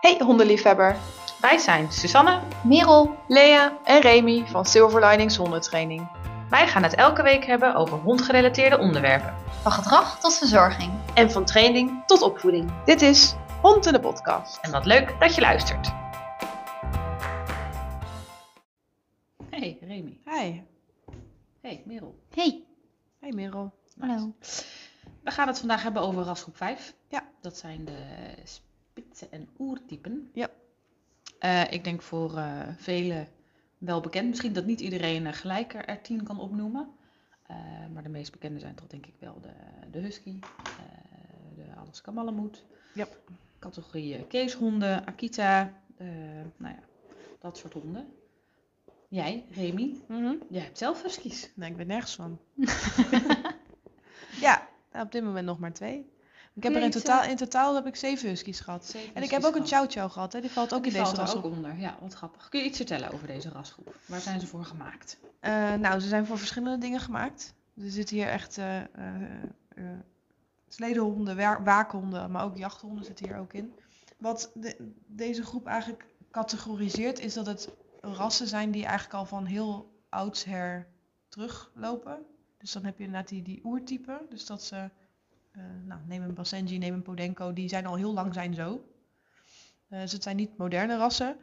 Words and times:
Hey 0.00 0.18
hondenliefhebber, 0.18 0.96
Wij 1.40 1.58
zijn 1.58 1.92
Susanne. 1.92 2.40
Merel, 2.64 3.16
Lea 3.28 3.78
en 3.84 4.00
Remy 4.00 4.46
van 4.46 4.64
Silver 4.64 5.06
Linings 5.06 5.36
Hondentraining. 5.36 6.10
Wij 6.50 6.68
gaan 6.68 6.82
het 6.82 6.94
elke 6.94 7.22
week 7.22 7.44
hebben 7.44 7.74
over 7.74 7.98
hondgerelateerde 7.98 8.78
onderwerpen. 8.78 9.34
van 9.62 9.72
gedrag 9.72 10.20
tot 10.20 10.34
verzorging. 10.38 10.92
En 11.14 11.30
van 11.30 11.44
training 11.44 12.02
tot 12.06 12.22
opvoeding. 12.22 12.84
Dit 12.84 13.02
is 13.02 13.34
Hond 13.62 13.86
in 13.86 13.92
de 13.92 14.00
podcast. 14.00 14.58
En 14.62 14.70
wat 14.70 14.86
leuk 14.86 15.16
dat 15.20 15.34
je 15.34 15.40
luistert. 15.40 15.92
Hey 19.50 19.78
Remy. 19.80 20.20
Hi. 20.24 20.60
Hey 21.60 21.82
Merel. 21.86 22.14
Hey, 22.34 22.64
Hey 23.20 23.32
Merel. 23.32 23.72
hallo. 23.98 24.34
We 25.24 25.30
gaan 25.30 25.46
het 25.46 25.58
vandaag 25.58 25.82
hebben 25.82 26.02
over 26.02 26.22
rasgroep 26.22 26.56
5. 26.56 26.94
Ja. 27.08 27.22
Dat 27.40 27.56
zijn 27.56 27.84
de 27.84 27.98
spitsen 29.00 29.32
en 29.32 29.48
oertypen. 29.58 30.30
Ja. 30.34 30.50
Eh, 31.38 31.72
ik 31.72 31.84
denk 31.84 32.02
voor 32.02 32.36
eh 32.36 32.68
velen 32.76 33.28
wel 33.78 34.00
bekend. 34.00 34.28
Misschien 34.28 34.52
dat 34.52 34.66
niet 34.66 34.80
iedereen 34.80 35.26
eh, 35.26 35.32
gelijk 35.32 35.74
er, 35.74 35.84
er 35.84 36.00
tien 36.02 36.22
kan 36.22 36.40
opnoemen. 36.40 36.88
Maar 37.92 38.02
de 38.02 38.08
meest 38.08 38.32
bekende 38.32 38.58
zijn 38.60 38.74
toch 38.74 38.86
denk 38.86 39.06
ik 39.06 39.14
wel 39.18 39.40
de, 39.40 39.52
de 39.90 39.98
husky, 39.98 40.38
de 41.56 41.64
Alaska 41.76 42.10
Malamute. 42.10 42.58
Ja. 42.94 43.06
Categorie 43.58 44.26
keeshonden, 44.26 45.06
Akita, 45.06 45.72
nou 46.56 46.74
ja, 46.74 46.82
dat 47.38 47.56
soort 47.56 47.72
honden. 47.72 48.06
Jij, 49.08 49.44
Remy, 49.50 49.96
jij 50.48 50.62
hebt 50.62 50.78
zelf 50.78 51.02
huskies. 51.02 51.50
Nee, 51.54 51.70
ik 51.70 51.76
weet 51.76 51.86
nergens 51.86 52.14
van. 52.14 52.38
ja, 54.46 54.68
nou, 54.92 55.04
op 55.04 55.12
dit 55.12 55.22
moment 55.22 55.46
nog 55.46 55.58
maar 55.58 55.72
twee. 55.72 56.10
Ik 56.54 56.62
heb 56.62 56.74
er 56.74 56.82
in 56.82 56.90
totaal, 56.90 57.24
in 57.24 57.36
totaal 57.36 57.74
heb 57.74 57.86
ik 57.86 57.96
zeven 57.96 58.28
huskies 58.28 58.60
gehad. 58.60 58.84
Zeven 58.86 59.14
En 59.14 59.22
ik 59.22 59.30
heb 59.30 59.44
ook 59.44 59.54
een 59.54 59.66
chow 59.66 59.90
chow 59.90 60.10
gehad, 60.10 60.32
hè? 60.32 60.40
die 60.40 60.50
valt 60.50 60.74
ook 60.74 60.82
Die 60.82 60.92
in 60.92 60.98
deze 60.98 61.14
valt 61.14 61.36
ook 61.36 61.44
onder. 61.44 61.78
Ja, 61.78 61.96
wat 62.00 62.14
grappig. 62.14 62.48
Kun 62.48 62.60
je 62.60 62.66
iets 62.66 62.76
vertellen 62.76 63.10
over 63.12 63.26
deze 63.26 63.48
rasgroep? 63.48 63.94
Waar 64.06 64.20
zijn 64.20 64.40
ze 64.40 64.46
voor 64.46 64.64
gemaakt? 64.64 65.18
Eh, 65.40 65.74
nou, 65.74 66.00
ze 66.00 66.08
zijn 66.08 66.26
voor 66.26 66.38
verschillende 66.38 66.78
dingen 66.78 67.00
gemaakt. 67.00 67.54
Er 67.76 67.90
zitten 67.90 68.16
hier 68.16 68.28
echt 68.28 68.58
eh, 68.58 68.78
eh, 68.80 68.86
sledehonden, 70.68 71.36
wa- 71.36 71.62
waakhonden, 71.62 72.30
maar 72.30 72.44
ook 72.44 72.56
jachthonden 72.56 73.04
zitten 73.04 73.26
hier 73.28 73.38
ook 73.38 73.52
in. 73.52 73.72
Wat 74.18 74.50
de- 74.54 74.92
deze 75.06 75.42
groep 75.42 75.66
eigenlijk 75.66 76.06
categoriseert, 76.30 77.18
is 77.20 77.34
dat 77.34 77.46
het 77.46 77.68
rassen 78.00 78.46
zijn 78.46 78.70
die 78.70 78.84
eigenlijk 78.84 79.14
al 79.14 79.26
van 79.26 79.44
heel 79.44 79.90
oudsher 80.08 80.86
teruglopen. 81.28 82.18
Dus 82.58 82.72
dan 82.72 82.84
heb 82.84 82.98
je 82.98 83.04
inderdaad 83.04 83.28
die, 83.28 83.42
die 83.42 83.60
oertypen. 83.64 84.18
Dus 84.28 84.46
dat 84.46 84.62
ze, 84.64 84.90
eh, 85.50 85.62
nou, 85.84 86.00
neem 86.06 86.22
een 86.22 86.34
Basenji, 86.34 86.78
neem 86.78 86.94
een 86.94 87.02
Podenco, 87.02 87.52
die 87.52 87.68
zijn 87.68 87.86
al 87.86 87.96
heel 87.96 88.12
lang 88.12 88.34
zijn 88.34 88.54
zo. 88.54 88.84
Eh, 89.88 90.00
dus 90.00 90.12
het 90.12 90.22
zijn 90.22 90.36
niet 90.36 90.56
moderne 90.56 90.96
rassen. 90.96 91.36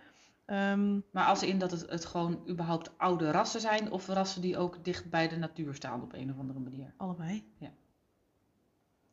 Ehm, 0.45 0.99
Maar 1.11 1.25
als 1.25 1.43
in 1.43 1.59
dat 1.59 1.71
het, 1.71 1.89
het 1.89 2.05
gewoon 2.05 2.43
überhaupt 2.49 2.97
oude 2.97 3.31
rassen 3.31 3.61
zijn 3.61 3.91
of 3.91 4.07
rassen 4.07 4.41
die 4.41 4.57
ook 4.57 4.83
dicht 4.83 5.09
bij 5.09 5.27
de 5.27 5.37
natuur 5.37 5.75
staan 5.75 6.01
op 6.01 6.13
een 6.13 6.31
of 6.31 6.39
andere 6.39 6.59
manier? 6.59 6.93
Allebei. 6.97 7.51
Ja. 7.57 7.71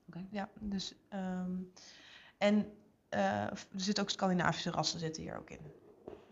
Oké. 0.09 0.27
Ja, 0.31 0.48
dus. 0.61 0.95
ehm, 1.09 1.53
en 2.39 2.72
eh, 3.09 3.42
er 3.50 3.67
zitten 3.75 4.03
ook 4.05 4.11
Scandinavische 4.11 4.70
rassen 4.70 5.00
zitten 5.00 5.22
hier 5.22 5.39
ook 5.39 5.50
in. 5.50 5.61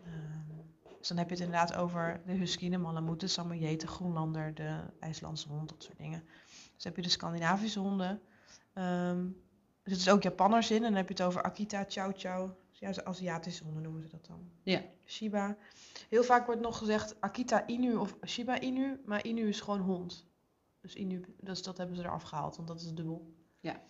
Ehm, 0.05 0.57
dus 0.97 1.07
dan 1.07 1.17
heb 1.17 1.29
je 1.29 1.35
het 1.35 1.43
inderdaad 1.43 1.75
over 1.75 2.21
de 2.25 2.33
husky, 2.33 2.69
de 2.69 2.77
malamute, 2.77 3.25
de 3.77 3.87
groenlander, 3.87 4.53
de 4.53 4.79
IJslandse 4.99 5.47
hond, 5.47 5.69
dat 5.69 5.83
soort 5.83 5.97
dingen. 5.97 6.23
Dus 6.75 6.83
heb 6.83 6.95
je 6.95 7.01
de 7.01 7.09
Scandinavische 7.09 7.79
honden. 7.79 8.21
Ehm, 8.73 9.25
er 9.83 9.91
zitten 9.95 10.13
ook 10.13 10.23
Japanners 10.23 10.71
in. 10.71 10.77
En 10.77 10.83
dan 10.83 10.93
heb 10.93 11.07
je 11.07 11.13
het 11.13 11.23
over 11.23 11.41
Akita, 11.41 11.85
Chow 11.87 12.11
Chow. 12.15 12.51
Ja, 12.71 12.91
de 12.91 13.05
Aziatische 13.05 13.63
honden 13.63 13.83
noemen 13.83 14.01
ze 14.01 14.09
dat 14.09 14.25
dan. 14.25 14.49
Ja. 14.63 14.81
Shiba. 15.05 15.57
Heel 16.09 16.23
vaak 16.23 16.45
wordt 16.45 16.61
nog 16.61 16.77
gezegd 16.77 17.21
Akita 17.21 17.67
Inu 17.67 17.95
of 17.95 18.17
Shiba 18.25 18.59
Inu. 18.59 19.01
Maar 19.05 19.25
Inu 19.25 19.47
is 19.47 19.61
gewoon 19.61 19.79
hond. 19.79 20.25
Dus 20.81 20.95
Inu, 20.95 21.21
dus 21.39 21.63
dat 21.63 21.77
hebben 21.77 21.95
ze 21.95 22.03
eraf 22.03 22.23
gehaald, 22.23 22.55
want 22.55 22.67
dat 22.67 22.81
is 22.81 22.93
dubbel. 22.93 23.33
Ja. 23.59 23.81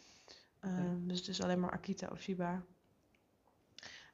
Ehm, 0.59 1.07
dus 1.07 1.19
het 1.19 1.27
is 1.27 1.41
alleen 1.41 1.59
maar 1.59 1.71
Akita 1.71 2.07
of 2.11 2.21
Shiba. 2.21 2.63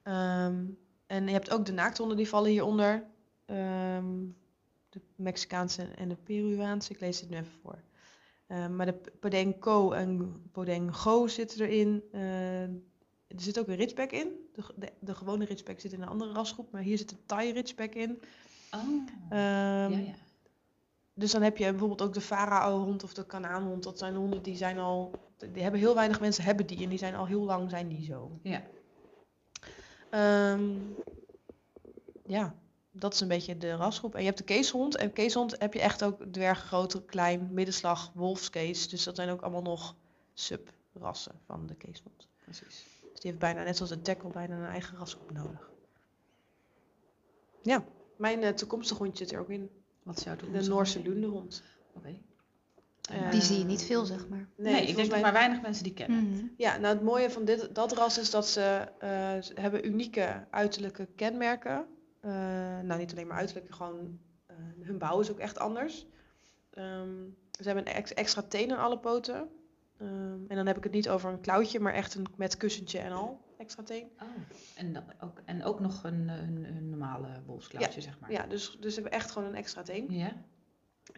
Ehm, 0.04 0.66
en 1.08 1.26
je 1.26 1.32
hebt 1.32 1.52
ook 1.52 1.66
de 1.66 1.72
naakthonden, 1.72 2.18
die 2.18 2.28
vallen 2.28 2.50
hieronder. 2.52 3.06
Ehm, 3.46 4.26
de 4.90 5.02
Mexicaanse 5.16 5.84
en 5.84 6.10
de 6.10 6.16
Peruaanse. 6.16 6.94
Ik 6.94 7.00
lees 7.00 7.20
het 7.20 7.30
nu 7.30 7.36
even 7.36 7.60
voor. 7.62 7.80
Ehm, 8.50 8.76
maar 8.76 8.86
de 8.86 8.94
Podenco 9.20 9.92
en 9.92 10.42
Podengo 10.52 11.28
zitten 11.28 11.66
erin. 11.66 12.04
Ehm, 12.12 12.74
er 13.28 13.42
zit 13.42 13.60
ook 13.60 13.68
een 13.68 13.76
Ridgeback 13.76 14.12
in. 14.12 14.28
De, 14.54 14.64
de, 14.76 14.92
de 15.00 15.16
gewone 15.16 15.46
Ridgeback 15.46 15.80
zit 15.80 15.94
in 15.94 16.02
een 16.02 16.08
andere 16.08 16.32
rasgroep, 16.32 16.72
maar 16.72 16.82
hier 16.82 16.98
zit 16.98 17.12
een 17.12 17.26
Thai 17.26 17.52
Ridgeback 17.52 17.94
in. 17.96 18.22
Oh, 18.76 18.80
Ehm, 19.30 19.92
ja, 19.92 19.98
ja. 19.98 20.14
dus 21.14 21.32
dan 21.32 21.42
heb 21.42 21.58
je 21.58 21.70
bijvoorbeeld 21.70 22.02
ook 22.02 22.14
de 22.14 22.22
Farao-hond 22.22 23.04
of 23.04 23.14
de 23.14 23.26
Kanaanhond. 23.26 23.84
Dat 23.84 23.98
zijn 23.98 24.16
honden 24.16 24.42
die 24.44 24.56
zijn 24.56 24.78
al... 24.78 25.12
Die 25.54 25.62
hebben 25.62 25.80
heel 25.80 25.96
weinig 25.96 26.20
mensen 26.20 26.44
hebben 26.44 26.66
die. 26.68 26.84
En 26.84 26.90
die 26.90 26.98
zijn 26.98 27.16
al 27.16 27.26
heel 27.26 27.44
lang 27.44 27.70
zijn 27.70 27.88
die 27.88 28.04
zo. 28.04 28.40
Ja. 28.44 28.64
Ehm, 30.10 30.70
ja, 32.26 32.56
dat 33.00 33.14
is 33.14 33.20
een 33.20 33.28
beetje 33.28 33.58
de 33.58 33.76
rasgroep. 33.76 34.14
En 34.14 34.20
je 34.20 34.26
hebt 34.26 34.38
de 34.38 34.44
keeshond. 34.44 34.96
En 34.96 35.14
keeshond 35.14 35.60
heb 35.60 35.74
je 35.74 35.80
echt 35.80 36.04
ook 36.04 36.24
dwerg, 36.32 36.60
grote, 36.60 37.04
klein, 37.06 37.50
middenslag, 37.52 38.12
wolfskees. 38.14 38.90
Dus 38.90 39.04
dat 39.04 39.16
zijn 39.16 39.30
ook 39.30 39.42
allemaal 39.42 39.62
nog 39.62 39.96
subrassen 40.34 41.40
van 41.46 41.68
de 41.68 41.76
keeshond. 41.76 42.28
Precies. 42.44 42.86
Dus 43.12 43.20
die 43.20 43.30
heeft 43.32 43.40
bijna, 43.40 43.64
net 43.64 43.76
zoals 43.76 43.92
de 43.92 44.02
tackle, 44.02 44.30
bijna 44.30 44.56
een 44.58 44.66
eigen 44.66 44.98
rasgroep 44.98 45.32
nodig. 45.32 45.70
Ja, 47.64 47.84
mijn 48.16 48.44
eh, 48.44 48.50
toekomstige 48.54 49.04
hondje 49.04 49.24
zit 49.26 49.34
er 49.34 49.40
ook 49.40 49.50
in. 49.50 49.70
Wat 50.04 50.24
jouw 50.24 50.36
De 50.36 50.68
Noorse 50.68 50.94
hondje? 50.98 51.12
lundehond. 51.14 51.64
Oké. 51.94 52.16
Eh, 53.12 53.32
Die 53.32 53.42
zie 53.42 53.58
je 53.58 53.64
niet 53.66 53.84
veel, 53.84 54.06
zeg 54.06 54.28
maar. 54.28 54.48
Nee, 54.56 54.86
ik 54.88 54.96
denk 54.96 55.10
dat 55.10 55.22
maar 55.22 55.34
weinig 55.34 55.62
mensen 55.62 55.84
die 55.84 55.94
kennen. 55.94 56.24
Mhm. 56.30 56.46
Ja, 56.58 56.78
nou 56.78 56.94
het 56.96 57.04
mooie 57.04 57.30
van 57.32 57.46
dit, 57.46 57.76
dat 57.76 57.92
ras 57.92 58.18
is 58.18 58.30
dat 58.30 58.48
ze, 58.48 58.62
eh, 59.00 59.10
ze 59.42 59.52
hebben 59.56 59.86
unieke 59.88 60.46
uiterlijke 60.50 61.08
kenmerken. 61.16 61.86
Eh, 62.20 62.32
nou, 62.80 62.98
niet 62.98 63.12
alleen 63.12 63.28
maar 63.28 63.38
uiterlijke, 63.38 63.74
gewoon 63.74 64.20
eh, 64.46 64.56
hun 64.82 64.98
bouw 64.98 65.20
is 65.20 65.32
ook 65.32 65.40
echt 65.40 65.60
anders. 65.60 66.06
Ehm, 66.70 67.10
ze 67.52 67.64
hebben 67.64 67.88
een 67.88 67.94
ex- 67.94 68.14
extra 68.14 68.42
teen 68.42 68.72
aan 68.72 68.80
alle 68.84 69.00
poten. 69.00 69.50
Ehm, 69.98 70.40
en 70.48 70.56
dan 70.56 70.68
heb 70.68 70.78
ik 70.78 70.84
het 70.84 70.92
niet 70.94 71.10
over 71.10 71.32
een 71.32 71.42
klauwtje, 71.42 71.80
maar 71.80 71.94
echt 71.94 72.16
een 72.16 72.28
met 72.36 72.58
kussentje 72.58 73.00
en 73.00 73.12
al 73.12 73.42
extra 73.58 73.84
teen. 73.84 74.10
Oh. 74.22 74.28
En, 74.76 74.94
dan 74.94 75.04
ook, 75.20 75.42
en 75.46 75.64
ook 75.64 75.80
nog 75.80 76.04
een, 76.04 76.28
een, 76.30 76.64
een 76.66 76.90
normale 76.90 77.28
wolfsklauwtje, 77.46 78.02
zeg 78.02 78.20
maar. 78.20 78.32
Ja, 78.32 78.46
dus, 78.48 78.78
dus 78.80 78.94
ze 78.94 79.02
hebben 79.02 79.20
echt 79.20 79.32
gewoon 79.32 79.48
een 79.48 79.56
extra 79.56 79.82
teen. 79.82 80.06
Ja? 80.14 80.32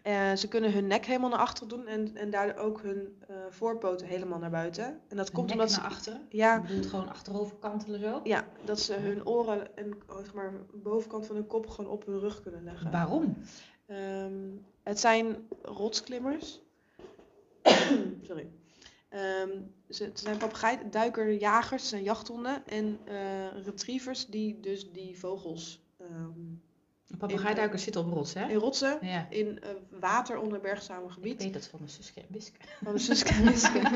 Eh, 0.02 0.32
ze 0.32 0.48
kunnen 0.48 0.72
hun 0.72 0.86
nek 0.86 1.06
helemaal 1.06 1.30
naar 1.30 1.38
achteren 1.38 1.68
doen 1.68 1.86
en, 1.86 2.16
en 2.16 2.30
daardoor 2.30 2.64
ook 2.64 2.82
hun 2.82 3.22
eh, 3.28 3.36
voorpoten 3.48 4.06
helemaal 4.06 4.38
naar 4.38 4.50
buiten. 4.50 5.00
En 5.08 5.16
dat 5.16 5.30
komt 5.30 5.50
omdat 5.50 5.72
ze... 5.72 5.80
naar 5.80 5.88
achteren? 5.88 6.26
Ja, 6.28 6.54
Je 6.54 6.60
bedoelt 6.60 6.86
gewoon 6.86 7.08
achterover 7.08 7.56
kantelen 7.56 8.00
zo? 8.00 8.20
Ja, 8.24 8.44
dat 8.64 8.80
ze 8.80 8.94
hun 8.94 9.26
oren 9.26 9.76
en 9.76 9.98
zeg 10.22 10.34
maar, 10.34 10.52
bovenkant 10.72 11.26
van 11.26 11.36
hun 11.36 11.46
kop 11.46 11.68
gewoon 11.68 11.90
op 11.90 12.06
hun 12.06 12.18
rug 12.18 12.42
kunnen 12.42 12.64
leggen. 12.64 12.90
Waarom? 12.90 13.36
Ehm, 13.86 14.48
het 14.82 15.00
zijn 15.00 15.48
rotsklimmers. 15.62 16.60
Sorry. 18.28 18.50
Ehm, 19.08 19.50
ze, 19.88 20.04
het 20.04 20.20
zijn 20.20 20.36
papegaaiduikerjagers, 20.36 21.80
het 21.82 21.90
zijn 21.90 22.02
jachthonden 22.02 22.66
en 22.66 22.98
eh, 23.04 23.62
retrievers 23.64 24.26
die 24.26 24.60
dus 24.60 24.92
die 24.92 25.18
vogels 25.18 25.82
ehm, 25.98 26.30
papegaaiduiker 27.18 27.78
zit 27.78 27.96
op 27.96 28.12
rots, 28.12 28.34
hè? 28.34 28.48
in 28.48 28.56
rotsen, 28.56 28.98
Ja. 29.02 29.26
in 29.30 29.60
eh, 29.62 29.70
water 30.00 30.38
onder 30.38 30.60
bergzame 30.60 31.06
Ik 31.06 31.10
gebied. 31.12 31.42
weet 31.42 31.52
dat 31.52 31.66
van 31.66 31.80
de 31.82 31.88
Suske 31.88 32.20
en 32.20 32.26
Wiske. 32.30 32.58
Van 32.84 32.92
de 32.92 32.98
Suske 32.98 33.28
en 33.32 33.44
Wiske. 33.44 33.80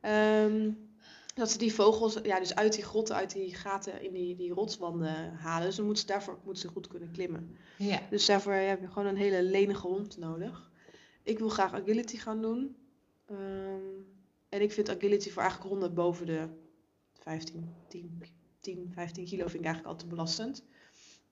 Ehm, 0.00 0.70
dat 1.34 1.50
ze 1.50 1.58
die 1.58 1.74
vogels 1.74 2.18
ja, 2.22 2.38
dus 2.38 2.54
uit 2.54 2.72
die 2.72 2.82
grotten, 2.84 3.14
uit 3.14 3.32
die 3.32 3.54
gaten 3.54 4.02
in 4.02 4.12
die, 4.12 4.36
die 4.36 4.52
rotswanden 4.52 5.32
halen. 5.34 5.66
Dus 5.66 5.76
dan 5.76 5.84
moeten 5.84 6.02
ze 6.02 6.12
daarvoor 6.12 6.38
moeten 6.44 6.62
ze 6.62 6.68
goed 6.68 6.86
kunnen 6.86 7.10
klimmen. 7.10 7.56
Ja. 7.78 8.00
Dus 8.10 8.26
daarvoor 8.26 8.52
heb 8.52 8.80
je 8.80 8.88
gewoon 8.88 9.06
een 9.06 9.16
hele 9.16 9.42
lenige 9.42 9.86
hond 9.86 10.18
nodig. 10.18 10.70
Ik 11.22 11.38
wil 11.38 11.48
graag 11.48 11.72
agility 11.74 12.16
gaan 12.16 12.42
doen. 12.42 12.76
Ehm, 13.26 13.80
en 14.48 14.60
ik 14.62 14.72
vind 14.72 14.90
agility 14.90 15.30
voor 15.30 15.42
eigenlijk 15.42 15.70
honden 15.72 15.94
boven 15.94 16.26
de 16.26 16.48
15, 17.20 17.74
10, 17.88 18.22
10, 18.60 18.90
15 18.94 19.24
kilo 19.24 19.42
vind 19.46 19.58
ik 19.58 19.64
eigenlijk 19.64 19.94
al 19.94 20.00
te 20.00 20.06
belastend. 20.06 20.64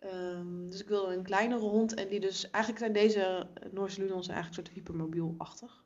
Ehm, 0.00 0.68
dus 0.68 0.80
ik 0.80 0.88
wil 0.88 1.12
een 1.12 1.22
kleinere 1.22 1.60
hond. 1.60 1.94
En 1.94 2.08
die 2.08 2.20
dus, 2.20 2.50
eigenlijk 2.50 2.84
zijn 2.84 2.92
deze 2.92 3.46
Noorse 3.70 4.00
Lunons 4.00 4.28
eigenlijk 4.28 4.58
een 4.58 4.64
soort 4.64 4.76
hypermobiel-achtig. 4.76 5.84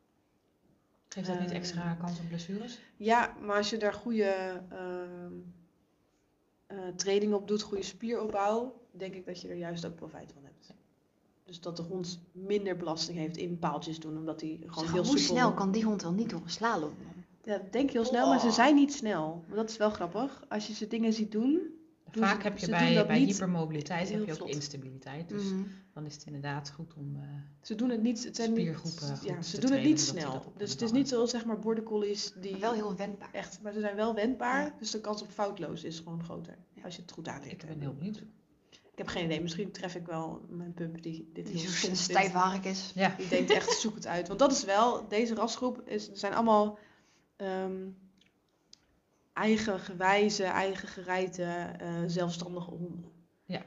Geeft 1.08 1.26
dat 1.26 1.40
niet 1.40 1.50
Eh, 1.50 1.56
extra 1.56 1.94
kans 1.94 2.18
op 2.18 2.28
blessures? 2.28 2.78
Ja, 2.96 3.36
maar 3.40 3.56
als 3.56 3.70
je 3.70 3.76
daar 3.76 3.92
goede 3.92 4.62
ehm, 4.70 5.32
eh, 6.66 6.78
training 6.96 7.34
op 7.34 7.48
doet, 7.48 7.62
goede 7.62 7.82
spieropbouw, 7.82 8.80
denk 8.90 9.14
ik 9.14 9.26
dat 9.26 9.40
je 9.40 9.48
er 9.48 9.56
juist 9.56 9.86
ook 9.86 9.94
profijt 9.94 10.32
van 10.32 10.44
hebt. 10.44 10.74
Dus 11.44 11.60
dat 11.60 11.76
de 11.76 11.82
hond 11.82 12.20
minder 12.32 12.76
belasting 12.76 13.18
heeft 13.18 13.36
in 13.36 13.58
paaltjes 13.58 14.00
doen, 14.00 14.16
omdat 14.16 14.40
hij 14.40 14.58
gewoon 14.60 14.84
Zeg, 14.84 14.92
heel 14.92 15.04
hoe 15.04 15.18
snel 15.18 15.54
kan 15.54 15.70
die 15.70 15.84
hond 15.84 16.02
wel 16.02 16.12
niet 16.12 16.30
door 16.30 16.40
een 16.40 16.50
slalom? 16.50 16.94
Ja, 17.42 17.58
dat 17.58 17.72
denk 17.72 17.90
je 17.90 17.98
heel 17.98 18.06
snel, 18.06 18.28
maar 18.28 18.40
ze 18.40 18.50
zijn 18.50 18.74
niet 18.74 18.92
snel. 18.92 19.44
Maar 19.46 19.56
dat 19.56 19.70
is 19.70 19.76
wel 19.76 19.90
grappig. 19.90 20.44
Als 20.48 20.66
je 20.66 20.74
ze 20.74 20.86
dingen 20.86 21.12
ziet 21.12 21.32
Doen 21.32 21.83
Vaak 22.18 22.36
ze- 22.42 22.48
heb 22.48 22.58
je 22.58 22.68
bij, 22.68 23.06
bij 23.06 23.18
hypermobiliteit 23.18 24.10
heb 24.10 24.24
je 24.24 24.30
ook 24.32 24.36
vlot. 24.38 24.48
instabiliteit. 24.54 25.28
Dus 25.28 25.42
Mhm. 25.44 25.62
dan 25.92 26.06
is 26.06 26.14
het 26.14 26.24
inderdaad 26.26 26.70
goed 26.70 26.94
om... 26.96 27.16
eh, 27.16 27.22
Ze 27.62 27.74
doen 27.74 27.90
het 27.90 28.02
niet, 28.02 28.24
het 28.24 28.36
zijn 28.36 28.52
niet- 28.52 28.58
Spiergroepen 28.60 29.00
goed 29.16 29.22
ja, 29.24 29.36
te 29.38 29.44
ze 29.48 29.60
doen 29.60 29.72
het 29.72 29.82
niet 29.84 30.00
snel. 30.00 30.52
Dus 30.56 30.70
het 30.70 30.82
is 30.82 30.92
niet 30.92 31.08
zoals 31.08 31.30
zeg 31.30 31.44
maar 31.44 31.58
collies 31.84 32.32
die 32.40 32.56
Wel 32.56 32.72
heel 32.72 32.96
wendbaar. 32.96 33.28
echt, 33.32 33.58
maar 33.62 33.72
ze 33.72 33.80
zijn 33.80 33.96
wel 33.96 34.14
wendbaar, 34.14 34.64
Ja. 34.64 34.74
dus 34.78 34.90
de 34.90 35.00
kans 35.00 35.22
op 35.22 35.30
foutloos 35.30 35.84
is 35.84 35.98
gewoon 35.98 36.24
groter 36.24 36.56
Ja. 36.74 36.82
als 36.84 36.96
je 36.96 37.02
het 37.02 37.10
goed 37.12 37.28
aanleert. 37.28 37.52
ik 37.62 37.68
ben 37.68 37.80
heel 37.80 37.94
benieuwd. 37.94 38.22
Ik 38.70 39.00
heb 39.00 39.08
geen 39.08 39.24
idee, 39.24 39.40
misschien 39.42 39.70
tref 39.70 39.94
ik 39.94 40.06
wel 40.06 40.40
mijn 40.48 40.72
pup 40.74 41.02
die 41.02 41.30
dit 41.32 41.46
Die 41.46 41.56
heel 41.56 41.68
stijf 41.96 42.18
vindt. 42.30 42.32
hark 42.32 42.64
is. 42.64 42.92
Ja, 42.94 43.14
Die 43.18 43.28
denkt 43.28 43.50
echt, 43.50 43.72
zoek 43.80 43.94
het 43.94 44.06
uit. 44.06 44.26
Want 44.28 44.38
dat 44.38 44.52
is 44.52 44.64
wel, 44.64 45.08
deze 45.08 45.34
rasgroep 45.34 45.80
is, 45.88 46.10
zijn 46.12 46.34
allemaal 46.34 46.78
ehm, 47.36 47.72
eigen 49.34 49.80
gewijze, 49.80 50.44
eigen 50.44 50.88
gerijde, 50.88 51.42
eh, 51.42 51.88
zelfstandige 52.06 52.70
honden. 52.70 53.12
Ja. 53.44 53.62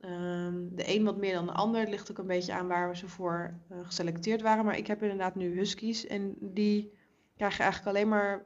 Ehm, 0.00 0.68
de 0.70 0.94
een 0.94 1.04
wat 1.04 1.16
meer 1.16 1.34
dan 1.34 1.46
de 1.46 1.52
ander. 1.52 1.80
Het 1.80 1.90
ligt 1.90 2.10
ook 2.10 2.18
een 2.18 2.26
beetje 2.26 2.52
aan 2.52 2.66
waar 2.68 2.96
ze 2.96 3.08
voor 3.08 3.54
eh, 3.68 3.78
geselecteerd 3.82 4.42
waren. 4.42 4.64
Maar 4.64 4.76
ik 4.76 4.86
heb 4.86 5.02
inderdaad 5.02 5.34
nu 5.34 5.56
huskies. 5.56 6.06
En 6.06 6.34
die 6.40 6.92
krijgen 7.36 7.64
eigenlijk 7.64 7.96
alleen 7.96 8.08
maar 8.08 8.44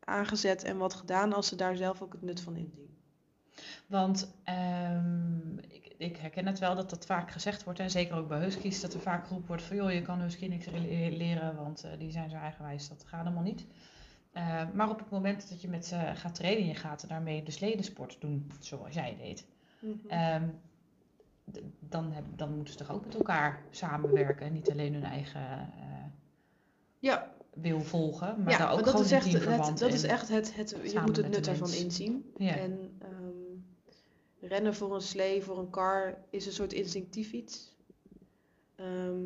aangezet 0.00 0.64
en 0.64 0.78
wat 0.78 0.94
gedaan 0.94 1.32
als 1.32 1.48
ze 1.48 1.56
daar 1.56 1.76
zelf 1.76 2.02
ook 2.02 2.12
het 2.12 2.22
nut 2.22 2.40
van 2.40 2.56
inzien. 2.56 2.96
want 3.86 4.34
ehm, 4.44 5.58
ik, 5.58 5.94
ik 5.98 6.16
herken 6.16 6.46
het 6.46 6.58
wel 6.58 6.74
dat 6.74 6.90
dat 6.90 7.06
vaak 7.06 7.30
gezegd 7.30 7.64
wordt. 7.64 7.78
En 7.78 7.90
zeker 7.90 8.16
ook 8.16 8.28
bij 8.28 8.40
huskies, 8.40 8.80
dat 8.80 8.94
er 8.94 9.00
vaak 9.00 9.24
geroepen 9.24 9.48
wordt 9.48 9.62
van... 9.62 9.76
joh, 9.76 9.92
je 9.92 10.02
kan 10.02 10.20
husky 10.20 10.46
niks 10.46 10.66
re- 10.66 11.16
leren, 11.16 11.56
want 11.56 11.84
eh, 11.84 11.98
die 11.98 12.10
zijn 12.10 12.30
zo 12.30 12.36
eigenwijs. 12.36 12.88
Dat 12.88 13.04
gaat 13.06 13.22
helemaal 13.22 13.42
niet. 13.42 13.66
Eh, 14.34 14.62
maar 14.72 14.90
op 14.90 14.98
het 14.98 15.10
moment 15.10 15.48
dat 15.48 15.60
je 15.60 15.68
met 15.68 15.86
ze 15.86 16.10
gaat 16.14 16.34
trainen... 16.34 16.66
je 16.66 16.74
gaat 16.74 17.08
daarmee 17.08 17.42
dus 17.42 17.58
ledensport 17.58 18.16
doen, 18.20 18.50
zoals 18.60 18.94
jij 18.94 19.16
deed... 19.16 19.46
Ehm, 20.08 20.48
d- 21.52 21.60
dan, 21.80 22.12
heb, 22.12 22.24
dan 22.36 22.54
moeten 22.54 22.72
ze 22.72 22.78
toch 22.78 22.90
ook 22.92 23.04
met 23.04 23.14
elkaar 23.14 23.62
samenwerken 23.70 24.46
en 24.46 24.52
niet 24.52 24.70
alleen 24.70 24.92
hun 24.94 25.04
eigen 25.04 25.40
eh, 25.40 26.04
Ja, 26.98 27.32
wil 27.54 27.80
volgen, 27.80 28.42
maar 28.42 28.52
ja, 28.52 28.58
daar 28.58 28.68
ook 28.68 28.74
maar 28.74 28.84
dat 28.84 28.90
gewoon 28.92 29.06
is 29.06 29.10
in 29.10 29.16
echt, 29.16 29.68
het, 29.68 29.78
dat 29.78 29.92
is 29.92 30.02
echt 30.02 30.28
het, 30.28 30.56
het 30.56 30.76
je 30.92 31.00
moet 31.00 31.16
het 31.16 31.28
nut 31.30 31.46
ervan 31.48 31.72
inzien. 31.72 32.32
Ja. 32.36 32.56
En 32.56 32.96
ehm, 32.98 34.48
rennen 34.48 34.74
voor 34.74 34.94
een 34.94 35.00
slee, 35.00 35.42
voor 35.42 35.58
een 35.58 35.70
car, 35.70 36.18
is 36.30 36.46
een 36.46 36.52
soort 36.52 36.72
instinctief 36.72 37.32
iets. 37.32 37.74
Ehm, 38.76 39.20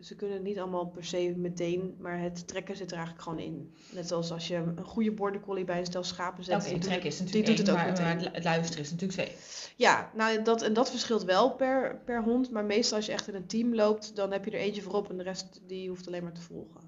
ze 0.00 0.14
kunnen 0.16 0.36
het 0.36 0.44
niet 0.46 0.58
allemaal 0.58 0.86
per 0.86 1.04
se 1.04 1.34
meteen, 1.36 1.96
maar 1.98 2.20
het 2.20 2.48
trekken 2.48 2.76
zit 2.76 2.90
er 2.90 2.96
eigenlijk 2.96 3.24
gewoon 3.24 3.38
in. 3.38 3.74
Net 3.92 4.08
zoals 4.08 4.30
als 4.30 4.48
je 4.48 4.54
een 4.56 4.84
goede 4.84 5.12
border 5.12 5.40
collie 5.40 5.64
bij 5.64 5.78
een 5.78 5.86
stel 5.86 6.02
schapen 6.04 6.44
zet. 6.44 6.54
Oké, 6.54 6.64
die 6.68 6.78
doet 6.78 6.90
het- 6.90 7.04
is 7.04 7.18
natuurlijk 7.20 7.46
die 7.46 7.56
doet 7.56 7.66
het 7.66 7.70
ook 7.76 7.82
maar, 7.82 7.86
meteen. 7.92 8.06
het 8.06 8.36
lu- 8.36 8.42
luisteren 8.42 8.82
is 8.84 8.90
natuurlijk 8.90 9.20
twee. 9.20 9.36
Ja, 9.76 10.10
nou 10.14 10.42
dat, 10.42 10.62
en 10.62 10.72
dat 10.72 10.90
verschilt 10.90 11.24
wel 11.24 11.50
per, 11.54 12.00
per 12.04 12.22
hond. 12.22 12.50
Maar 12.50 12.64
meestal 12.64 12.96
als 12.96 13.06
je 13.06 13.12
echt 13.12 13.28
in 13.28 13.34
een 13.34 13.46
team 13.46 13.74
loopt, 13.74 14.16
dan 14.16 14.32
heb 14.32 14.44
je 14.44 14.50
er 14.50 14.58
eentje 14.58 14.82
voorop 14.82 15.10
en 15.10 15.16
de 15.16 15.22
rest 15.22 15.60
die 15.66 15.88
hoeft 15.88 16.06
alleen 16.06 16.22
maar 16.22 16.32
te 16.32 16.40
volgen. 16.40 16.80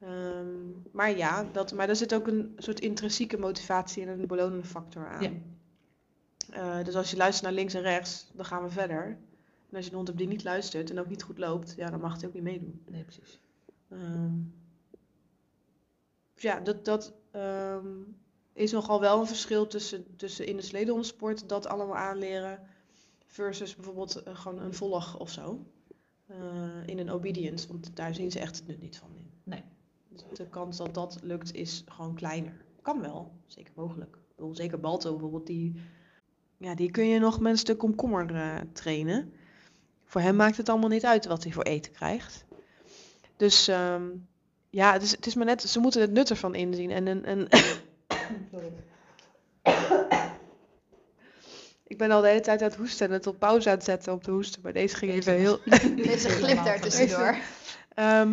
Ehm, 0.00 0.46
maar 0.92 1.16
ja, 1.16 1.48
dat, 1.52 1.72
maar 1.72 1.88
er 1.88 1.96
zit 1.96 2.14
ook 2.14 2.26
een 2.26 2.52
soort 2.56 2.80
intrinsieke 2.80 3.38
motivatie 3.38 4.02
en 4.06 4.08
een 4.08 4.26
belonende 4.26 4.66
factor 4.66 5.08
aan. 5.08 5.22
Ja. 5.22 5.30
Eh, 6.78 6.84
dus 6.84 6.94
als 6.94 7.10
je 7.10 7.16
luistert 7.16 7.44
naar 7.44 7.52
links 7.54 7.74
en 7.74 7.82
rechts, 7.82 8.30
dan 8.34 8.44
gaan 8.44 8.62
we 8.62 8.68
verder. 8.70 9.18
En 9.70 9.76
als 9.76 9.84
je 9.84 9.90
een 9.90 9.96
hond 9.96 10.06
hebt 10.06 10.20
die 10.20 10.28
niet 10.28 10.44
luistert 10.44 10.90
en 10.90 10.98
ook 10.98 11.08
niet 11.08 11.22
goed 11.22 11.38
loopt, 11.38 11.74
ja, 11.76 11.90
dan 11.90 12.00
mag 12.00 12.16
hij 12.16 12.28
ook 12.28 12.34
niet 12.34 12.42
meedoen. 12.42 12.82
Nee, 12.90 13.02
precies. 13.02 13.40
Ehm, 13.88 14.34
dus 16.34 16.42
ja, 16.42 16.60
dat, 16.60 16.84
dat 16.84 17.14
ehm, 17.30 17.86
is 18.52 18.72
nogal 18.72 19.00
wel 19.00 19.20
een 19.20 19.26
verschil 19.26 19.66
tussen, 19.66 20.16
tussen 20.16 20.46
in 20.46 20.56
de 20.56 20.62
sledenhondsport 20.62 21.48
dat 21.48 21.66
allemaal 21.66 21.96
aanleren 21.96 22.60
versus 23.26 23.74
bijvoorbeeld 23.74 24.22
eh, 24.22 24.36
gewoon 24.36 24.58
een 24.58 24.74
volg 24.74 25.18
of 25.18 25.30
zo. 25.30 25.66
Eh, 26.26 26.86
in 26.86 26.98
een 26.98 27.10
obedience, 27.10 27.68
want 27.68 27.96
daar 27.96 28.14
zien 28.14 28.30
ze 28.30 28.40
echt 28.40 28.56
het 28.56 28.66
nut 28.66 28.80
niet 28.80 28.98
van 28.98 29.14
in. 29.14 29.30
Nee. 29.42 29.64
Dus 30.08 30.24
de 30.32 30.48
kans 30.48 30.76
dat 30.76 30.94
dat 30.94 31.18
lukt 31.22 31.54
is 31.54 31.84
gewoon 31.86 32.14
kleiner. 32.14 32.64
Kan 32.82 33.00
wel, 33.00 33.32
zeker 33.46 33.72
mogelijk. 33.76 34.18
Bedoel, 34.36 34.54
zeker 34.54 34.80
Balto 34.80 35.10
bijvoorbeeld, 35.10 35.46
die, 35.46 35.80
ja, 36.56 36.74
die 36.74 36.90
kun 36.90 37.06
je 37.06 37.18
nog 37.18 37.40
met 37.40 37.52
een 37.52 37.58
stuk 37.58 37.78
komkommer 37.78 38.34
eh, 38.34 38.60
trainen. 38.72 39.32
Voor 40.06 40.20
hem 40.20 40.36
maakt 40.36 40.56
het 40.56 40.68
allemaal 40.68 40.88
niet 40.88 41.04
uit 41.04 41.26
wat 41.26 41.42
hij 41.42 41.52
voor 41.52 41.62
eten 41.62 41.92
krijgt. 41.92 42.44
Dus 43.36 43.68
ehm, 43.68 44.02
ja, 44.70 44.92
het 44.92 45.02
is, 45.02 45.10
het 45.10 45.26
is 45.26 45.34
maar 45.34 45.46
net, 45.46 45.62
ze 45.62 45.80
moeten 45.80 46.00
het 46.00 46.10
nut 46.12 46.30
ervan 46.30 46.54
inzien. 46.54 46.90
En, 46.90 47.08
en, 47.08 47.24
en 47.24 47.48
Sorry. 48.52 48.72
Ik 51.86 51.98
ben 51.98 52.10
al 52.10 52.20
de 52.20 52.28
hele 52.28 52.40
tijd 52.40 52.62
aan 52.62 52.68
het 52.68 52.76
hoesten 52.76 53.06
en 53.06 53.12
het 53.12 53.26
op 53.26 53.38
pauze 53.38 53.68
aan 53.68 53.74
het 53.74 53.84
zetten 53.84 54.12
om 54.12 54.20
te 54.22 54.30
hoesten. 54.30 54.62
Maar 54.62 54.72
deze 54.72 54.96
ging 54.96 55.12
even 55.12 55.32
heel... 55.32 55.60
Deze 55.96 56.28
glip 56.38 56.64
daar 56.64 56.80
tussendoor. 56.80 57.36
Ehm, 57.94 58.32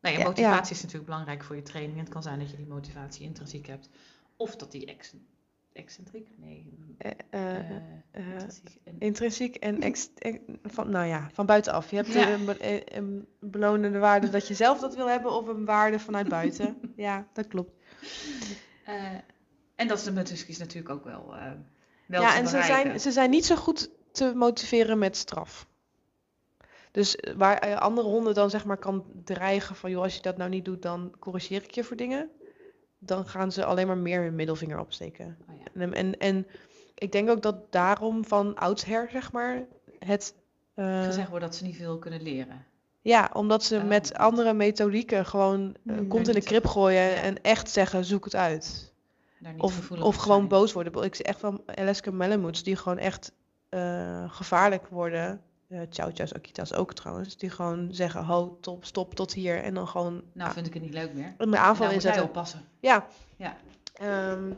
Nou 0.00 0.14
ja, 0.14 0.18
Ja, 0.18 0.24
motivatie 0.24 0.74
is 0.74 0.82
natuurlijk 0.82 1.04
belangrijk 1.04 1.44
voor 1.44 1.56
je 1.56 1.62
training. 1.62 1.98
Het 1.98 2.08
kan 2.08 2.22
zijn 2.22 2.38
dat 2.38 2.50
je 2.50 2.56
die 2.56 2.66
motivatie 2.66 3.24
intrinsiek 3.24 3.66
hebt. 3.66 3.88
Of 4.36 4.56
dat 4.56 4.72
die 4.72 4.86
ex 4.86 5.12
excentriek? 5.76 6.28
Nee. 6.36 6.72
eh, 6.98 7.10
eh, 7.30 7.70
eh, 8.10 8.22
intrinsiek 8.32 8.78
en- 8.84 8.96
intrinsiek 8.98 9.56
en 9.56 9.80
ex, 9.80 10.08
van, 10.62 10.90
nou 10.90 11.06
ja, 11.06 11.28
van 11.32 11.46
buitenaf. 11.46 11.90
Je 11.90 11.96
hebt 11.96 12.12
Ja. 12.12 12.30
een, 12.32 12.44
be- 12.44 12.96
een 12.96 13.26
belonende 13.40 13.98
waarde 13.98 14.28
dat 14.28 14.48
je 14.48 14.54
zelf 14.54 14.80
dat 14.80 14.94
wil 14.94 15.08
hebben 15.08 15.32
of 15.32 15.46
een 15.46 15.64
waarde 15.64 15.98
vanuit 15.98 16.28
buiten. 16.28 16.76
ja, 16.96 17.26
dat 17.32 17.46
klopt. 17.46 17.72
en 19.76 19.88
dat 19.88 19.98
is 19.98 20.10
met 20.10 20.30
huskies 20.30 20.58
natuurlijk 20.58 20.94
ook 20.94 21.04
wel, 21.04 21.34
wel 22.06 22.20
ja, 22.22 22.30
te 22.30 22.36
en 22.38 22.46
ze 22.48 22.62
zijn, 22.62 23.00
ze 23.00 23.10
zijn 23.12 23.30
niet 23.30 23.44
zo 23.46 23.56
goed 23.56 23.90
te 24.12 24.32
motiveren 24.34 24.98
met 24.98 25.16
straf. 25.16 25.66
Dus 26.90 27.18
waar 27.36 27.78
andere 27.78 28.08
honden 28.08 28.34
dan 28.34 28.50
zeg 28.50 28.64
maar 28.64 28.76
kan 28.78 29.04
dreigen 29.24 29.76
van, 29.76 29.90
joh, 29.90 30.02
als 30.02 30.14
je 30.14 30.22
dat 30.22 30.36
nou 30.36 30.50
niet 30.50 30.64
doet, 30.64 30.82
dan 30.82 31.14
corrigeer 31.18 31.62
ik 31.62 31.70
je 31.70 31.84
voor 31.84 31.96
dingen. 31.96 32.30
Dan 32.98 33.26
gaan 33.26 33.52
ze 33.52 33.64
alleen 33.64 33.86
maar 33.86 33.98
meer 33.98 34.22
hun 34.22 34.34
middelvinger 34.34 34.78
opsteken. 34.78 35.36
Oh 35.48 35.54
ja. 35.58 35.80
En, 35.80 35.92
en, 35.94 36.18
en 36.18 36.46
ik 36.94 37.12
denk 37.12 37.28
ook 37.30 37.42
dat 37.42 37.72
daarom 37.72 38.24
van 38.24 38.54
oudsher, 38.56 39.08
zeg 39.12 39.32
maar, 39.32 39.62
het... 39.98 40.34
eh, 40.74 41.02
Gezegd 41.04 41.28
wordt 41.28 41.44
dat 41.44 41.54
ze 41.54 41.64
niet 41.64 41.76
veel 41.76 41.98
kunnen 41.98 42.22
leren. 42.22 42.64
ja, 43.02 43.30
omdat 43.32 43.64
ze 43.64 43.78
met 43.84 44.14
andere 44.14 44.52
methodieken 44.54 45.26
gewoon 45.26 45.76
eh, 45.86 45.96
kont 46.08 46.28
in 46.28 46.34
de 46.34 46.42
krip 46.42 46.66
gooien 46.66 47.02
Ja. 47.02 47.14
en 47.14 47.42
echt 47.42 47.70
zeggen, 47.70 48.04
zoek 48.04 48.24
het 48.24 48.34
uit. 48.34 48.94
Of, 49.58 49.90
of 49.90 50.16
gewoon 50.16 50.36
zijn. 50.36 50.48
boos 50.48 50.72
worden. 50.72 51.02
Ik 51.04 51.14
zie 51.14 51.24
echt 51.24 51.40
van 51.40 51.62
Alaska 51.74 52.10
Malamutes 52.10 52.62
die 52.62 52.76
gewoon 52.76 52.98
echt 52.98 53.32
eh, 53.68 54.24
gevaarlijk 54.32 54.86
worden. 54.88 55.40
Eh 55.68 55.80
Chow 55.90 56.10
Chow's, 56.14 56.32
Akita's 56.34 56.72
ook 56.72 56.92
trouwens. 56.94 57.36
Die 57.36 57.50
gewoon 57.50 57.88
zeggen, 57.94 58.24
ho, 58.24 58.58
top, 58.60 58.84
stop, 58.84 59.14
tot 59.14 59.32
hier. 59.32 59.62
En 59.62 59.74
dan 59.74 59.88
gewoon 59.88 60.22
Nou 60.32 60.52
vind 60.52 60.66
ik 60.66 60.74
het 60.74 60.82
niet 60.82 60.92
leuk 60.94 61.12
meer. 61.14 61.34
een 61.38 61.52
En 61.54 61.58
aanval 61.60 61.86
jij 61.86 61.94
inzetten. 61.94 62.22
oppassen. 62.22 62.60
Ja. 62.80 63.06
Ja. 63.36 63.56
Ehm, 63.94 64.52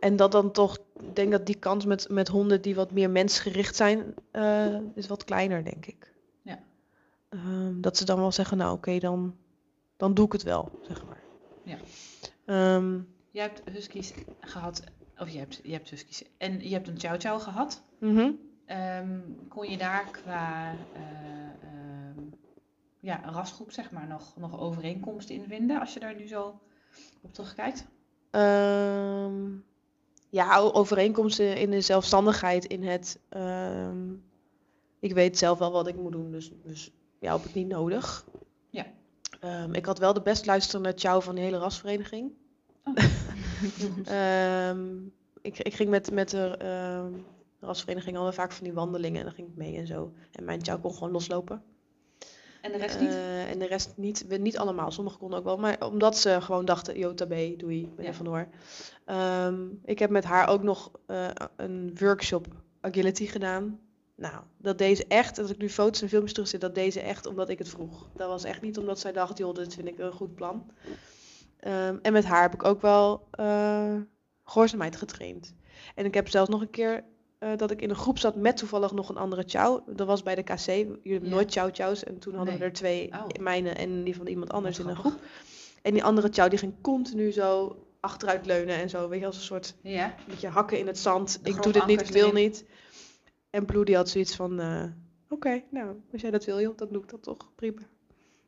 en 0.00 0.16
dat 0.16 0.32
dan 0.32 0.52
toch, 0.52 0.76
ik 1.00 1.16
denk 1.16 1.30
dat 1.30 1.46
die 1.46 1.54
kans 1.54 1.84
met, 1.84 2.08
met 2.08 2.28
honden 2.28 2.62
die 2.62 2.74
wat 2.74 2.90
meer 2.90 3.10
mensgericht 3.10 3.76
zijn, 3.76 4.14
eh, 4.30 4.76
is 4.94 5.06
wat 5.06 5.24
kleiner, 5.24 5.64
denk 5.64 5.86
ik. 5.86 6.12
Ja. 6.42 6.58
Ehm, 7.28 7.80
dat 7.80 7.96
ze 7.96 8.04
dan 8.04 8.18
wel 8.18 8.32
zeggen, 8.32 8.56
nou 8.56 8.72
oké, 8.76 8.98
dan, 8.98 9.36
dan 9.96 10.14
doe 10.14 10.26
ik 10.26 10.32
het 10.32 10.42
wel, 10.42 10.70
zeg 10.82 11.04
maar. 11.06 11.20
Ja. 11.62 11.76
Ehm, 12.44 12.98
Jij 13.30 13.42
hebt 13.44 13.62
huskies 13.70 14.12
gehad, 14.40 14.82
of 15.18 15.28
je 15.28 15.38
hebt, 15.38 15.60
je 15.62 15.72
hebt 15.72 15.90
huskies. 15.90 16.22
En 16.38 16.60
je 16.68 16.72
hebt 16.74 16.88
een 16.88 16.98
chow 17.00 17.20
chow 17.20 17.40
gehad. 17.40 17.82
mhm. 17.98 18.30
Ehm, 18.66 19.20
kon 19.48 19.70
je 19.70 19.76
daar 19.76 20.10
qua 20.10 20.74
eh, 20.92 21.02
ehm, 21.62 22.20
ja, 23.00 23.20
rasgroep 23.24 23.72
zeg 23.72 23.90
maar 23.90 24.06
nog, 24.06 24.36
nog 24.36 24.60
overeenkomsten 24.60 25.34
in 25.34 25.44
vinden 25.48 25.80
als 25.80 25.94
je 25.94 26.00
daar 26.00 26.14
nu 26.14 26.26
zo 26.26 26.60
op 27.20 27.34
terugkijkt? 27.34 27.86
Ehm, 28.30 29.50
ja, 30.30 30.58
overeenkomsten 30.58 31.56
in 31.56 31.70
de 31.70 31.80
zelfstandigheid, 31.80 32.64
in 32.64 32.82
het... 32.82 33.20
ik 35.00 35.12
weet 35.12 35.38
zelf 35.38 35.58
wel 35.58 35.72
wat 35.72 35.86
ik 35.86 35.96
moet 35.96 36.12
doen, 36.12 36.30
dus, 36.30 36.52
dus 36.64 36.92
jou 37.18 37.38
heb 37.38 37.48
ik 37.48 37.54
niet 37.54 37.68
nodig. 37.68 38.26
Ja. 38.70 38.86
Ik 39.72 39.86
had 39.86 39.98
wel 39.98 40.12
de 40.12 40.22
best 40.22 40.46
luisterende 40.46 40.92
chow 40.96 41.22
van 41.22 41.34
de 41.34 41.40
hele 41.40 41.58
rasvereniging. 41.58 42.32
Oh. 42.84 42.94
Ik, 45.42 45.58
ik 45.58 45.74
ging 45.74 45.90
met, 45.90 46.10
met 46.10 46.30
de 46.30 46.56
ehm, 47.62 47.70
rasvereniging 47.70 48.16
al 48.16 48.32
vaak 48.32 48.52
van 48.52 48.64
die 48.64 48.72
wandelingen 48.72 49.18
en 49.18 49.24
dan 49.26 49.34
ging 49.34 49.48
ik 49.48 49.56
mee 49.56 49.76
en 49.76 49.86
zo. 49.86 50.12
En 50.32 50.44
mijn 50.44 50.64
chow 50.64 50.80
kon 50.82 50.94
gewoon 50.94 51.12
loslopen. 51.12 51.62
En 52.60 52.72
de 52.72 52.78
rest 52.78 53.00
niet? 53.00 53.08
Eh, 53.10 53.50
en 53.50 53.58
de 53.58 53.66
rest 53.66 53.92
niet, 53.96 54.26
we- 54.26 54.36
niet 54.36 54.58
allemaal. 54.58 54.90
Sommigen 54.90 55.18
konden 55.18 55.38
ook 55.38 55.44
wel. 55.44 55.56
Maar 55.58 55.86
omdat 55.86 56.16
ze 56.18 56.40
gewoon 56.40 56.64
dachten, 56.64 56.98
jota 56.98 57.26
B, 57.26 57.34
doei, 57.56 57.92
ben 57.96 58.04
Ja. 58.04 58.10
er 58.10 58.14
vandoor. 58.14 58.48
Ehm, 59.04 59.66
ik 59.84 59.98
heb 59.98 60.10
met 60.10 60.24
haar 60.24 60.48
ook 60.48 60.62
nog 60.62 60.90
eh, 61.06 61.28
een 61.56 61.96
workshop 61.98 62.46
agility 62.80 63.26
gedaan. 63.26 63.80
Nou, 64.16 64.42
dat 64.56 64.78
deze 64.78 65.04
echt, 65.06 65.38
als 65.38 65.50
ik 65.50 65.58
nu 65.58 65.68
foto's 65.68 66.02
en 66.02 66.08
filmpjes 66.08 66.32
terug 66.32 66.48
zit, 66.48 66.60
dat 66.60 66.74
deze 66.74 67.00
echt 67.00 67.26
omdat 67.26 67.48
ik 67.48 67.58
het 67.58 67.68
vroeg. 67.68 68.08
Dat 68.16 68.28
was 68.28 68.44
echt 68.44 68.62
niet 68.62 68.78
omdat 68.78 68.98
zij 68.98 69.12
dacht, 69.12 69.38
joh, 69.38 69.54
dit 69.54 69.74
vind 69.74 69.88
ik 69.88 69.98
een 69.98 70.12
goed 70.12 70.34
plan. 70.34 70.70
Ehm, 71.58 71.98
en 72.02 72.12
met 72.12 72.24
haar 72.24 72.42
heb 72.42 72.54
ik 72.54 72.64
ook 72.64 72.80
wel 72.80 73.26
eh, 73.30 73.94
gehoorzaamheid 74.44 74.96
getraind. 74.96 75.54
En 75.94 76.04
ik 76.04 76.14
heb 76.14 76.28
zelfs 76.28 76.50
nog 76.50 76.60
een 76.60 76.70
keer 76.70 77.04
eh, 77.42 77.56
dat 77.56 77.70
ik 77.70 77.82
in 77.82 77.90
een 77.90 77.96
groep 77.96 78.18
zat 78.18 78.36
met 78.36 78.56
toevallig 78.56 78.92
nog 78.92 79.08
een 79.08 79.16
andere 79.16 79.44
chow. 79.46 79.80
Dat 79.96 80.06
was 80.06 80.22
bij 80.22 80.34
de 80.34 80.42
KC. 80.42 80.66
Jullie 80.66 80.98
hebben 81.02 81.28
Ja. 81.28 81.34
nooit 81.34 81.52
chow 81.52 81.68
chows. 81.74 82.04
En 82.04 82.18
toen 82.18 82.34
hadden 82.34 82.58
we 82.58 82.64
er 82.64 82.72
twee, 82.72 83.08
Oh. 83.12 83.26
mijne 83.40 83.70
en 83.70 84.04
die 84.04 84.16
van 84.16 84.26
iemand 84.26 84.52
anders 84.52 84.78
in 84.78 84.88
een 84.88 84.96
groep. 84.96 85.18
En 85.82 85.92
die 85.92 86.04
andere 86.04 86.28
chow 86.32 86.50
die 86.50 86.58
ging 86.58 86.74
continu 86.80 87.32
zo 87.32 87.76
achteruit 88.00 88.46
leunen 88.46 88.76
en 88.76 88.90
zo. 88.90 89.08
Weet 89.08 89.20
je, 89.20 89.26
als 89.26 89.36
een 89.36 89.42
soort 89.42 89.74
Ja, 89.82 90.14
beetje 90.28 90.48
hakken 90.48 90.78
in 90.78 90.86
het 90.86 90.98
zand. 90.98 91.44
De 91.44 91.50
ik 91.50 91.62
doe 91.62 91.72
dit 91.72 91.86
niet, 91.86 92.00
ik 92.00 92.06
wil 92.08 92.22
erin. 92.28 92.34
niet. 92.42 92.64
En 93.50 93.64
Blue 93.64 93.84
die 93.84 93.96
had 93.96 94.08
zoiets 94.08 94.36
van, 94.36 94.60
eh, 94.60 94.84
oké, 95.28 95.62
nou, 95.70 96.00
als 96.12 96.20
jij 96.20 96.30
dat 96.30 96.44
wil, 96.44 96.60
joh, 96.60 96.76
dan 96.76 96.88
doe 96.90 97.02
ik 97.02 97.08
dat 97.10 97.22
toch. 97.22 97.52
Prima. 97.54 97.80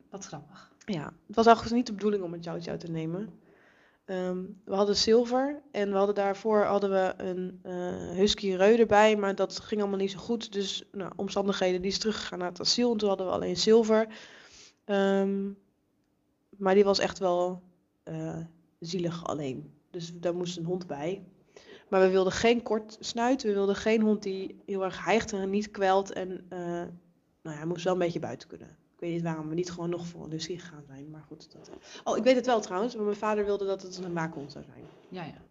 wat 0.09 0.25
grappig. 0.25 0.73
Ja, 0.85 1.13
het 1.27 1.35
was 1.35 1.45
eigenlijk 1.45 1.75
niet 1.75 1.85
de 1.87 1.93
bedoeling 1.93 2.23
om 2.23 2.33
een 2.33 2.43
chow 2.43 2.61
chow 2.61 2.77
te 2.77 2.91
nemen. 2.91 3.29
Ehm, 4.05 4.43
we 4.65 4.73
hadden 4.73 4.95
zilver 4.95 5.61
en 5.71 5.91
we 5.91 5.97
hadden 5.97 6.15
daarvoor 6.15 6.63
hadden 6.63 6.89
we 6.89 7.13
een 7.17 7.59
eh, 7.63 8.17
husky 8.17 8.53
reu 8.53 8.75
erbij, 8.75 9.15
maar 9.15 9.35
dat 9.35 9.59
ging 9.59 9.81
allemaal 9.81 9.99
niet 9.99 10.11
zo 10.11 10.19
goed. 10.19 10.51
Dus 10.53 10.83
nou, 10.91 11.11
omstandigheden, 11.15 11.81
die 11.81 11.91
is 11.91 11.99
teruggegaan 11.99 12.39
naar 12.39 12.49
het 12.49 12.59
asiel 12.59 12.91
en 12.91 12.97
toen 12.97 13.07
hadden 13.07 13.27
we 13.27 13.33
alleen 13.33 13.57
zilver. 13.57 14.07
Ehm, 14.85 15.51
maar 16.57 16.73
die 16.73 16.83
was 16.83 16.99
echt 16.99 17.19
wel 17.19 17.61
eh, 18.03 18.37
zielig 18.79 19.25
alleen. 19.25 19.73
Dus 19.91 20.11
daar 20.19 20.35
moest 20.35 20.57
een 20.57 20.65
hond 20.65 20.87
bij. 20.87 21.23
Maar 21.89 22.01
we 22.01 22.09
wilden 22.09 22.33
geen 22.33 22.63
kort 22.63 22.97
snuit, 22.99 23.43
we 23.43 23.53
wilden 23.53 23.75
geen 23.75 24.01
hond 24.01 24.23
die 24.23 24.61
heel 24.65 24.83
erg 24.83 25.05
hijgt 25.05 25.33
en 25.33 25.49
niet 25.49 25.71
kwelt. 25.71 26.11
En 26.13 26.45
eh, 26.49 26.59
nou 26.59 26.89
ja, 27.43 27.51
hij 27.51 27.65
moest 27.65 27.83
wel 27.83 27.93
een 27.93 27.99
beetje 27.99 28.19
buiten 28.19 28.47
kunnen. 28.47 28.77
Ik 28.95 29.01
weet 29.01 29.11
niet 29.13 29.21
waarom 29.21 29.49
we 29.49 29.55
niet 29.55 29.71
gewoon 29.71 29.89
nog 29.89 30.07
voor 30.07 30.23
een 30.23 30.31
husky 30.31 30.57
gegaan 30.57 30.83
zijn, 30.87 31.09
maar 31.09 31.23
goed. 31.27 31.47
Dat... 31.51 31.69
Oh, 32.03 32.17
ik 32.17 32.23
weet 32.23 32.35
het 32.35 32.45
wel 32.45 32.61
trouwens, 32.61 32.95
maar 32.95 33.05
mijn 33.05 33.17
vader 33.17 33.45
wilde 33.45 33.65
dat 33.65 33.81
het 33.81 33.97
een 33.97 34.13
waakhond 34.13 34.51
zou 34.51 34.63
zijn. 34.63 34.83
Ja, 35.09 35.23
ja. 35.23 35.41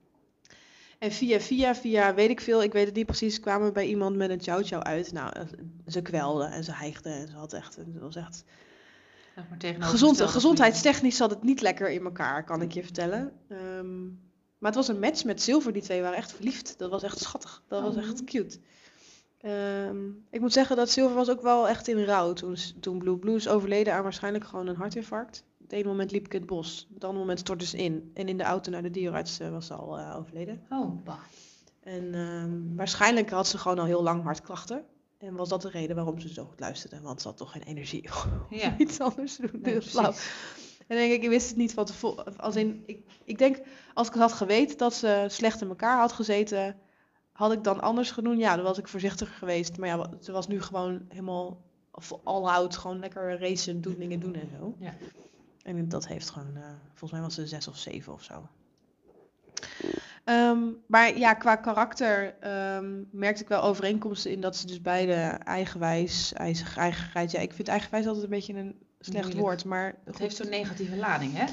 En 0.98 1.12
via, 1.12 1.40
via, 1.40 1.74
via, 1.74 2.14
weet 2.14 2.30
ik 2.30 2.40
veel, 2.40 2.62
ik 2.62 2.72
weet 2.72 2.86
het 2.86 2.94
niet 2.94 3.06
precies, 3.06 3.40
kwamen 3.40 3.66
we 3.66 3.72
bij 3.72 3.86
iemand 3.86 4.16
met 4.16 4.30
een 4.30 4.42
chow 4.42 4.64
chow 4.64 4.80
uit. 4.80 5.12
Nou, 5.12 5.30
eh, 5.32 5.42
ze 5.86 6.02
kwelde 6.02 6.44
en 6.44 6.64
ze 6.64 6.72
hijgde 6.72 7.10
en 7.10 7.28
ze 7.28 7.34
had 7.34 7.52
echt, 7.52 7.76
het 7.76 7.98
was 7.98 8.16
echt... 8.16 8.44
Maar 9.34 9.72
Gezond, 9.88 10.20
gezondheidstechnisch 10.20 11.16
zat 11.16 11.30
het 11.30 11.42
niet 11.42 11.60
lekker 11.60 11.90
in 11.90 12.04
elkaar, 12.04 12.44
kan 12.44 12.62
ik 12.62 12.72
je 12.72 12.82
vertellen. 12.82 13.32
Ehm, 13.48 14.04
maar 14.58 14.72
het 14.72 14.74
was 14.74 14.88
een 14.88 14.98
match 14.98 15.24
met 15.24 15.42
Zilver, 15.42 15.72
die 15.72 15.82
twee 15.82 16.02
waren 16.02 16.16
echt 16.16 16.32
verliefd. 16.32 16.74
Dat 16.78 16.90
was 16.90 17.02
echt 17.02 17.18
schattig, 17.18 17.62
dat 17.68 17.82
was 17.82 17.96
Oh. 17.96 18.02
echt 18.02 18.24
cute. 18.24 18.58
Ehm, 19.44 20.06
ik 20.30 20.40
moet 20.40 20.52
zeggen 20.52 20.76
dat 20.76 20.90
Zilver 20.90 21.16
was 21.16 21.30
ook 21.30 21.42
wel 21.42 21.68
echt 21.68 21.88
in 21.88 22.04
rouw 22.04 22.32
toen, 22.32 22.56
toen 22.80 22.98
Blue 22.98 23.16
Blue 23.16 23.36
is 23.36 23.48
overleden 23.48 23.94
aan 23.94 24.02
waarschijnlijk 24.02 24.44
gewoon 24.44 24.66
een 24.66 24.76
hartinfarct. 24.76 25.44
Het 25.62 25.72
ene 25.72 25.88
moment 25.88 26.10
liep 26.10 26.24
ik 26.24 26.32
in 26.34 26.38
het 26.40 26.48
bos, 26.48 26.88
het 26.94 27.02
andere 27.04 27.20
moment 27.20 27.38
stortte 27.38 27.66
ze 27.66 27.76
in. 27.76 28.10
En 28.14 28.28
in 28.28 28.36
de 28.36 28.42
auto 28.42 28.70
naar 28.70 28.82
de 28.82 28.90
dierenarts 28.90 29.40
eh, 29.40 29.50
was 29.50 29.66
ze 29.66 29.74
al 29.74 29.98
eh, 29.98 30.16
overleden. 30.18 30.62
Oh, 30.70 31.04
bah. 31.04 31.18
En 31.80 32.14
ehm, 32.14 32.76
waarschijnlijk 32.76 33.30
had 33.30 33.46
ze 33.48 33.58
gewoon 33.58 33.78
al 33.78 33.84
heel 33.84 34.02
lang 34.02 34.22
hartklachten. 34.22 34.84
En 35.18 35.34
was 35.36 35.48
dat 35.48 35.62
de 35.62 35.68
reden 35.70 35.96
waarom 35.96 36.20
ze 36.20 36.28
zo 36.32 36.44
goed 36.44 36.60
luisterde, 36.60 37.00
want 37.00 37.20
ze 37.22 37.28
had 37.28 37.36
toch 37.36 37.52
geen 37.52 37.62
energie 37.62 38.08
om 38.24 38.56
Ja. 38.56 38.74
iets 38.78 39.00
anders 39.00 39.36
te 39.36 39.50
doen. 39.50 39.60
Nee, 39.62 39.82
flauw. 39.82 40.12
En 40.86 40.96
dan 40.96 40.96
denk 40.96 41.12
ik, 41.12 41.22
ik 41.22 41.28
wist 41.28 41.48
het 41.48 41.56
niet 41.56 41.74
van 41.74 41.84
tevoren. 41.84 42.36
Als 42.38 42.56
in, 42.56 42.82
ik, 42.86 42.98
ik 43.24 43.38
denk, 43.38 43.60
als 43.94 44.06
ik 44.06 44.12
het 44.12 44.22
had 44.22 44.32
geweten 44.32 44.78
dat 44.78 44.94
ze 44.94 45.24
slecht 45.28 45.60
in 45.60 45.68
elkaar 45.68 45.98
had 45.98 46.12
gezeten, 46.12 46.76
had 47.35 47.53
ik 47.53 47.64
dan 47.64 47.81
anders 47.81 48.11
gedaan. 48.11 48.38
Ja, 48.38 48.55
dan 48.55 48.64
was 48.64 48.79
ik 48.79 48.88
voorzichtiger 48.88 49.35
geweest. 49.35 49.79
Maar 49.79 49.88
ja, 49.88 50.11
ze 50.21 50.33
was 50.33 50.47
nu 50.47 50.62
gewoon 50.62 51.07
helemaal 51.09 51.62
all 52.25 52.45
out, 52.45 52.76
gewoon 52.76 52.99
lekker 52.99 53.38
racen, 53.41 53.81
doen, 53.81 53.97
dingen 53.99 54.21
doen 54.21 54.35
en 54.35 54.49
zo. 54.59 54.75
Ja. 54.79 54.95
En 55.62 55.88
dat 55.88 56.07
heeft 56.07 56.31
gewoon, 56.31 56.57
eh, 56.57 56.62
volgens 56.88 57.11
mij 57.11 57.21
was 57.21 57.35
ze 57.35 57.47
zes 57.47 57.69
of 57.69 57.76
zeven 57.76 58.12
of 58.12 58.23
zo. 58.23 58.49
Ehm, 60.25 60.59
maar 60.87 61.19
ja, 61.19 61.35
qua 61.35 61.57
karakter 61.57 62.35
ehm, 62.41 63.03
merkte 63.11 63.43
ik 63.43 63.49
wel 63.49 63.62
overeenkomsten 63.62 64.31
in 64.31 64.41
dat 64.41 64.57
ze 64.57 64.67
dus 64.67 64.81
beide 64.81 65.12
eigenwijs, 65.45 66.33
eigen, 66.33 66.76
eigenheid. 66.76 67.31
Ja, 67.31 67.41
ik 67.41 67.53
vind 67.53 67.69
eigenwijs 67.69 68.07
altijd 68.07 68.25
een 68.25 68.31
beetje 68.31 68.55
een 68.55 68.79
slecht 69.04 69.23
Moeilijk. 69.25 69.46
woord, 69.46 69.64
maar 69.64 69.94
Het 70.04 70.18
heeft 70.18 70.37
zo'n 70.37 70.49
negatieve 70.49 70.96
lading, 70.96 71.32
hè? 71.34 71.44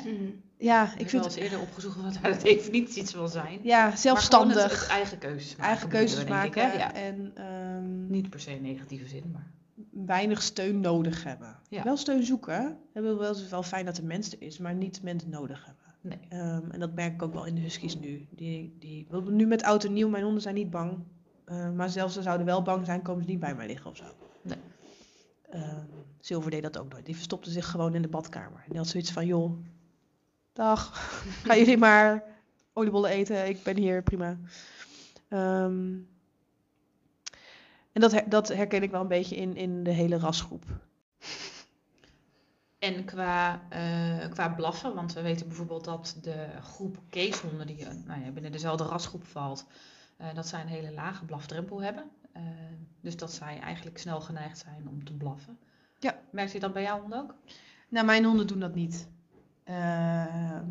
ja, 0.57 0.85
Ik 0.85 0.91
ik 0.93 0.99
heb 0.99 1.09
vind 1.09 1.25
eens 1.25 1.35
eerder 1.35 1.59
opgezocht 1.59 2.01
wat 2.01 2.17
daar 2.21 2.37
de 2.37 2.43
definities 2.43 3.13
wil 3.13 3.27
zijn. 3.27 3.59
ja 3.63 3.95
zelfstandig, 3.95 4.55
gewoon 4.55 4.69
het, 4.71 4.79
het 4.81 4.89
eigen 4.89 5.17
keuzes 5.17 5.49
maken. 5.55 5.65
eigen 5.69 5.89
keuzes 5.89 6.19
ik, 6.21 6.29
maken? 6.29 6.61
Ja. 6.77 6.93
en 6.93 7.31
ehm, 7.35 8.07
Niet 8.11 8.29
per 8.29 8.39
se 8.39 8.51
in 8.55 8.61
negatieve 8.61 9.07
zin, 9.07 9.23
maar... 9.33 9.51
weinig 10.05 10.41
steun 10.41 10.79
nodig 10.79 11.23
hebben. 11.23 11.55
Ja. 11.69 11.83
Wel 11.83 11.97
steun 11.97 12.23
zoeken. 12.23 12.63
Het 12.93 13.03
is 13.03 13.17
wel, 13.17 13.35
wel 13.49 13.63
fijn 13.63 13.85
dat 13.85 13.97
er 13.97 14.03
mens 14.03 14.31
er 14.31 14.41
is, 14.41 14.57
maar 14.57 14.73
niet 14.73 15.01
mensen 15.03 15.29
nodig 15.29 15.65
hebben. 15.65 15.79
Nee. 16.01 16.19
Ehm, 16.41 16.71
en 16.71 16.79
dat 16.79 16.93
merk 16.93 17.13
ik 17.13 17.21
ook 17.21 17.33
wel 17.33 17.45
in 17.45 17.55
de 17.55 17.61
huskies 17.61 17.99
nu. 17.99 18.27
Die, 18.29 18.75
die, 18.79 19.07
nu 19.29 19.45
met 19.47 19.63
oud 19.63 19.83
en 19.83 19.93
nieuw, 19.93 20.09
mijn 20.09 20.23
honden 20.23 20.41
zijn 20.41 20.55
niet 20.55 20.69
bang. 20.69 20.97
Eh, 21.45 21.71
maar 21.71 21.89
zelfs 21.89 22.13
ze 22.13 22.21
zouden 22.21 22.45
wel 22.45 22.61
bang 22.61 22.85
zijn, 22.85 23.01
komen 23.01 23.23
ze 23.23 23.29
niet 23.29 23.39
bij 23.39 23.55
mij 23.55 23.67
liggen 23.67 23.89
of 23.89 23.97
zo. 23.97 24.03
Nee. 24.41 24.57
Ehm, 25.49 25.85
Silver 26.21 26.51
deed 26.51 26.61
dat 26.61 26.77
ook 26.77 26.89
nooit. 26.91 27.05
Die 27.05 27.15
verstopte 27.15 27.51
zich 27.51 27.69
gewoon 27.69 27.95
in 27.95 28.01
de 28.01 28.07
badkamer. 28.07 28.59
En 28.59 28.69
die 28.69 28.77
had 28.77 28.87
zoiets 28.87 29.11
van, 29.11 29.25
joh, 29.25 29.57
dag, 30.53 30.91
gaan 31.43 31.57
jullie 31.57 31.77
maar 31.77 32.23
oliebollen 32.73 33.09
eten. 33.09 33.47
Ik 33.47 33.63
ben 33.63 33.77
hier, 33.77 34.03
prima. 34.03 34.37
Ehm, 35.27 35.93
en 37.91 38.01
dat, 38.01 38.11
her- 38.11 38.29
dat 38.29 38.47
herken 38.47 38.83
ik 38.83 38.91
wel 38.91 39.01
een 39.01 39.07
beetje 39.07 39.35
in, 39.35 39.55
in 39.55 39.83
de 39.83 39.91
hele 39.91 40.17
rasgroep. 40.17 40.63
En 42.79 43.05
qua, 43.05 43.61
eh, 43.69 44.29
qua 44.29 44.49
blaffen, 44.49 44.95
want 44.95 45.13
we 45.13 45.21
weten 45.21 45.47
bijvoorbeeld 45.47 45.83
dat 45.85 46.17
de 46.21 46.47
groep 46.61 46.97
keeshonden 47.09 47.67
die 47.67 47.85
eh, 47.85 47.93
nou 48.05 48.23
ja, 48.23 48.31
binnen 48.31 48.51
dezelfde 48.51 48.83
rasgroep 48.83 49.25
valt, 49.25 49.65
eh, 50.17 50.33
dat 50.33 50.47
zij 50.47 50.61
een 50.61 50.67
hele 50.67 50.91
lage 50.91 51.25
blafdrempel 51.25 51.81
hebben. 51.81 52.09
Dus 53.01 53.17
dat 53.17 53.33
zij 53.33 53.59
eigenlijk 53.59 53.97
snel 53.97 54.21
geneigd 54.21 54.57
zijn 54.57 54.87
om 54.89 55.03
te 55.03 55.13
blaffen. 55.13 55.57
Ja. 56.01 56.19
Merkt 56.31 56.55
u 56.55 56.59
dat 56.59 56.73
bij 56.73 56.81
jouw 56.83 56.99
hond 57.01 57.13
ook? 57.13 57.35
Nou, 57.89 58.05
mijn 58.05 58.23
honden 58.23 58.47
doen 58.47 58.59
dat 58.59 58.75
niet. 58.75 59.07
Ehm 59.63 60.65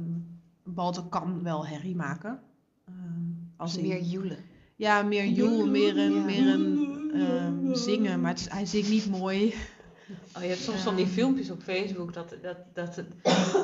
Balto 0.64 1.02
kan 1.02 1.42
wel 1.42 1.66
herrie 1.66 1.96
maken. 1.96 2.40
Ehm, 2.88 2.96
als 3.56 3.76
in- 3.76 3.86
meer 3.88 4.00
joelen. 4.02 4.38
Ja, 4.76 5.02
meer 5.02 5.26
joel, 5.26 5.66
meer 5.66 5.98
een, 5.98 6.12
Ja. 6.14 6.24
meer 6.24 6.46
een 6.54 6.88
ehm, 7.14 7.74
zingen. 7.74 8.20
Maar 8.20 8.34
is, 8.34 8.48
hij 8.48 8.66
zingt 8.66 8.88
niet 8.90 9.10
mooi. 9.10 9.54
Oh, 10.36 10.42
je 10.42 10.48
hebt 10.48 10.60
soms 10.60 10.80
van 10.82 10.96
die 10.96 11.06
filmpjes 11.06 11.50
op 11.50 11.62
Facebook 11.62 12.12
dat, 12.12 12.34
dat, 12.42 12.56
dat, 12.74 12.94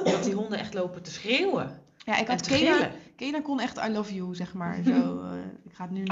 dat 0.04 0.25
die 0.25 0.35
honden 0.35 0.58
echt 0.58 0.75
lopen 0.75 1.02
te 1.02 1.11
schreeuwen. 1.11 1.80
Ja, 1.96 2.18
ik 2.18 2.26
had 2.26 2.46
Kena. 2.46 2.90
Kena 3.16 3.40
kon 3.40 3.61
echt 3.61 3.78
I 3.88 3.92
love 3.92 4.14
you, 4.14 4.35
zeg 4.35 4.54
maar. 4.54 4.78
Zo, 4.85 4.90
eh, 5.23 5.32
ik 5.64 5.73
ga 5.75 5.82
het 5.85 5.92
nu 5.92 5.99
niet... 5.99 6.08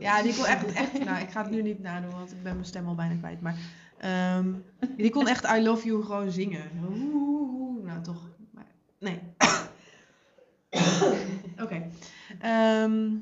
Ja, 0.00 0.22
die 0.22 0.34
kon 0.34 0.44
echt, 0.44 0.72
echt... 0.72 1.04
Nou, 1.04 1.20
ik 1.22 1.30
ga 1.30 1.42
het 1.42 1.50
nu 1.50 1.62
niet 1.62 1.82
nadoen, 1.82 2.10
want 2.10 2.32
ik 2.32 2.42
ben 2.42 2.52
mijn 2.52 2.66
stem 2.66 2.86
al 2.86 2.94
bijna 2.94 3.14
kwijt. 3.14 3.40
Maar 3.40 3.56
ehm, 3.98 4.52
die 4.96 5.10
kon 5.10 5.28
echt 5.28 5.44
I 5.44 5.62
love 5.62 5.86
you 5.86 6.02
gewoon 6.04 6.30
zingen. 6.30 6.70
Nou, 7.84 8.02
toch. 8.02 8.28
Maar, 8.50 8.66
nee. 8.98 9.20
Oké. 11.64 11.90
Ehm, 12.38 13.16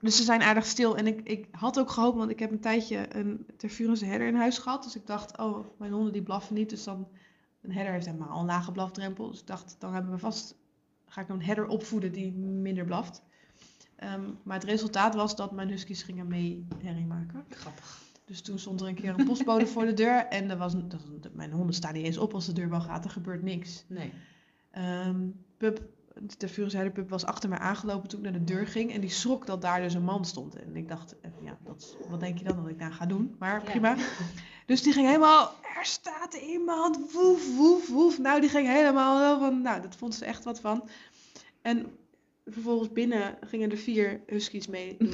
dus 0.00 0.16
ze 0.16 0.22
zijn 0.22 0.42
aardig 0.42 0.66
stil. 0.66 0.96
En 0.96 1.06
ik, 1.06 1.20
ik 1.24 1.48
had 1.50 1.78
ook 1.78 1.90
gehoopt, 1.90 2.16
want 2.16 2.30
ik 2.30 2.38
heb 2.38 2.50
een 2.50 2.60
tijdje 2.60 3.16
een 3.16 3.46
Tervurense 3.56 4.04
herder 4.04 4.26
in 4.26 4.34
huis 4.34 4.58
gehad. 4.58 4.82
Dus 4.82 4.96
ik 4.96 5.06
dacht, 5.06 5.38
oh, 5.38 5.66
mijn 5.78 5.92
honden 5.92 6.12
die 6.12 6.22
blaffen 6.22 6.54
niet. 6.54 6.70
Dus 6.70 6.84
dan, 6.84 7.08
een 7.62 7.72
herder 7.72 7.92
heeft 7.92 8.06
helemaal 8.06 8.28
al 8.28 8.40
een 8.40 8.46
lage 8.46 8.72
blafdrempel. 8.72 9.30
Dus 9.30 9.40
ik 9.40 9.46
dacht, 9.46 9.76
dan 9.78 9.94
hebben 9.94 10.10
we 10.12 10.18
vast, 10.18 10.54
ga 11.06 11.20
ik 11.20 11.28
een 11.28 11.42
herder 11.42 11.66
opvoeden 11.66 12.12
die 12.12 12.32
minder 12.32 12.84
blaft. 12.84 13.22
Ehm, 13.96 14.22
maar 14.42 14.56
het 14.58 14.68
resultaat 14.68 15.14
was 15.14 15.36
dat 15.36 15.52
mijn 15.52 15.68
huskies 15.68 16.02
gingen 16.02 16.26
mee 16.28 16.66
herrie 16.82 17.06
maken. 17.06 17.44
Grappig. 17.50 18.00
Dus 18.24 18.40
toen 18.42 18.58
stond 18.58 18.80
er 18.80 18.86
een 18.88 18.94
keer 18.94 19.14
een 19.18 19.26
postbode 19.26 19.66
voor 19.66 19.84
de 19.86 19.94
deur. 19.94 20.26
En 20.26 20.50
er 20.50 20.56
was, 20.56 20.72
dat, 20.76 21.04
mijn 21.32 21.52
honden 21.52 21.74
staan 21.74 21.92
niet 21.94 22.04
eens 22.04 22.18
op 22.18 22.34
als 22.34 22.46
de 22.46 22.52
deur 22.52 22.68
wel 22.70 22.80
gaat. 22.80 23.04
Er 23.04 23.10
gebeurt 23.10 23.42
niks. 23.42 23.84
Nee. 23.88 24.12
Ehm 24.70 25.28
Pup, 25.56 25.80
de 26.38 26.48
Furenzijde 26.48 26.90
Pup 26.90 27.08
was 27.10 27.24
achter 27.24 27.48
mij 27.48 27.58
aangelopen 27.58 28.08
toen 28.08 28.18
ik 28.18 28.24
naar 28.30 28.38
de 28.40 28.44
deur 28.44 28.66
ging. 28.66 28.92
En 28.92 29.00
die 29.00 29.10
schrok 29.10 29.46
dat 29.46 29.62
daar 29.62 29.80
dus 29.80 29.94
een 29.94 30.02
man 30.04 30.24
stond. 30.24 30.56
En 30.56 30.76
ik 30.76 30.88
dacht, 30.88 31.20
eh, 31.20 31.30
ja, 31.42 31.58
dat, 31.64 31.96
wat 32.08 32.20
denk 32.20 32.38
je 32.38 32.44
dan 32.44 32.56
dat 32.56 32.68
ik 32.68 32.78
daar 32.78 32.92
ga 32.92 33.06
doen? 33.06 33.34
Maar 33.38 33.64
Ja. 33.64 33.70
prima. 33.70 33.96
Dus 34.66 34.82
die 34.82 34.92
ging 34.92 35.06
helemaal, 35.06 35.52
er 35.78 35.84
staat 35.84 36.34
iemand, 36.34 37.12
woef, 37.12 37.56
woef, 37.56 37.88
woef. 37.88 38.18
Nou, 38.18 38.40
die 38.40 38.50
ging 38.50 38.68
helemaal 38.68 39.38
van, 39.38 39.62
nou, 39.62 39.82
dat 39.82 39.96
vond 39.96 40.14
ze 40.14 40.24
echt 40.24 40.44
wat 40.44 40.60
van. 40.60 40.88
En 41.62 41.86
vervolgens 42.46 42.92
binnen 42.92 43.38
gingen 43.40 43.70
er 43.70 43.76
vier 43.76 44.20
huskies 44.26 44.66
mee. 44.66 44.96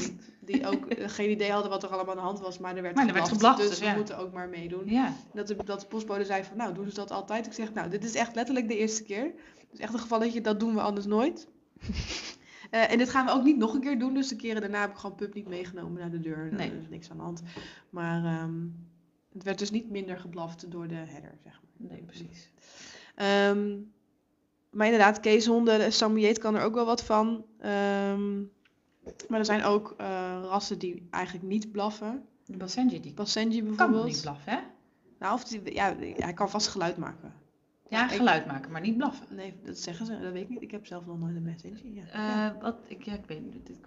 Die 0.41 0.67
ook 0.67 0.87
eh, 0.87 1.09
geen 1.09 1.31
idee 1.31 1.51
hadden 1.51 1.71
wat 1.71 1.83
er 1.83 1.89
allemaal 1.89 2.11
aan 2.11 2.21
de 2.21 2.27
hand 2.27 2.41
was. 2.41 2.59
Maar 2.59 2.77
er 2.77 2.83
werd 2.83 2.95
Maar 2.95 3.07
er 3.07 3.13
werd 3.13 3.29
geblaft, 3.29 3.55
geblaft, 3.55 3.71
dus 3.71 3.79
dus 3.79 3.91
we 3.91 3.97
moeten 3.97 4.19
ook 4.19 4.33
maar 4.33 4.49
meedoen. 4.49 4.91
Ja. 4.91 5.15
Dat 5.33 5.47
de, 5.47 5.57
dat 5.65 5.81
de 5.81 5.87
postbode 5.87 6.25
zei 6.25 6.45
van, 6.45 6.57
nou, 6.57 6.75
doen 6.75 6.89
ze 6.89 6.95
dat 6.95 7.11
altijd? 7.11 7.47
Ik 7.47 7.53
zeg, 7.53 7.73
nou, 7.73 7.91
dit 7.91 8.05
is 8.05 8.15
echt 8.15 8.35
letterlijk 8.35 8.69
de 8.69 8.77
eerste 8.77 9.03
keer. 9.03 9.33
Dus 9.71 9.79
echt 9.79 9.93
een 9.93 9.99
gevalletje, 9.99 10.41
dat 10.41 10.61
doen 10.61 10.75
we 10.75 10.81
anders 10.81 11.07
nooit. 11.07 11.49
Eh, 12.71 12.91
en 12.91 12.99
dit 12.99 13.11
gaan 13.11 13.27
we 13.27 13.33
ook 13.33 13.45
niet 13.45 13.57
nog 13.57 13.75
een 13.75 13.81
keer 13.81 13.99
doen. 13.99 14.15
Dus 14.15 14.29
de 14.29 14.37
keren 14.37 14.61
daarna 14.61 14.81
heb 14.81 14.91
ik 14.91 14.97
gewoon 14.97 15.17
pup 15.17 15.35
niet 15.35 15.49
meegenomen 15.49 16.01
naar 16.01 16.11
de 16.11 16.21
deur. 16.21 16.49
Nee. 16.53 16.71
Er 16.71 16.77
is 16.77 16.89
niks 16.89 17.11
aan 17.11 17.17
de 17.17 17.23
hand. 17.23 17.43
Maar 17.91 18.25
ehm, 18.25 18.55
het 19.33 19.43
werd 19.43 19.59
dus 19.59 19.71
niet 19.71 19.91
minder 19.91 20.19
geblaft 20.19 20.71
door 20.71 20.89
de 20.89 20.95
herder, 20.95 21.39
zeg 21.43 21.61
maar. 21.63 21.91
Nee, 21.91 22.03
precies. 22.03 22.51
Ehm, 23.15 23.79
maar 24.73 24.87
inderdaad, 24.87 25.21
keeshonden, 25.21 25.79
de 25.79 25.91
Samoyed 25.91 26.39
kan 26.39 26.55
er 26.57 26.63
ook 26.65 26.75
wel 26.75 26.85
wat 26.87 27.05
van. 27.05 27.45
Ehm, 27.59 28.39
maar 29.29 29.39
er 29.39 29.45
zijn 29.45 29.63
ook 29.65 29.95
eh, 29.99 30.07
rassen 30.45 30.79
die 30.79 31.07
eigenlijk 31.11 31.45
niet 31.47 31.73
blaffen. 31.73 32.25
De 32.47 32.57
Basenji 32.57 33.01
die 33.01 33.13
Basenji 33.15 33.59
kan 33.63 33.69
bijvoorbeeld. 33.77 34.05
niet 34.07 34.21
blaffen, 34.21 34.53
hè? 34.53 34.59
Nou, 35.19 35.35
of 35.35 35.45
die, 35.45 35.75
ja, 35.75 35.95
hij 36.17 36.33
kan 36.33 36.51
vast 36.51 36.69
geluid 36.69 36.97
maken. 36.97 37.33
Ja, 37.89 38.05
ik- 38.11 38.17
geluid 38.17 38.47
maken, 38.47 38.71
maar 38.73 38.81
niet 38.81 38.97
blaffen. 38.97 39.27
Nee, 39.31 39.55
dat 39.65 39.79
zeggen 39.79 40.07
ze, 40.07 40.21
dat 40.21 40.33
weet 40.33 40.43
ik 40.43 40.49
niet. 40.49 40.63
Ik 40.63 40.71
heb 40.71 40.87
zelf 40.87 41.07
nog 41.07 41.19
nooit 41.19 41.37
een 41.37 41.43
Basenji. 41.45 41.95
Ja. 41.95 42.03
Ja, 42.13 42.55
Eh, 42.55 42.63
wat, 42.63 42.77
ik, 42.87 43.03
ja, 43.03 43.13
ik 43.13 43.25
weet 43.27 43.45
niet, 43.55 43.67
dit 43.67 43.79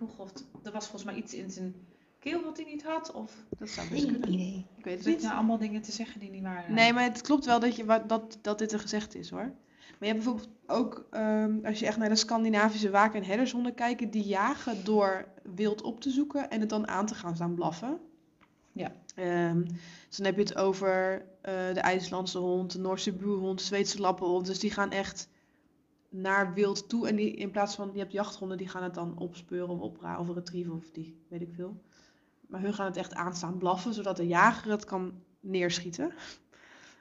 er 0.63 0.72
was 0.72 0.84
volgens 0.88 1.04
mij 1.04 1.15
iets 1.15 1.34
in 1.34 1.51
zijn 1.51 1.75
keel 2.20 2.44
wat 2.44 2.58
hij 2.58 2.65
niet 2.65 2.84
had, 2.84 3.12
of 3.12 3.32
dat 3.60 3.70
zou 3.70 3.89
best 3.89 4.06
kunnen. 4.06 4.34
idee. 4.34 4.65
Ik 4.77 4.84
weet 4.86 4.98
het 4.98 5.08
niet. 5.08 5.22
nou 5.22 5.36
allemaal 5.36 5.58
dingen 5.58 5.82
te 5.82 5.92
zeggen 5.92 6.20
die 6.20 6.30
niet 6.30 6.44
waren. 6.44 6.74
Nee, 6.74 6.94
maar 6.94 7.04
het 7.04 7.22
klopt 7.22 7.46
wel 7.46 7.60
dat, 7.60 7.75
je, 7.75 8.04
dat, 8.08 8.38
dat 8.42 8.58
dit 8.60 8.72
er 8.72 8.80
gezegd 8.80 9.15
is 9.15 9.30
hoor. 9.30 9.51
Maar 9.89 10.08
je 10.08 10.13
hebt 10.13 10.24
bijvoorbeeld 10.24 10.50
ook, 10.68 11.06
ehm, 11.12 11.65
als 11.65 11.80
je 11.80 11.86
echt 11.86 11.98
naar 11.98 12.10
de 12.10 12.15
Scandinavische 12.15 12.89
waak- 12.89 13.13
en 13.13 13.24
herdershonden 13.24 13.74
kijkt, 13.74 14.12
die 14.12 14.24
jagen 14.24 14.84
door 14.84 15.27
wild 15.56 15.82
op 15.82 16.01
te 16.01 16.10
zoeken 16.10 16.50
en 16.50 16.60
het 16.60 16.70
dan 16.70 16.88
aan 16.88 17.06
te 17.06 17.15
gaan 17.15 17.36
staan 17.36 17.56
blaffen. 17.56 18.00
Ja. 18.72 18.92
Ehm, 19.15 19.62
dus 20.08 20.18
dan 20.18 20.25
heb 20.25 20.36
je 20.36 20.42
het 20.42 20.56
over 20.56 21.25
eh, 21.42 21.54
de 21.74 21.80
IJslandse 21.80 22.38
hond, 22.38 22.72
de 22.72 22.80
Noorse 22.80 23.13
buurhond, 23.13 23.60
de 23.60 23.65
Zweedse 23.65 24.00
lappenhond. 24.00 24.46
Dus 24.46 24.60
die 24.60 24.72
gaan 24.72 24.92
echt 24.92 25.30
naar 26.10 26.54
wild 26.54 26.89
toe. 26.89 27.08
En 27.08 27.15
die, 27.15 27.32
in 27.32 27.51
plaats 27.51 27.75
van, 27.75 27.89
je 27.94 28.00
hebt 28.00 28.12
jachthonden, 28.12 28.58
die 28.58 28.68
gaan 28.68 28.84
het 28.84 28.94
dan 28.94 29.18
opspeuren 29.18 29.70
of 29.70 29.80
opraken 29.80 30.22
of 30.30 30.36
retrieven 30.36 30.74
of 30.74 30.92
die, 30.92 31.18
weet 31.27 31.42
ik 31.42 31.54
veel. 31.54 31.82
Maar 32.48 32.62
hun 32.62 32.74
gaan 32.74 32.86
het 32.86 32.98
echt 32.98 33.13
aanstaan 33.13 33.58
blaffen, 33.58 33.94
zodat 33.94 34.18
de 34.18 34.27
jager 34.27 34.72
het 34.72 34.86
kan 34.86 35.13
neerschieten. 35.39 36.12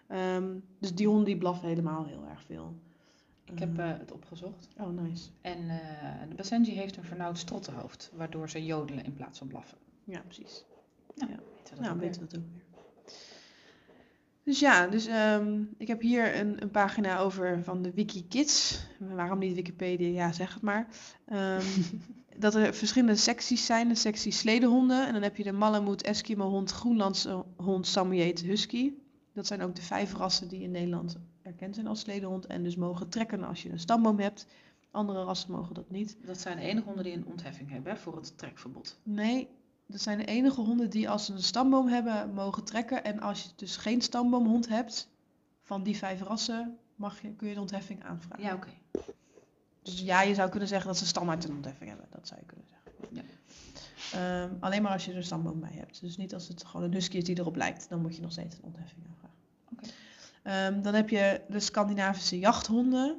Ehm, 0.08 0.44
dus 0.78 0.94
die 0.94 1.06
honden 1.06 1.24
die 1.24 1.36
blaffen 1.38 1.68
helemaal 1.68 2.04
heel 2.04 2.24
erg 2.30 2.42
veel. 2.46 2.74
Ik 3.44 3.58
heb 3.58 3.78
Ehm, 3.78 3.88
eh, 3.92 3.98
het 3.98 4.12
opgezocht. 4.12 4.68
oh, 4.78 4.88
nice. 5.02 5.28
En 5.40 5.58
eh, 5.70 6.28
de 6.28 6.34
Basenji 6.34 6.72
heeft 6.72 6.96
een 6.96 7.04
vernauwd 7.04 7.38
strottenhoofd, 7.38 8.10
waardoor 8.14 8.50
ze 8.50 8.64
jodelen 8.64 9.04
in 9.04 9.14
plaats 9.14 9.38
van 9.38 9.46
blaffen. 9.48 9.78
Ja, 10.04 10.20
precies. 10.20 10.64
Nou, 11.14 11.30
Ja. 11.30 11.36
weten 11.36 11.46
we 11.64 11.70
dat 11.70 11.78
Nou, 11.80 11.94
ook 11.94 12.00
weten 12.00 12.20
weer. 12.20 12.30
we 12.30 12.36
dat 12.36 12.44
ook 12.44 12.52
weer. 12.52 12.62
Dus 14.42 14.60
ja, 14.60 14.86
dus 14.86 15.06
ehm, 15.06 15.62
ik 15.78 15.88
heb 15.88 16.00
hier 16.00 16.36
een, 16.40 16.62
een 16.62 16.70
pagina 16.70 17.18
over 17.18 17.62
van 17.62 17.82
de 17.82 17.92
WikiKids. 17.92 18.86
Waarom 18.98 19.38
niet 19.38 19.54
Wikipedia? 19.54 20.08
Ja, 20.08 20.32
zeg 20.32 20.54
het 20.54 20.62
maar. 20.62 20.86
Dat 22.38 22.54
er 22.54 22.74
verschillende 22.74 23.16
secties 23.16 23.66
zijn. 23.66 23.88
De 23.88 23.94
sectie 23.94 24.32
sledehonden. 24.32 25.06
En 25.06 25.12
dan 25.12 25.22
heb 25.22 25.36
je 25.36 25.42
de 25.42 25.52
Malamute, 25.52 26.04
Eskimo 26.04 26.48
hond, 26.48 26.70
Groenlandse 26.70 27.44
hond, 27.56 27.86
Samoyed, 27.86 28.40
Husky. 28.40 28.92
Dat 29.34 29.46
zijn 29.46 29.62
ook 29.62 29.74
de 29.74 29.82
vijf 29.82 30.12
rassen 30.12 30.48
die 30.48 30.62
in 30.62 30.70
Nederland 30.70 31.16
erkend 31.42 31.74
zijn 31.74 31.86
als 31.86 32.00
sledehond. 32.00 32.46
En 32.46 32.62
dus 32.62 32.76
mogen 32.76 33.08
trekken 33.08 33.44
als 33.44 33.62
je 33.62 33.70
een 33.70 33.78
stamboom 33.78 34.18
hebt. 34.18 34.46
Andere 34.90 35.24
rassen 35.24 35.50
mogen 35.50 35.74
dat 35.74 35.90
niet. 35.90 36.16
Dat 36.26 36.40
zijn 36.40 36.56
de 36.56 36.62
enige 36.62 36.86
honden 36.86 37.04
die 37.04 37.12
een 37.12 37.26
ontheffing 37.26 37.70
hebben 37.70 37.92
hè, 37.92 37.98
voor 37.98 38.16
het 38.16 38.38
trekverbod. 38.38 38.98
Nee, 39.02 39.48
dat 39.86 40.00
zijn 40.00 40.18
de 40.18 40.24
enige 40.24 40.60
honden 40.60 40.90
die 40.90 41.10
als 41.10 41.24
ze 41.24 41.32
een 41.32 41.42
stamboom 41.42 41.88
hebben 41.88 42.34
mogen 42.34 42.64
trekken. 42.64 43.04
En 43.04 43.20
als 43.20 43.42
je 43.42 43.48
dus 43.56 43.76
geen 43.76 44.00
stamboomhond 44.00 44.68
hebt 44.68 45.08
van 45.60 45.82
die 45.82 45.96
vijf 45.96 46.20
rassen, 46.20 46.78
mag 46.96 47.22
je, 47.22 47.34
kun 47.34 47.48
je 47.48 47.54
de 47.54 47.60
ontheffing 47.60 48.04
aanvragen. 48.04 48.44
Ja, 48.44 48.54
oké. 48.54 48.70
Dus 49.82 50.00
ja, 50.00 50.22
je 50.22 50.34
zou 50.34 50.50
kunnen 50.50 50.68
zeggen 50.68 50.86
dat 50.86 50.98
ze 50.98 51.06
standaard 51.06 51.44
een 51.44 51.54
ontheffing 51.54 51.88
hebben. 51.88 52.06
Dat 52.10 52.28
zou 52.28 52.40
je 52.40 52.46
kunnen 52.46 52.66
zeggen. 52.66 52.84
Ja. 53.10 53.22
Ehm, 54.12 54.54
alleen 54.60 54.82
maar 54.82 54.92
als 54.92 55.04
je 55.04 55.10
er 55.10 55.16
een 55.16 55.24
stamboom 55.24 55.60
bij 55.60 55.72
hebt. 55.74 56.00
Dus 56.00 56.16
niet 56.16 56.34
als 56.34 56.48
het 56.48 56.64
gewoon 56.64 56.86
een 56.86 56.92
husky 56.92 57.16
is 57.16 57.24
die 57.24 57.38
erop 57.38 57.56
lijkt. 57.56 57.88
Dan 57.88 58.00
moet 58.00 58.16
je 58.16 58.22
nog 58.22 58.32
steeds 58.32 58.56
een 58.56 58.62
ontheffing 58.62 59.06
aanvragen. 59.08 59.23
Ehm, 60.42 60.82
dan 60.82 60.94
heb 60.94 61.08
je 61.08 61.40
de 61.48 61.60
Scandinavische 61.60 62.38
jachthonden. 62.38 63.18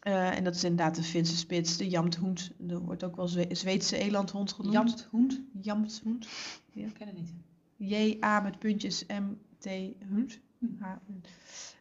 Eh, 0.00 0.36
en 0.36 0.44
dat 0.44 0.54
is 0.54 0.64
inderdaad 0.64 0.94
de 0.94 1.02
Finse 1.02 1.36
spits, 1.36 1.76
de 1.76 1.88
jamthond. 1.88 2.50
Er 2.68 2.78
wordt 2.80 3.04
ook 3.04 3.16
wel 3.16 3.28
Zwe- 3.28 3.54
Zweedse 3.54 3.96
elandhond 3.96 4.52
genoemd. 4.52 4.74
Jamthond? 4.74 5.40
Jamthond. 5.60 6.26
Ik 6.72 6.92
ken 6.94 7.06
het 7.06 7.16
niet. 7.16 7.32
J-A 7.76 8.40
met 8.40 8.58
puntjes 8.58 9.06
M-T 9.06 9.66
hond. 10.10 10.38
Hm. 10.58 10.66
H- 10.78 10.96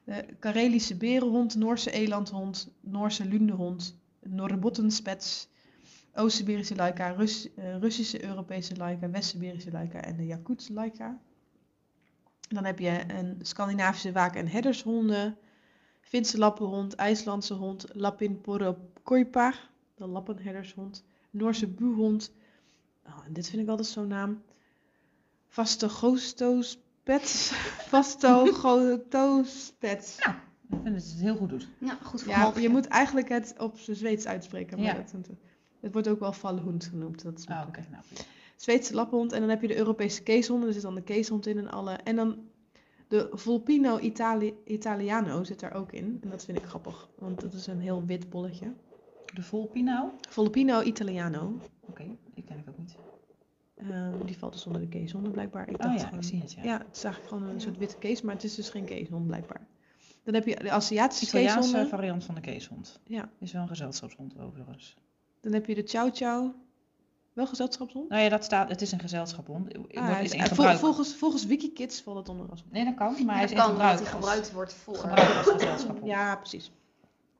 De 0.04 0.26
Karelische 0.40 0.96
berenhond, 0.96 1.56
Noorse 1.56 1.92
elandhond, 1.92 2.70
Noorse 2.80 3.26
lundehond, 3.26 3.96
Norbottenspets, 4.20 5.48
Oost-Siberische 6.14 6.76
laika, 6.76 7.10
Rus- 7.10 7.54
eh, 7.56 7.78
Russische 7.78 8.24
Europese 8.24 8.76
laika, 8.76 9.10
West-Siberische 9.10 9.72
laika 9.72 10.02
en 10.02 10.16
de 10.18 10.26
Jakutse 10.26 10.74
laika. 10.74 11.20
Dan 12.54 12.66
heb 12.66 12.80
je 12.80 13.04
een 13.08 13.38
Scandinavische 13.42 14.12
waak- 14.12 14.36
en 14.36 14.48
herdershonden, 14.48 15.38
Finse 16.02 16.38
lappenhond, 16.38 16.96
IJslandse 16.96 17.54
hond, 17.54 17.86
Lapin 17.92 18.42
porokoipa, 18.42 19.54
de 19.96 20.08
lappenherdershond, 20.08 21.04
Noorse 21.30 21.68
buhond. 21.68 22.32
Oh, 23.08 23.26
en 23.26 23.34
dit 23.34 23.50
vind 23.50 23.62
ik 23.62 23.68
altijd 23.70 23.88
zo'n 23.88 24.08
naam. 24.08 24.42
Vastogostospets. 25.48 27.52
Vastogotospets. 27.92 30.18
Ik 30.18 30.24
vind 30.70 30.84
dat 30.84 30.94
het 30.94 31.14
heel 31.20 31.36
goed 31.36 31.50
doet. 31.50 31.68
Ja, 31.78 31.98
goed 32.04 32.22
Ja, 32.26 32.54
je 32.60 32.70
moet 32.70 32.88
eigenlijk 32.88 33.30
het 33.30 33.54
op 33.58 33.78
zijn 33.80 33.98
Zweeds 33.98 34.26
uitspreken. 34.26 34.78
Maar 34.78 34.88
Ja. 34.88 34.94
dat, 34.94 35.14
het 35.82 35.94
wordt 35.94 36.08
ook 36.08 36.20
wel 36.20 36.34
vallenhond 36.34 36.86
genoemd. 36.86 37.24
Dat 37.24 37.38
is 37.40 37.48
Ah. 37.48 37.56
Nou. 37.58 37.70
Zweedse 38.62 38.94
lappenhond. 38.94 39.32
En 39.32 39.40
dan 39.40 39.50
heb 39.50 39.62
je 39.62 39.68
de 39.68 39.78
Europese 39.78 40.24
keeshonden. 40.24 40.68
Er 40.68 40.74
zit 40.74 40.82
dan 40.84 40.96
de 40.96 41.02
keeshond 41.02 41.48
in 41.48 41.58
en 41.58 41.70
alle. 41.72 41.92
En 41.94 42.16
dan 42.16 42.38
de 43.08 43.30
Volpino 43.32 44.00
Itali 44.00 44.54
Italiano 44.66 45.44
zit 45.44 45.62
er 45.62 45.74
ook 45.74 45.92
in. 45.92 46.20
En 46.24 46.30
dat 46.30 46.46
vind 46.46 46.58
ik 46.58 46.64
grappig. 46.66 47.10
Want 47.16 47.42
dat 47.42 47.54
is 47.54 47.68
een 47.68 47.80
heel 47.80 48.06
wit 48.06 48.30
bolletje. 48.30 48.74
De 49.34 49.42
Volpino? 49.42 50.12
Volpino 50.30 50.82
Italiano. 50.82 51.58
Oké, 51.90 52.04
die 52.34 52.44
ken 52.44 52.58
ik 52.58 52.70
ook 52.70 52.78
niet. 52.78 52.96
Ehm, 53.76 54.26
die 54.26 54.38
valt 54.38 54.54
dus 54.54 54.66
onder 54.66 54.82
de 54.82 54.88
keeshonden 54.88 55.32
blijkbaar. 55.32 55.70
Ik 55.70 55.76
Oh 55.78 55.82
dacht 55.82 56.00
ja, 56.00 56.06
gewoon- 56.06 56.20
ik 56.20 56.26
zie 56.26 56.40
het, 56.40 56.52
ja. 56.54 56.64
Ja, 56.64 56.78
het 56.88 56.96
is 56.96 57.04
eigenlijk 57.04 57.34
gewoon 57.34 57.54
een 57.54 57.62
soort 57.62 57.78
witte 57.78 57.98
kees, 57.98 58.22
maar 58.22 58.34
het 58.36 58.44
is 58.44 58.56
dus 58.56 58.70
geen 58.70 58.86
keeshond 58.86 59.28
blijkbaar. 59.28 59.68
Dan 60.24 60.34
heb 60.34 60.46
je 60.48 60.56
de 60.56 60.72
Aziatische 60.72 61.26
Italiaanse 61.26 61.60
keeshonden. 61.60 61.90
variant 61.90 62.24
van 62.24 62.36
de 62.36 62.42
keeshond. 62.42 63.00
Ja. 63.06 63.30
Is 63.40 63.52
wel 63.52 63.62
een 63.62 63.68
gezelschapshond 63.68 64.40
overigens. 64.40 64.96
Dan 65.40 65.54
heb 65.54 65.66
je 65.66 65.76
de 65.76 65.84
Chow 65.86 66.10
Chow. 66.16 66.52
Wel 67.34 67.48
gezelschapshond? 67.48 68.10
Nou 68.10 68.22
ja, 68.22 68.30
dat 68.30 68.44
staat, 68.44 68.70
het 68.70 68.82
is 68.82 68.92
een 68.92 69.00
gezelschapshond. 69.00 69.68
Ah, 69.74 69.76
wordt- 69.80 69.94
hij 69.96 70.24
is 70.24 70.32
is- 70.32 70.34
in 70.34 70.40
vol- 70.46 70.48
gebruik. 70.56 70.78
volgens, 70.80 71.16
volgens 71.16 71.46
Wikikids 71.46 72.02
valt 72.02 72.18
het 72.18 72.30
onder 72.30 72.50
als 72.50 72.64
Nee, 72.70 72.86
dat 72.86 72.94
kan, 72.96 73.26
maar 73.26 73.36
hij 73.36 73.44
is 73.44 73.52
in 73.52 73.58
gebruik. 73.58 74.00
als- 74.00 74.10
gebruikt 74.10 74.52
wordt 74.52 74.74
voor... 74.74 74.96
gebruikt 74.96 75.38
als 75.38 75.48
gezelschapshond. 75.48 76.06
Ja, 76.10 76.36
precies. 76.36 76.72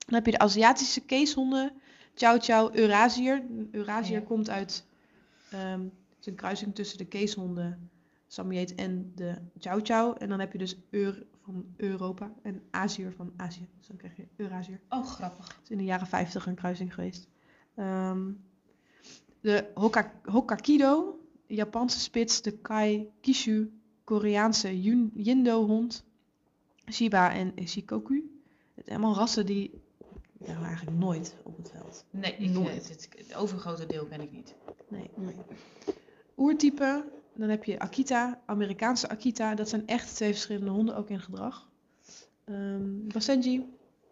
Dan 0.06 0.14
heb 0.16 0.26
je 0.26 0.32
de 0.32 0.40
Aziatische 0.40 1.02
keeshonden. 1.02 1.72
Chow 2.16 2.42
Chow 2.42 2.76
Eurasier. 2.76 3.44
Eurasier 3.72 4.20
Ja. 4.20 4.26
komt 4.26 4.50
uit... 4.50 4.86
ehm, 5.52 5.80
het 5.82 6.20
is 6.20 6.26
een 6.26 6.36
kruising 6.36 6.76
tussen 6.76 6.98
de 6.98 7.06
keeshonden, 7.06 7.90
Samoyed 8.28 8.76
en 8.76 9.12
de 9.16 9.36
Chow 9.60 9.80
Chow. 9.86 10.16
En 10.20 10.30
dan 10.30 10.40
heb 10.40 10.52
je 10.52 10.58
dus 10.58 10.76
Eur 10.90 11.24
van 11.44 11.66
Europa 11.78 12.32
en 12.44 12.62
Azier 12.72 13.14
van 13.16 13.34
Azië. 13.38 13.68
Dus 13.78 13.88
dan 13.88 13.98
krijg 13.98 14.16
je 14.18 14.28
Eurasier. 14.36 14.80
Oh, 14.90 15.06
grappig. 15.06 15.48
Het 15.48 15.64
is 15.64 15.70
in 15.70 15.78
de 15.78 15.84
jaren 15.84 16.08
50 16.08 16.46
een 16.48 16.56
kruising 16.56 16.94
geweest. 16.94 17.28
Ehm, 17.76 18.22
de 19.42 19.66
Hoka- 19.74 20.12
de 21.48 21.56
Japanse 21.56 22.00
spits, 22.00 22.42
de 22.42 22.52
Kai 22.58 23.10
Kishu, 23.22 23.72
Koreaanse 24.04 24.82
Yun- 24.82 25.12
Yindo-hond, 25.16 26.04
Shiba 26.92 27.34
en 27.34 27.54
Shikoku. 27.68 28.32
Het 28.76 28.86
zijn 28.86 28.98
allemaal 29.00 29.16
rassen 29.18 29.46
die 29.46 29.72
we 30.38 30.46
eigenlijk 30.54 30.98
nooit 30.98 31.36
op 31.44 31.58
het 31.58 31.70
veld. 31.72 32.06
Nee, 32.12 32.36
ik, 32.36 32.50
Nooit. 32.50 32.68
eh, 32.68 32.90
het, 32.90 33.10
het 33.18 33.36
overgrote 33.36 33.86
deel 33.86 34.06
ken 34.06 34.22
ik 34.22 34.32
niet. 34.32 34.56
Nee. 34.88 35.10
Nee. 35.16 35.36
Oertype, 36.38 37.06
dan 37.36 37.50
heb 37.50 37.64
je 37.64 37.80
Akita, 37.80 38.42
Amerikaanse 38.46 39.10
Akita. 39.10 39.56
Dat 39.56 39.70
zijn 39.70 39.88
echt 39.88 40.16
twee 40.16 40.32
verschillende 40.32 40.72
honden, 40.72 40.96
ook 40.96 41.10
in 41.10 41.20
gedrag. 41.20 41.70
Ehm 42.44 43.08
Basenji, 43.08 43.66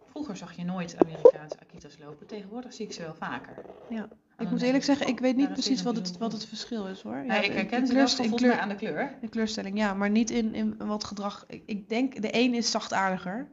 Vroeger 0.09 0.37
zag 0.37 0.55
je 0.55 0.63
nooit 0.65 0.95
Amerikaanse 0.97 1.59
Akitas 1.59 1.97
lopen. 1.99 2.27
Tegenwoordig 2.27 2.73
zie 2.73 2.85
ik 2.85 2.93
ze 2.93 3.01
wel 3.01 3.15
vaker. 3.15 3.53
Ja. 3.89 4.07
En 4.35 4.45
ik 4.45 4.51
moet 4.51 4.61
eerlijk 4.61 4.83
zeggen, 4.83 5.05
oh, 5.05 5.11
ik 5.11 5.19
weet 5.19 5.35
niet 5.35 5.53
precies 5.53 5.81
wat 5.81 5.95
het, 5.95 6.17
wat 6.17 6.31
het 6.31 6.45
verschil 6.45 6.87
is 6.87 7.01
hoor. 7.01 7.25
Nee, 7.25 7.43
ik 7.45 7.51
herken 7.53 7.85
de 7.85 8.07
ze 8.07 8.23
in 8.23 8.35
kleur- 8.35 8.59
aan 8.59 8.69
de 8.69 8.75
kleur. 8.75 9.17
De 9.21 9.27
kleurstelling, 9.27 9.77
ja, 9.77 9.93
maar 9.93 10.09
niet 10.09 10.29
in, 10.29 10.53
in 10.53 10.77
wat 10.77 11.03
gedrag. 11.03 11.45
Ik, 11.47 11.63
ik 11.65 11.89
denk, 11.89 12.21
de 12.21 12.29
een 12.31 12.53
is 12.53 12.71
zachtaardiger 12.71 13.47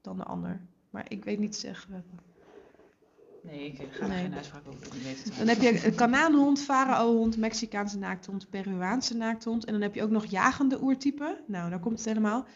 dan 0.00 0.16
de 0.16 0.24
ander. 0.24 0.60
Maar 0.90 1.04
ik 1.08 1.24
weet 1.24 1.38
niet 1.38 1.56
zeggen. 1.56 2.04
Nee, 3.42 3.66
ik 3.66 3.88
ga 3.90 4.06
Nee. 4.06 4.22
geen 4.22 4.34
uitspraak 4.34 4.62
over 4.68 4.90
doen. 4.90 5.00
Het 5.04 5.32
Dan 5.38 5.48
heb 5.48 5.60
je 5.60 5.86
een 5.86 5.94
Kanaanhond, 5.94 6.60
Faraohond, 6.60 7.36
Mexicaanse 7.36 7.98
naakthond, 7.98 8.50
Peruaanse 8.50 9.16
naakthond. 9.16 9.64
En 9.64 9.72
dan 9.72 9.82
heb 9.82 9.94
je 9.94 10.02
ook 10.02 10.10
nog 10.10 10.24
jagende 10.24 10.82
oertypen. 10.82 11.36
Nou, 11.46 11.70
daar 11.70 11.80
komt 11.80 11.98
het 11.98 12.08
helemaal. 12.08 12.46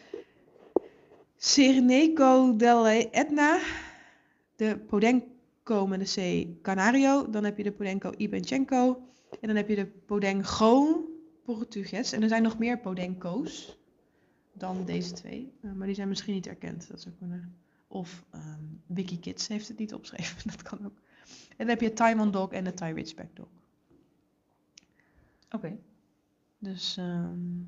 Cyrenaico 1.47 2.57
delle 2.57 3.11
Etna, 3.11 3.61
de 4.57 4.79
Podenco 4.79 5.87
met 5.87 6.01
de 6.01 6.47
C 6.57 6.63
Canario. 6.63 7.31
Dan 7.31 7.45
heb 7.45 7.57
je 7.57 7.63
de 7.63 7.73
Podenco 7.73 8.13
Ibenchenko. 8.17 9.03
En 9.41 9.47
dan 9.47 9.57
heb 9.57 9.69
je 9.69 9.75
de 9.75 9.87
Podengo 9.87 11.05
Portugues. 11.45 12.13
En 12.13 12.23
er 12.23 12.29
zijn 12.29 12.43
nog 12.43 12.59
meer 12.59 12.79
Podenco's 12.79 13.79
dan 14.53 14.85
deze 14.85 15.13
twee. 15.13 15.53
Eh, 15.61 15.73
maar 15.73 15.87
die 15.87 15.97
zijn 15.97 16.09
misschien 16.09 16.35
niet 16.35 16.47
erkend. 16.47 16.89
Dat 16.89 17.01
zou 17.01 17.15
kunnen. 17.15 17.57
Of 17.89 18.25
ehm 18.31 18.65
WikiKids 18.87 19.49
heeft 19.49 19.69
het 19.69 19.79
niet 19.79 19.95
opgeschreven, 19.95 20.37
dat 20.51 20.63
kan 20.63 20.79
ook. 20.87 20.99
En 21.49 21.57
dan 21.57 21.69
heb 21.69 21.81
je 21.81 21.93
Taiwan 21.93 22.31
Dog 22.31 22.53
en 22.53 22.65
de 22.65 22.75
Thai 22.75 22.95
Ridgeback 22.95 23.37
Dog. 23.37 23.49
Oké. 25.51 25.79
Dus, 26.59 26.97
ehm, 26.97 27.61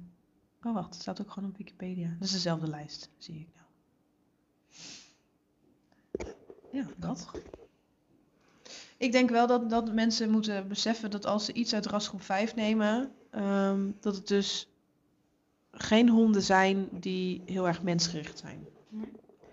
oh 0.63 0.75
wacht, 0.75 0.93
het 0.93 1.03
staat 1.03 1.21
ook 1.21 1.31
gewoon 1.31 1.49
op 1.49 1.57
Wikipedia. 1.57 2.09
Dat 2.19 2.29
is 2.29 2.33
dezelfde 2.33 2.69
lijst, 2.69 3.11
zie 3.19 3.35
ik 3.35 3.47
nou. 3.55 3.59
Ja, 6.71 6.87
dat. 6.97 7.31
Ik 8.97 9.13
denk 9.13 9.31
wel 9.31 9.47
dat, 9.47 9.71
dat 9.71 9.93
mensen 9.93 10.31
moeten 10.31 10.69
beseffen 10.69 11.11
dat 11.11 11.27
als 11.27 11.45
ze 11.45 11.53
iets 11.53 11.75
uit 11.75 11.87
rasgroep 11.87 12.23
5 12.23 12.55
nemen, 12.55 13.13
ehm, 13.31 13.91
dat 14.01 14.15
het 14.15 14.29
dus 14.29 14.69
geen 15.71 16.09
honden 16.09 16.43
zijn 16.43 16.89
die 16.93 17.43
heel 17.47 17.67
erg 17.67 17.83
mensgericht 17.83 18.39
zijn. 18.39 18.67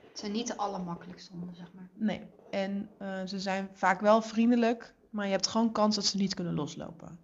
Het 0.10 0.19
zijn 0.19 0.32
niet 0.32 0.47
de 0.47 0.58
allermakkelijkste 0.58 1.32
honden, 1.32 1.56
zeg 1.56 1.73
maar. 1.73 1.89
Nee. 1.93 2.21
En 2.51 2.89
eh, 2.97 3.23
ze 3.25 3.39
zijn 3.39 3.69
vaak 3.73 4.01
wel 4.01 4.21
vriendelijk, 4.21 4.93
maar 5.10 5.25
je 5.25 5.32
hebt 5.32 5.47
gewoon 5.47 5.71
kans 5.71 5.95
dat 5.95 6.06
ze 6.06 6.17
niet 6.17 6.34
kunnen 6.34 6.54
loslopen. 6.54 7.19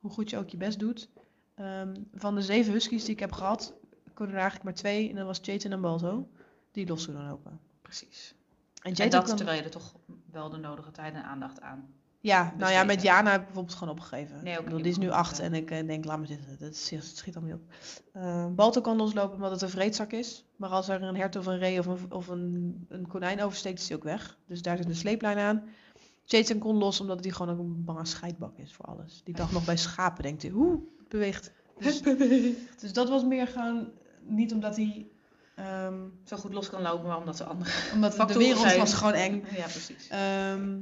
Hoe 0.00 0.10
goed 0.10 0.30
je 0.30 0.38
ook 0.38 0.48
je 0.48 0.56
best 0.56 0.78
doet. 0.78 1.08
Ehm, 1.54 1.94
van 2.14 2.34
de 2.34 2.42
zeven 2.42 2.72
huskies 2.72 3.04
die 3.04 3.14
ik 3.14 3.20
heb 3.20 3.32
gehad, 3.32 3.74
kunnen 4.14 4.34
er 4.34 4.40
eigenlijk 4.40 4.64
maar 4.64 4.78
twee. 4.78 5.08
En 5.08 5.16
dat 5.16 5.26
was 5.26 5.38
Chayton 5.42 5.72
en 5.72 5.80
Balto, 5.80 6.28
die 6.72 6.86
los 6.86 7.04
kunnen 7.04 7.26
lopen. 7.26 7.60
Precies. 7.82 8.34
En 8.80 8.94
En 8.94 9.10
dat 9.10 9.36
terwijl 9.36 9.58
je 9.58 9.64
er 9.64 9.70
toch 9.70 9.94
wel 10.30 10.50
de 10.50 10.56
nodige 10.56 10.90
tijd 10.90 11.14
en 11.14 11.24
aandacht 11.24 11.60
aan. 11.60 11.88
Ja, 12.22 12.54
nou 12.56 12.72
ja, 12.72 12.84
met. 12.84 13.02
Jana 13.02 13.30
heb 13.30 13.40
ik 13.40 13.46
bijvoorbeeld 13.46 13.76
gewoon 13.76 13.94
opgegeven. 13.94 14.44
Nee, 14.44 14.52
ook 14.52 14.58
Ik 14.58 14.64
bedoel, 14.64 14.78
niet 14.78 14.94
die 14.94 15.02
is 15.02 15.08
nu 15.08 15.10
acht 15.10 15.38
en 15.38 15.54
ik 15.54 15.70
eh, 15.70 15.86
denk, 15.86 16.04
laat 16.04 16.18
me 16.18 16.26
zitten. 16.26 16.48
Dat 16.48 16.60
het 16.60 16.76
schiet 17.16 17.36
allemaal 17.36 17.56
niet 17.56 17.62
op. 17.62 17.74
Eh, 18.12 18.46
Balto 18.46 18.80
kan 18.80 18.96
loslopen 18.96 19.34
omdat 19.34 19.50
het 19.50 19.62
een 19.62 19.68
vreedzak 19.68 20.12
is. 20.12 20.44
Maar 20.56 20.70
als 20.70 20.88
er 20.88 21.02
een 21.02 21.16
hert 21.16 21.36
of 21.36 21.46
een 21.46 21.58
ree 21.58 21.78
of 21.78 21.86
een, 21.86 22.12
of 22.12 22.28
een, 22.28 22.86
een 22.88 23.06
konijn 23.06 23.42
oversteekt, 23.42 23.78
is 23.78 23.88
hij 23.88 23.96
ook 23.96 24.02
weg. 24.02 24.38
Dus 24.46 24.62
daar 24.62 24.76
zit 24.76 24.86
een 24.86 24.94
sleeplijn 24.94 25.38
aan. 25.38 25.62
Jason 26.24 26.58
kon 26.58 26.76
los 26.76 27.00
omdat 27.00 27.24
hij 27.24 27.32
gewoon 27.32 27.52
ook 27.52 27.58
een 27.58 27.84
bange 27.84 28.04
scheidbak 28.04 28.58
is 28.58 28.72
voor 28.72 28.84
alles. 28.84 29.20
Die 29.24 29.34
dacht 29.34 29.52
nog 29.52 29.64
bij 29.64 29.76
schapen, 29.76 30.22
denkt 30.22 30.42
hij, 30.42 30.50
hoe, 30.50 30.72
het 30.98 31.08
beweegt. 31.08 31.52
Dus, 31.78 32.02
dus 32.80 32.92
dat 32.92 33.08
was 33.08 33.24
meer 33.24 33.46
gewoon 33.46 33.88
niet 34.22 34.52
omdat 34.52 34.76
hij... 34.76 35.06
ehm, 35.64 36.08
Zo 36.24 36.36
goed 36.36 36.52
los 36.52 36.70
kan 36.70 36.82
lopen, 36.82 37.06
maar 37.06 37.18
omdat 37.18 37.36
ze 37.36 37.44
andere 37.44 37.70
omdat 37.94 38.16
de 38.28 38.38
wereld 38.38 38.58
zijn. 38.60 38.78
was 38.78 38.94
gewoon 38.94 39.12
eng. 39.12 39.44
Ja, 39.56 39.62
precies. 39.62 40.08
Ehm, 40.08 40.78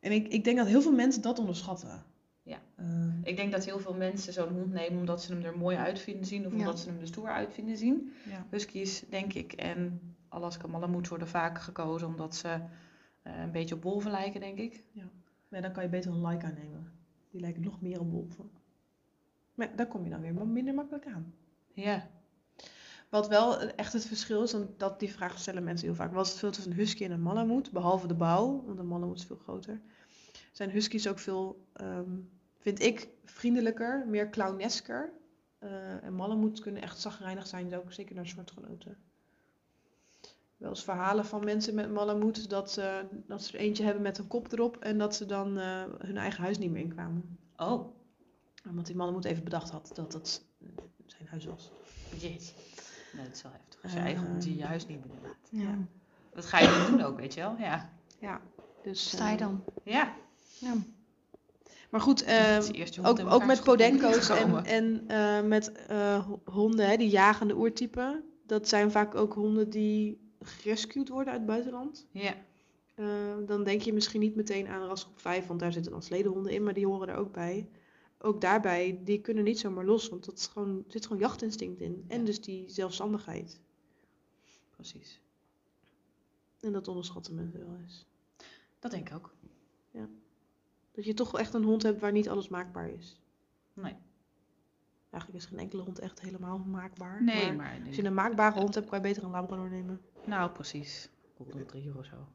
en 0.00 0.12
ik, 0.12 0.28
ik 0.28 0.44
denk 0.44 0.56
dat 0.56 0.66
heel 0.66 0.82
veel 0.82 0.92
mensen 0.92 1.22
dat 1.22 1.38
onderschatten. 1.38 2.04
Ja. 2.42 2.58
Ehm, 2.76 3.10
Ik 3.22 3.36
denk 3.36 3.52
dat 3.52 3.64
heel 3.64 3.78
veel 3.78 3.94
mensen 3.94 4.32
zo'n 4.32 4.52
hond 4.52 4.72
nemen 4.72 4.98
omdat 4.98 5.22
ze 5.22 5.32
hem 5.32 5.42
er 5.44 5.58
mooi 5.58 5.76
uit 5.76 5.98
vinden 6.00 6.26
zien 6.26 6.46
of 6.46 6.52
Ja. 6.52 6.58
omdat 6.58 6.80
ze 6.80 6.88
hem 6.88 7.00
er 7.00 7.06
stoer 7.06 7.28
uit 7.28 7.52
vinden 7.54 7.76
zien. 7.76 8.12
ja. 8.24 8.46
Huskies, 8.50 9.02
denk 9.10 9.32
ik, 9.32 9.52
en 9.52 10.00
Alaska 10.28 10.66
Malamute 10.66 11.08
worden 11.08 11.28
vaak 11.28 11.58
gekozen 11.60 12.06
omdat 12.06 12.36
ze 12.36 12.48
eh, 13.22 13.40
een 13.42 13.52
beetje 13.52 13.74
op 13.74 13.82
wolven 13.82 14.10
lijken, 14.10 14.40
denk 14.40 14.58
ik. 14.58 14.84
Nee, 15.48 15.60
dan 15.62 15.72
kan 15.72 15.82
je 15.82 15.88
beter 15.88 16.10
een 16.10 16.20
Laika 16.20 16.48
nemen. 16.48 16.92
Die 17.30 17.40
lijken 17.40 17.62
nog 17.62 17.80
meer 17.80 18.00
op 18.00 18.10
wolven. 18.10 18.50
Maar 19.54 19.76
daar 19.76 19.86
kom 19.86 20.04
je 20.04 20.10
dan 20.10 20.20
weer 20.20 20.46
minder 20.46 20.74
makkelijk 20.74 21.06
aan. 21.06 21.34
Ja. 21.72 22.06
Wat 23.16 23.28
wel 23.28 23.58
echt 23.60 23.92
het 23.92 24.06
verschil 24.06 24.42
is, 24.42 24.52
want 24.52 24.78
dat, 24.78 25.00
die 25.00 25.12
vraag 25.12 25.38
stellen 25.38 25.64
mensen 25.64 25.86
heel 25.86 25.96
vaak. 25.96 26.12
Wat 26.12 26.26
is 26.26 26.30
het 26.30 26.38
verschil 26.38 26.50
tussen 26.50 26.72
een 26.72 26.78
husky 26.78 27.04
en 27.04 27.10
een 27.10 27.22
malamute? 27.22 27.70
Behalve 27.70 28.06
de 28.06 28.14
bouw, 28.14 28.62
want 28.66 28.78
een 28.78 28.86
malamute 28.86 29.20
is 29.20 29.26
veel 29.26 29.36
groter. 29.42 29.80
Zijn 30.52 30.70
huskies 30.70 31.08
ook 31.08 31.18
veel, 31.18 31.66
ehm, 31.72 32.10
vind 32.58 32.80
ik, 32.82 33.08
vriendelijker, 33.24 34.06
meer 34.06 34.30
clownesker. 34.30 35.12
Eh, 35.58 36.04
en 36.04 36.14
malamutes 36.14 36.60
kunnen 36.60 36.82
echt 36.82 37.00
zagrijnig 37.00 37.46
zijn, 37.46 37.76
ook 37.76 37.92
zeker 37.92 38.14
naar 38.14 38.26
soortgenoten. 38.26 38.96
Wel 40.56 40.70
eens 40.70 40.84
verhalen 40.84 41.26
van 41.26 41.44
mensen 41.44 41.74
met 41.74 41.90
malamutes 41.90 42.48
dat, 42.48 42.70
ze 42.70 43.06
dat 43.26 43.42
ze 43.42 43.52
er 43.52 43.60
eentje 43.64 43.84
hebben 43.84 44.02
met 44.02 44.18
een 44.18 44.26
kop 44.26 44.52
erop 44.52 44.76
en 44.76 44.98
dat 44.98 45.14
ze 45.14 45.26
dan 45.26 45.58
eh, 45.58 45.84
hun 45.98 46.16
eigen 46.16 46.42
huis 46.42 46.58
niet 46.58 46.70
meer 46.70 46.82
inkwamen. 46.82 47.38
Oh, 47.56 47.96
Omdat 48.68 48.86
die 48.86 48.96
malamute 48.96 49.28
even 49.28 49.44
bedacht 49.44 49.70
had 49.70 49.90
dat 49.94 50.44
eh, 50.60 50.68
zijn 51.06 51.28
huis 51.28 51.44
was. 51.44 51.70
jeetje. 52.18 52.52
Nee, 53.16 53.24
dat 53.24 53.34
is 53.34 53.42
wel 53.42 53.52
heftig. 53.52 53.82
Als 53.82 53.92
je 53.92 53.98
eigen 53.98 54.26
hond 54.26 54.46
in 54.46 54.56
je 54.56 54.64
huis 54.64 54.86
niet 54.86 55.00
binnenlaat. 55.00 55.36
Ja. 55.50 55.78
Dat 56.34 56.44
ga 56.46 56.58
je 56.58 56.78
niet 56.78 56.98
doen 56.98 57.06
ook, 57.06 57.18
weet 57.18 57.34
je 57.34 57.40
wel? 57.40 57.56
Ja. 57.58 57.92
Ja, 58.18 58.40
dus... 58.82 59.08
Sta 59.10 59.26
je 59.28 59.32
eh, 59.36 59.40
dan? 59.40 59.64
Ja. 59.82 60.14
Ja. 60.58 60.74
Maar 61.90 62.00
goed, 62.00 62.22
eh, 62.22 62.60
je 62.60 62.86
hond 63.02 63.20
ook, 63.20 63.30
ook 63.32 63.44
met 63.44 63.56
te 63.64 64.32
en, 64.34 64.64
en 64.64 65.04
eh, 65.08 65.42
met 65.48 65.72
eh, 65.72 66.26
ho- 66.26 66.40
honden, 66.44 66.88
hè, 66.88 66.96
die 66.96 67.08
jagende 67.08 67.56
oertypen. 67.56 68.24
Dat 68.46 68.68
zijn 68.68 68.90
vaak 68.90 69.14
ook 69.14 69.32
honden 69.34 69.70
die 69.70 70.20
gerescued 70.40 71.08
worden 71.08 71.32
uit 71.32 71.40
het 71.40 71.50
buitenland. 71.50 72.06
Ja. 72.10 72.34
Eh, 72.94 73.06
dan 73.46 73.64
denk 73.64 73.82
je 73.82 73.92
misschien 73.92 74.20
niet 74.20 74.36
meteen 74.36 74.68
aan 74.68 74.86
rasgroep 74.86 75.20
5, 75.20 75.46
want 75.46 75.60
daar 75.60 75.72
zitten 75.72 75.92
dan 75.92 76.02
sledehonden 76.02 76.52
in, 76.52 76.62
maar 76.64 76.74
die 76.74 76.86
horen 76.86 77.08
er 77.08 77.16
ook 77.16 77.32
bij. 77.32 77.68
Ook 78.26 78.40
daarbij, 78.40 79.00
die 79.04 79.20
kunnen 79.20 79.44
niet 79.44 79.58
zomaar 79.58 79.84
los, 79.84 80.08
want 80.08 80.24
dat 80.24 80.38
is 80.38 80.46
gewoon, 80.46 80.84
zit 80.88 81.06
gewoon 81.06 81.22
jachtinstinct 81.22 81.80
in. 81.80 82.04
En 82.08 82.18
Ja. 82.18 82.24
dus 82.24 82.40
die 82.40 82.70
zelfstandigheid. 82.70 83.60
Precies. 84.70 85.20
En 86.60 86.72
dat 86.72 86.88
onderschatten 86.88 87.34
mensen 87.34 87.66
wel 87.66 87.76
eens. 87.82 88.06
Dat 88.78 88.90
denk 88.90 89.08
ik 89.08 89.14
ook. 89.14 89.34
Dat 90.92 91.04
je 91.04 91.14
toch 91.14 91.30
wel 91.30 91.40
echt 91.40 91.54
een 91.54 91.64
hond 91.64 91.82
hebt 91.82 92.00
waar 92.00 92.12
niet 92.12 92.28
alles 92.28 92.48
maakbaar 92.48 92.88
is. 92.88 93.20
Nee. 93.72 93.94
Eigenlijk 95.10 95.42
is 95.44 95.48
geen 95.48 95.58
enkele 95.58 95.82
hond 95.82 95.98
echt 95.98 96.20
helemaal 96.20 96.58
maakbaar. 96.58 97.22
Nee, 97.22 97.46
maar 97.46 97.56
maar... 97.56 97.86
als 97.86 97.96
je 97.96 98.04
een 98.04 98.14
maakbare 98.14 98.60
hond 98.60 98.74
hebt, 98.74 98.88
kan 98.88 98.98
je 98.98 99.04
beter 99.04 99.24
een 99.24 99.30
Labrador 99.30 99.70
nemen. 99.70 100.00
Nou, 100.24 100.50
precies. 100.50 101.08
Golden 101.36 101.58
Retriever 101.58 101.98
of 101.98 102.04
zo. 102.04 102.28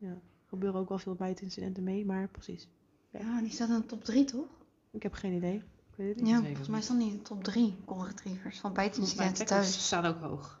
Er 0.00 0.20
gebeuren 0.46 0.80
ook 0.80 0.88
wel 0.88 0.98
veel 0.98 1.14
bijtincidenten 1.14 1.82
mee, 1.82 2.04
maar 2.06 2.28
precies. 2.28 2.68
Ja, 3.10 3.40
die 3.40 3.50
staat 3.50 3.68
in 3.68 3.74
de 3.74 3.86
top 3.86 4.04
3, 4.04 4.24
toch? 4.24 4.57
Ik 4.90 5.02
heb 5.02 5.12
geen 5.12 5.32
idee. 5.32 5.54
Ik 5.54 5.94
weet 5.96 6.08
het 6.08 6.20
niet. 6.20 6.28
Ja, 6.28 6.42
volgens 6.42 6.68
mij 6.68 6.76
niet. 6.76 6.84
staan 6.84 6.98
die 6.98 7.10
in 7.10 7.16
de 7.16 7.22
top 7.22 7.44
3 7.44 7.76
golden 7.86 8.06
retrievers 8.06 8.58
van 8.58 8.72
bijtincidenten 8.72 9.46
thuis. 9.46 9.86
staan 9.86 10.04
ook 10.04 10.20
hoog. 10.20 10.58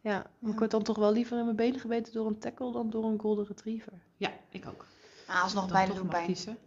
Ja, 0.00 0.26
maar 0.38 0.52
ik 0.52 0.58
word 0.58 0.70
dan 0.70 0.82
toch 0.82 0.96
wel 0.96 1.12
liever 1.12 1.38
in 1.38 1.44
mijn 1.44 1.56
benen 1.56 1.80
gebeten 1.80 2.12
door 2.12 2.26
een 2.26 2.38
tackle 2.38 2.72
dan 2.72 2.90
door 2.90 3.04
een 3.04 3.20
golden 3.20 3.46
retriever. 3.46 3.92
Ja, 4.16 4.32
ik 4.48 4.66
ook. 4.66 4.86
Ah, 5.26 5.42
alsnog 5.42 5.68
beide 5.70 5.94
doen 5.94 6.08
pijn. 6.08 6.26
kiezen. 6.26 6.58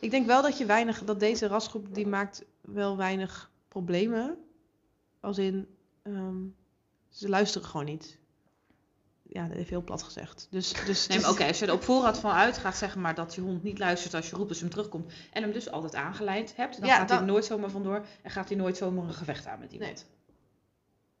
Ik 0.00 0.10
denk 0.10 0.26
wel 0.26 0.42
dat 0.42 0.58
je 0.58 0.66
weinig, 0.66 1.04
dat 1.04 1.20
deze 1.20 1.46
rasgroep 1.46 1.94
die 1.94 2.06
maakt 2.06 2.44
wel 2.60 2.96
weinig 2.96 3.50
problemen. 3.68 4.38
Als 5.20 5.38
in, 5.38 5.66
ehm, 6.02 6.36
ze 7.08 7.28
luisteren 7.28 7.68
gewoon 7.68 7.86
niet. 7.86 8.18
Ja, 9.30 9.46
dat 9.46 9.56
heeft 9.56 9.70
heel 9.70 9.82
plat 9.82 10.02
gezegd. 10.02 10.46
Dus, 10.50 10.72
dus 10.86 11.06
Nee, 11.06 11.20
maar 11.20 11.30
oké, 11.30 11.44
als 11.46 11.58
je 11.58 11.66
er 11.66 11.72
op 11.72 11.82
voorraad 11.82 12.18
van 12.18 12.30
uitgaat, 12.30 12.76
zeg 12.76 12.96
maar, 12.96 13.14
dat 13.14 13.34
je 13.34 13.40
hond 13.40 13.62
niet 13.62 13.78
luistert 13.78 14.14
als 14.14 14.30
je 14.30 14.36
roept 14.36 14.48
als 14.48 14.60
hem 14.60 14.70
terugkomt. 14.70 15.12
En 15.32 15.42
hem 15.42 15.52
dus 15.52 15.70
altijd 15.70 15.94
aangeleid 15.94 16.56
hebt, 16.56 16.78
dan 16.80 16.88
Ja, 16.88 16.96
gaat 16.96 17.08
hij 17.08 17.18
dan- 17.18 17.26
er 17.26 17.32
nooit 17.32 17.44
zomaar 17.44 17.70
vandoor. 17.70 18.06
En 18.22 18.30
gaat 18.30 18.48
hij 18.48 18.56
nooit 18.56 18.76
zomaar 18.76 19.04
een 19.04 19.14
gevecht 19.14 19.46
aan 19.46 19.58
met 19.58 19.72
iemand. 19.72 20.06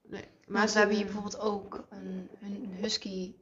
Nee, 0.02 0.24
Maar 0.46 0.66
ze 0.66 0.72
we 0.72 0.78
hebben 0.78 0.96
hier 0.96 1.04
bijvoorbeeld 1.06 1.38
ook 1.40 1.86
een, 1.90 2.28
een 2.40 2.72
husky 2.80 3.34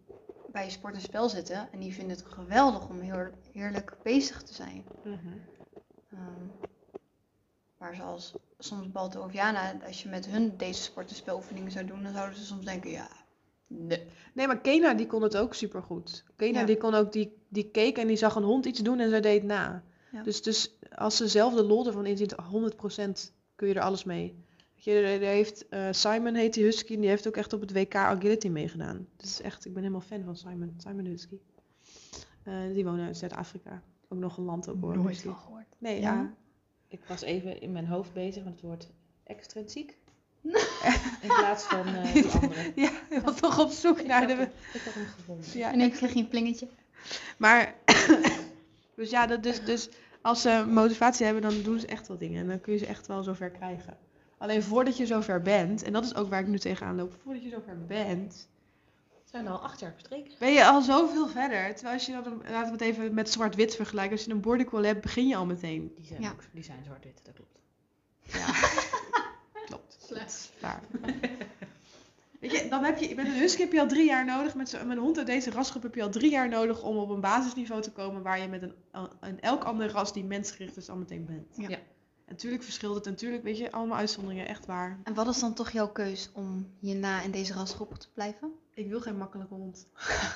bij 0.53 0.71
sport 0.71 0.95
en 0.95 1.01
spel 1.01 1.29
zitten. 1.29 1.69
En 1.73 1.79
die 1.79 1.93
vinden 1.95 2.17
het 2.17 2.27
geweldig 2.27 2.89
om 2.89 3.01
heel 3.01 3.29
heerlijk 3.53 3.97
bezig 4.03 4.43
te 4.43 4.55
zijn. 4.55 4.85
Ehm, 6.13 6.21
maar 7.79 7.95
zoals 7.95 8.33
soms 8.59 8.91
Balto 8.93 9.23
of 9.23 9.33
Jana, 9.33 9.75
als 9.87 10.03
je 10.03 10.09
met 10.09 10.27
hun 10.27 10.57
deze 10.57 10.83
sport- 10.83 11.11
en 11.11 11.17
speloefeningen 11.17 11.71
zou 11.71 11.87
doen, 11.87 12.03
dan 12.03 12.13
zouden 12.13 12.39
ze 12.39 12.45
soms 12.45 12.65
denken, 12.65 12.91
ja, 12.91 13.09
nee. 13.67 14.07
Nee, 14.35 14.47
maar 14.47 14.61
Kena 14.61 14.95
die 14.95 15.07
kon 15.07 15.23
het 15.23 15.37
ook 15.37 15.55
supergoed. 15.55 16.25
Kena 16.37 16.61
Ja. 16.61 16.67
die 16.67 16.77
kon 16.77 16.95
ook, 16.95 17.13
die, 17.13 17.37
die 17.49 17.71
keek 17.71 17.99
en 17.99 18.07
die 18.07 18.17
zag 18.17 18.35
een 18.35 18.43
hond 18.43 18.67
iets 18.67 18.81
doen 18.83 18.99
en 19.01 19.11
zij 19.11 19.21
deed 19.21 19.43
na. 19.43 19.83
Ja. 20.13 20.23
Dus, 20.23 20.43
dus 20.43 20.77
als 20.95 21.17
ze 21.17 21.29
zelf 21.29 21.55
de 21.55 21.63
lol 21.65 21.87
ervan 21.87 22.07
inziet, 22.07 22.35
100% 22.35 23.33
kun 23.55 23.69
je 23.69 23.75
er 23.75 23.81
alles 23.81 24.05
mee. 24.05 24.45
Je, 24.75 24.93
er, 24.93 25.21
heeft, 25.21 25.69
eh, 25.69 25.89
Simon 25.91 26.35
heet 26.35 26.55
die 26.55 26.65
husky 26.65 26.95
en 26.95 27.01
die 27.01 27.09
heeft 27.09 27.27
ook 27.29 27.37
echt 27.37 27.53
op 27.53 27.61
het 27.61 27.73
WK 27.73 27.95
agility 27.95 28.49
meegedaan. 28.49 29.09
Dus 29.17 29.41
echt, 29.41 29.65
ik 29.67 29.73
ben 29.73 29.83
helemaal 29.83 30.07
fan 30.07 30.25
van 30.25 30.37
Simon, 30.37 30.75
Simon 30.77 31.05
husky. 31.05 31.39
Eh, 32.43 32.55
die 32.73 32.85
wonen 32.85 33.07
uit 33.07 33.17
Zuid-Afrika. 33.17 33.83
Ook 34.09 34.19
nog 34.19 34.37
een 34.37 34.45
land 34.45 34.69
ook 34.69 34.81
hoor. 34.81 34.97
nooit 34.97 35.21
van 35.21 35.37
gehoord. 35.37 35.67
Nee, 35.79 36.01
Ja? 36.01 36.13
ja. 36.15 36.35
Ik 36.89 37.05
was 37.09 37.23
even 37.23 37.61
in 37.61 37.73
mijn 37.73 37.87
hoofd 37.87 38.13
bezig 38.13 38.45
met 38.45 38.53
het 38.53 38.63
woord 38.63 38.91
extrinsiek. 39.25 39.99
In 41.23 41.29
plaats 41.29 41.65
van 41.65 41.87
eh, 41.87 42.13
die 42.13 42.27
andere. 42.31 42.73
Ja, 42.83 42.91
ik 43.11 43.21
was 43.25 43.37
toch 43.41 43.59
op 43.59 43.71
zoek 43.71 43.99
Ik 43.99 44.07
naar 44.07 44.19
had, 44.19 44.29
de... 44.29 44.35
hem, 44.35 44.51
ik 44.73 44.81
had 44.85 44.95
hem 44.95 45.07
gevonden. 45.07 45.47
Ja, 45.59 45.73
En 45.73 45.81
ik 45.81 45.93
kreeg 45.93 46.13
je 46.13 46.19
een 46.19 46.29
plingetje. 46.29 46.69
Maar, 47.37 47.75
dus 48.97 49.11
ja, 49.11 49.27
dat 49.27 49.43
dus, 49.43 49.65
dus 49.65 49.89
als 50.21 50.41
ze 50.43 50.65
motivatie 50.69 51.25
hebben, 51.25 51.43
dan 51.43 51.63
doen 51.63 51.79
ze 51.81 51.87
echt 51.87 52.09
wel 52.09 52.19
dingen. 52.19 52.41
En 52.41 52.49
dan 52.49 52.61
kun 52.61 52.73
je 52.73 52.79
ze 52.79 52.87
echt 52.87 53.07
wel 53.07 53.23
zover 53.23 53.51
krijgen. 53.51 53.97
Alleen 54.39 54.63
voordat 54.63 54.97
je 54.97 55.07
zover 55.07 55.43
bent, 55.43 55.83
en 55.83 55.93
dat 55.93 56.05
is 56.05 56.15
ook 56.15 56.31
waar 56.31 56.41
ik 56.41 56.47
nu 56.47 56.59
tegenaan 56.59 56.97
loop, 56.97 57.15
voordat 57.23 57.43
je 57.43 57.49
zover 57.49 57.87
bent, 57.87 58.49
zijn 59.25 59.49
al 59.49 59.59
acht 59.59 59.81
jaar 59.81 59.93
verstreken. 59.93 60.33
ben 60.39 60.53
je 60.53 60.65
al 60.67 60.83
zoveel 60.83 61.29
verder. 61.29 61.75
Terwijl 61.75 61.95
als 61.95 62.07
je 62.07 62.13
dan, 62.13 62.43
laten 62.51 62.67
we 62.67 62.73
het 62.73 62.81
even 62.81 63.15
met 63.15 63.31
zwart-wit 63.31 63.75
vergelijken, 63.77 64.13
als 64.13 64.25
je 64.25 64.31
een 64.31 64.41
border 64.41 64.85
hebt, 64.85 65.01
begin 65.01 65.27
je 65.29 65.37
al 65.37 65.47
meteen. 65.47 65.93
Die 65.97 66.07
zijn, 66.07 66.21
Ja. 66.23 66.31
ook, 66.31 66.43
die 66.53 66.65
zijn 66.65 66.85
zwart-wit, 66.85 67.21
dat 67.25 67.35
klopt. 67.35 67.59
Ja, 68.23 68.47
Klaar. 70.59 70.81
Weet 72.41 72.51
je, 72.51 72.69
dan 72.69 72.85
heb 72.85 72.99
je, 72.99 73.15
met 73.15 73.27
een 73.27 73.33
husky 73.33 73.61
heb 73.61 73.73
je 73.73 73.81
al 73.81 73.87
drie 73.87 74.07
jaar 74.07 74.25
nodig. 74.25 74.55
Met, 74.55 74.69
zo, 74.69 74.85
met 74.85 74.97
een 74.97 75.03
hond 75.03 75.19
uit 75.19 75.27
deze 75.27 75.51
rasgroep 75.51 75.83
heb 75.83 75.95
je 75.95 76.03
al 76.03 76.11
drie 76.11 76.31
jaar 76.31 76.49
nodig 76.49 76.83
om 76.83 76.97
op 76.97 77.09
een 77.09 77.21
basisniveau 77.21 77.83
te 77.83 77.93
komen 77.93 78.23
waar 78.23 78.41
je 78.41 78.49
met 78.49 78.63
een, 78.63 78.75
een 79.21 79.41
elk 79.41 79.65
ander 79.65 79.91
ras 79.91 80.13
die 80.13 80.25
mensgericht 80.25 80.77
is 80.77 80.89
al 80.89 80.97
meteen 80.97 81.25
bent. 81.25 81.57
Ja. 81.57 81.69
Ja. 81.69 81.77
En 82.27 82.33
natuurlijk 82.33 82.63
verschilt 82.63 82.95
het, 82.95 83.05
natuurlijk, 83.05 83.43
weet 83.43 83.59
je, 83.59 83.73
allemaal 83.73 83.99
uitzonderingen, 83.99 84.49
echt 84.49 84.67
waar. 84.67 85.01
En 85.05 85.15
wat 85.15 85.29
is 85.29 85.41
dan 85.41 85.55
toch 85.55 85.71
jouw 85.71 85.89
keus 85.89 86.31
om 86.33 86.71
hierna 86.79 87.23
in 87.23 87.31
deze 87.31 87.53
rasgroep 87.53 87.95
te 87.95 88.09
blijven? 88.15 88.53
Ik 88.75 88.89
wil 88.89 89.01
geen 89.01 89.17
makkelijke 89.17 89.55
hond. 89.55 89.87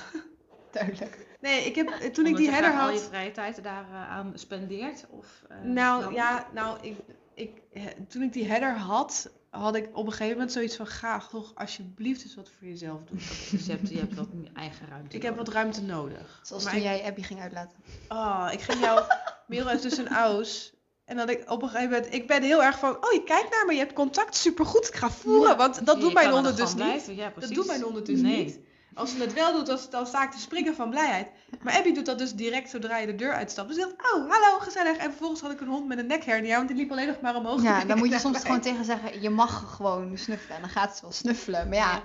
Duidelijk. 0.71 1.27
Nee, 1.41 1.65
ik 1.65 1.75
heb, 1.75 1.87
toen 1.87 2.25
ik 2.25 2.35
die 2.35 2.49
header 2.49 2.69
graag 2.69 2.81
al 2.81 2.93
je 2.93 2.99
had... 2.99 3.07
vrije 3.07 3.31
tijd 3.31 3.63
daar 3.63 3.85
eh, 3.89 4.09
aan 4.09 4.31
spendeert? 4.35 5.05
Of, 5.09 5.43
eh, 5.49 5.61
Nou 5.61 6.03
dan? 6.03 6.13
ja, 6.13 6.47
nou, 6.53 6.77
ik, 6.81 6.97
ik, 7.33 7.61
eh, 7.73 7.85
toen 8.07 8.21
ik 8.21 8.33
die 8.33 8.45
header 8.45 8.77
had, 8.77 9.31
had 9.59 9.75
ik 9.75 9.89
op 9.93 10.05
een 10.05 10.11
gegeven 10.11 10.33
moment 10.33 10.51
zoiets 10.51 10.75
van, 10.75 10.87
ga 10.87 11.19
toch 11.29 11.51
alsjeblieft 11.55 12.23
eens 12.23 12.35
wat 12.35 12.49
voor 12.57 12.67
jezelf 12.67 12.99
doen. 13.03 13.17
Dus 13.51 13.65
je 13.65 13.71
hebt, 13.71 13.89
je 13.89 13.97
hebt 13.97 14.15
wat 14.15 14.27
eigen 14.53 14.87
ruimte. 14.87 15.15
Ik 15.15 15.21
heb 15.21 15.35
wat 15.37 15.47
ruimte 15.47 15.81
nodig. 15.81 16.39
Zoals 16.43 16.63
Maar 16.63 16.73
toen 16.73 16.81
ik- 16.81 16.87
jij 16.87 17.03
Abby 17.03 17.21
ging 17.21 17.41
uitlaten. 17.41 17.77
Oh, 18.09 18.49
ik 18.51 18.61
ging 18.61 18.79
jou 18.79 19.01
Merel 19.47 19.69
is 19.71 19.81
dus 19.81 19.97
een 19.97 20.09
aus. 20.09 20.73
En 21.05 21.17
dat 21.17 21.29
ik 21.29 21.51
op 21.51 21.61
een 21.61 21.69
gegeven 21.69 21.91
moment, 21.91 22.13
ik 22.13 22.27
ben 22.27 22.43
heel 22.43 22.63
erg 22.63 22.79
van, 22.79 22.95
oh 22.95 23.11
je 23.11 23.23
kijkt 23.23 23.49
naar 23.51 23.65
me, 23.65 23.73
je 23.73 23.79
hebt 23.79 23.93
contact, 23.93 24.35
supergoed, 24.35 24.87
ik 24.87 24.95
ga 24.95 25.09
voeren. 25.11 25.49
Ja. 25.49 25.55
Want 25.57 25.85
dat 25.85 25.99
kan 25.99 26.13
mijn 26.13 26.43
dus 26.55 26.69
gang 26.71 26.93
niet. 26.93 27.17
Ja, 27.17 27.33
Dat 27.39 27.49
doen 27.49 27.65
mijn 27.67 27.81
honden 27.81 28.03
dus 28.03 28.21
Nee. 28.21 28.45
niet. 28.45 28.59
Als 28.93 29.11
ze 29.11 29.17
het 29.21 29.33
wel 29.33 29.53
doet, 29.53 29.65
dan, 29.65 29.79
dan 29.89 30.05
sta 30.07 30.23
ik 30.23 30.31
te 30.31 30.39
springen 30.39 30.75
van 30.75 30.89
blijheid. 30.89 31.27
Maar 31.61 31.73
Abby 31.73 31.93
doet 31.93 32.05
dat 32.05 32.17
dus 32.17 32.33
direct 32.33 32.69
zodra 32.69 32.97
je 32.97 33.05
de 33.05 33.15
deur 33.15 33.33
uitstapt. 33.33 33.67
Dus 33.67 33.77
ze 33.77 33.81
zegt, 33.83 34.13
oh, 34.13 34.31
hallo, 34.31 34.59
gezellig. 34.59 34.97
En 34.97 35.09
vervolgens 35.09 35.41
had 35.41 35.51
ik 35.51 35.61
een 35.61 35.67
hond 35.67 35.87
met 35.87 35.97
een 35.97 36.07
nekhernia, 36.07 36.55
want 36.55 36.67
die 36.67 36.77
liep 36.77 36.91
alleen 36.91 37.07
nog 37.07 37.21
maar 37.21 37.35
omhoog. 37.35 37.63
Ja, 37.63 37.85
dan 37.85 37.97
moet 37.97 38.09
je 38.11 38.19
soms 38.29 38.39
gewoon 38.41 38.61
tegen 38.61 38.85
zeggen, 38.85 39.21
je 39.21 39.29
mag 39.29 39.75
gewoon 39.75 40.17
snuffelen. 40.17 40.55
En 40.55 40.61
dan 40.61 40.71
gaat 40.71 40.95
ze 40.95 41.01
wel 41.01 41.11
snuffelen. 41.11 41.67
Maar 41.69 41.77
ja, 41.77 42.01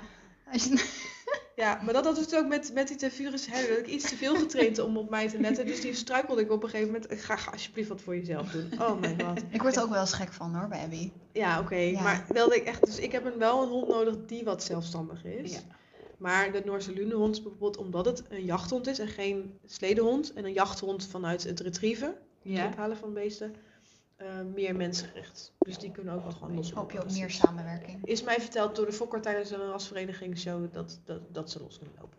als 0.53 0.65
je- 0.65 0.85
Ja, 1.57 1.81
maar 1.85 1.93
dat 1.95 2.05
had 2.05 2.17
het 2.17 2.37
ook 2.37 2.47
met, 2.47 2.71
met 2.75 2.89
die 2.89 2.97
Tevurus 2.97 3.47
herder. 3.47 3.69
Dat 3.69 3.79
ik 3.79 3.87
iets 3.87 4.09
te 4.09 4.17
veel 4.17 4.35
getraind 4.37 4.79
om 4.79 4.97
op 4.97 5.11
mij 5.11 5.29
te 5.29 5.41
letten. 5.41 5.67
Dus 5.67 5.81
die 5.81 5.95
struikelde 5.95 6.41
ik 6.43 6.51
op 6.51 6.63
een 6.63 6.69
gegeven 6.69 6.93
moment. 6.93 7.21
Ga, 7.23 7.37
ga 7.37 7.51
alsjeblieft 7.51 7.89
wat 7.89 8.01
voor 8.01 8.17
jezelf 8.17 8.51
doen. 8.51 8.73
Oh 8.81 9.01
mijn 9.01 9.23
god. 9.23 9.43
ik 9.51 9.63
word 9.63 9.77
er 9.77 9.83
ook 9.83 9.91
wel 9.91 10.01
eens 10.01 10.13
gek 10.13 10.33
van 10.33 10.55
hoor, 10.57 10.69
bij 10.69 10.81
Abby. 10.83 11.13
Ja, 11.33 11.61
oké. 11.61 11.75
Ja. 11.77 12.03
Maar 12.03 12.25
wel 12.29 12.49
dat 12.49 12.57
ik 12.57 12.65
echt, 12.65 12.87
dus 12.87 12.99
ik 12.99 13.13
heb 13.13 13.25
een, 13.25 13.39
wel 13.39 13.63
een 13.63 13.69
hond 13.69 13.89
nodig 13.89 14.15
die 14.27 14.45
wat 14.45 14.63
zelfstandig 14.63 15.25
is. 15.25 15.53
Ja. 15.53 15.59
Maar 16.17 16.53
de 16.53 16.63
Noorse 16.65 16.93
Lunehond 16.93 17.35
is 17.37 17.43
bijvoorbeeld 17.43 17.77
omdat 17.77 18.05
het 18.07 18.23
een 18.29 18.45
jachthond 18.45 18.87
is 18.87 18.99
en 18.99 19.09
geen 19.09 19.59
sledehond. 19.67 20.33
En 20.33 20.45
een 20.45 20.53
jachthond 20.53 21.07
vanuit 21.07 21.45
het 21.45 21.61
retrieven, 21.61 22.09
het 22.09 22.17
Ja. 22.43 22.67
ophalen 22.67 22.97
van 22.97 23.13
beesten, 23.13 23.55
eh, 24.17 24.27
meer 24.55 24.77
mensgericht. 24.77 25.53
Dus 25.59 25.79
die 25.79 25.91
kunnen 25.91 26.15
ook 26.15 26.23
wel 26.23 26.33
gewoon 26.33 26.55
los. 26.55 26.73
Hoop 26.73 26.91
je 26.91 26.99
lopen. 26.99 27.13
meer 27.15 27.31
samenwerking. 27.31 28.05
Is 28.07 28.23
mij 28.23 28.41
verteld 28.41 28.77
door 28.77 28.87
de 28.87 28.93
fokker 28.93 29.21
tijdens 29.21 29.51
een 29.51 29.69
rasverenigingsshow 29.71 30.73
dat, 30.73 31.01
dat, 31.05 31.21
dat 31.33 31.51
ze 31.51 31.61
los 31.61 31.79
kunnen 31.79 31.97
lopen. 32.01 32.15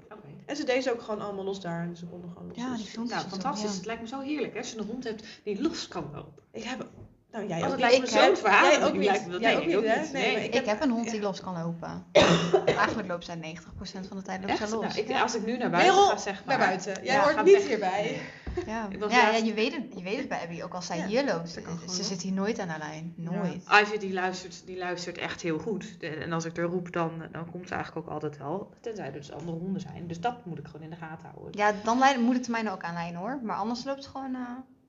En 0.45 0.55
ze 0.55 0.63
deden 0.65 0.83
ze 0.83 0.93
ook 0.93 1.01
gewoon 1.01 1.21
allemaal 1.21 1.43
los 1.43 1.61
daar. 1.61 1.89
Dus 1.89 1.99
ze 1.99 2.05
konden 2.05 2.29
gewoon 2.29 2.47
los. 2.47 2.57
Ja, 2.57 2.75
die 2.75 2.85
filmpjes. 2.85 3.15
Nou, 3.17 3.23
en 3.23 3.29
zo, 3.35 3.41
fantastisch. 3.41 3.69
ja. 3.71 3.75
Het 3.77 3.85
lijkt 3.85 4.01
me 4.01 4.07
zo 4.07 4.19
heerlijk 4.19 4.53
hè, 4.53 4.59
als 4.59 4.71
je 4.71 4.77
een 4.77 4.85
hond 4.85 5.03
hebt 5.03 5.23
die 5.43 5.61
los 5.61 5.87
kan 5.87 6.09
lopen. 6.13 6.43
Ik 6.51 6.63
heb... 6.63 6.87
Nou, 7.31 7.47
jij 7.47 7.57
ook 7.57 7.63
dat 7.79 7.91
niet. 7.91 8.11
lijkt 8.11 8.29
me 8.31 8.35
verhaal. 8.37 8.65
Jij 8.71 8.83
ook 8.85 8.93
niet. 8.93 9.05
lijkt 9.05 9.25
me 9.25 9.31
dat- 9.31 9.41
Jij 9.41 9.51
nee, 9.53 9.59
ook 9.61 9.67
niet, 9.67 9.75
ook 9.75 9.83
hè? 9.85 10.01
niet. 10.01 10.11
Nee, 10.13 10.23
Nee. 10.23 10.33
maar 10.33 10.43
ik 10.43 10.55
Ik 10.55 10.65
heb... 10.65 10.81
een 10.81 10.89
hond 10.89 11.11
die 11.11 11.21
los 11.21 11.41
kan 11.41 11.57
lopen. 11.63 12.05
Eigenlijk 12.65 13.07
loopt 13.07 13.25
zij 13.25 13.35
90% 13.35 14.07
van 14.07 14.17
de 14.17 14.23
tijd 14.23 14.41
loopt 14.45 14.57
zij 14.57 14.69
los. 14.69 14.81
Nou, 14.85 14.97
ik, 14.99 15.07
ja. 15.07 15.21
als 15.21 15.35
ik 15.35 15.45
nu 15.45 15.57
naar 15.57 15.69
buiten 15.69 15.93
Merel, 15.93 16.09
ga, 16.09 16.17
zeg 16.17 16.45
maar. 16.45 16.57
Naar 16.57 16.67
buiten. 16.67 16.93
Jij 17.03 17.15
Ja, 17.15 17.23
hoort 17.23 17.43
niet 17.43 17.53
weg. 17.53 17.67
hierbij. 17.67 18.19
Ja, 18.65 18.87
ja, 19.09 19.29
ja 19.29 19.35
je, 19.35 19.53
weet 19.53 19.71
het, 19.75 19.83
je 19.95 20.03
weet 20.03 20.17
het 20.17 20.27
bij 20.27 20.39
Abby. 20.41 20.61
Ook 20.63 20.73
als 20.73 20.85
zij 20.85 20.97
Ja, 20.97 21.05
hier 21.05 21.25
loopt. 21.25 21.49
ze 21.49 21.61
kan 21.61 21.73
gewoon 21.77 21.89
Ze 21.93 21.97
los. 21.97 22.07
zit 22.07 22.21
hier 22.21 22.31
nooit 22.31 22.59
aan 22.59 22.67
de 22.67 22.73
lijn. 22.77 23.13
Nooit. 23.15 23.63
Ivy 23.81 23.97
die 23.97 24.13
luistert, 24.13 24.61
die 24.65 24.77
luistert 24.77 25.17
echt 25.17 25.41
heel 25.41 25.59
goed. 25.59 25.99
De- 25.99 26.07
En 26.07 26.33
als 26.33 26.45
ik 26.45 26.57
er 26.57 26.63
roep, 26.63 26.91
dan, 26.91 27.11
dan 27.31 27.51
komt 27.51 27.67
ze 27.67 27.73
eigenlijk 27.75 28.07
ook 28.07 28.13
altijd 28.13 28.37
wel. 28.37 28.69
Tenzij 28.81 29.05
er 29.05 29.11
dus 29.11 29.31
andere 29.31 29.57
honden 29.57 29.81
zijn. 29.81 30.07
Dus 30.07 30.19
dat 30.19 30.45
moet 30.45 30.57
ik 30.57 30.65
gewoon 30.65 30.81
in 30.81 30.89
de 30.89 30.95
gaten 30.95 31.29
houden. 31.33 31.57
Ja, 31.57 31.73
dan 31.83 31.99
leiden, 31.99 32.23
moet 32.23 32.35
het 32.35 32.47
mij 32.47 32.71
ook 32.71 32.83
aanlijnen 32.83 33.19
hoor. 33.19 33.39
Maar 33.43 33.55
anders 33.57 33.83
loopt 33.83 34.03
ze 34.03 34.09
gewoon... 34.09 34.35
eh, 34.35 34.41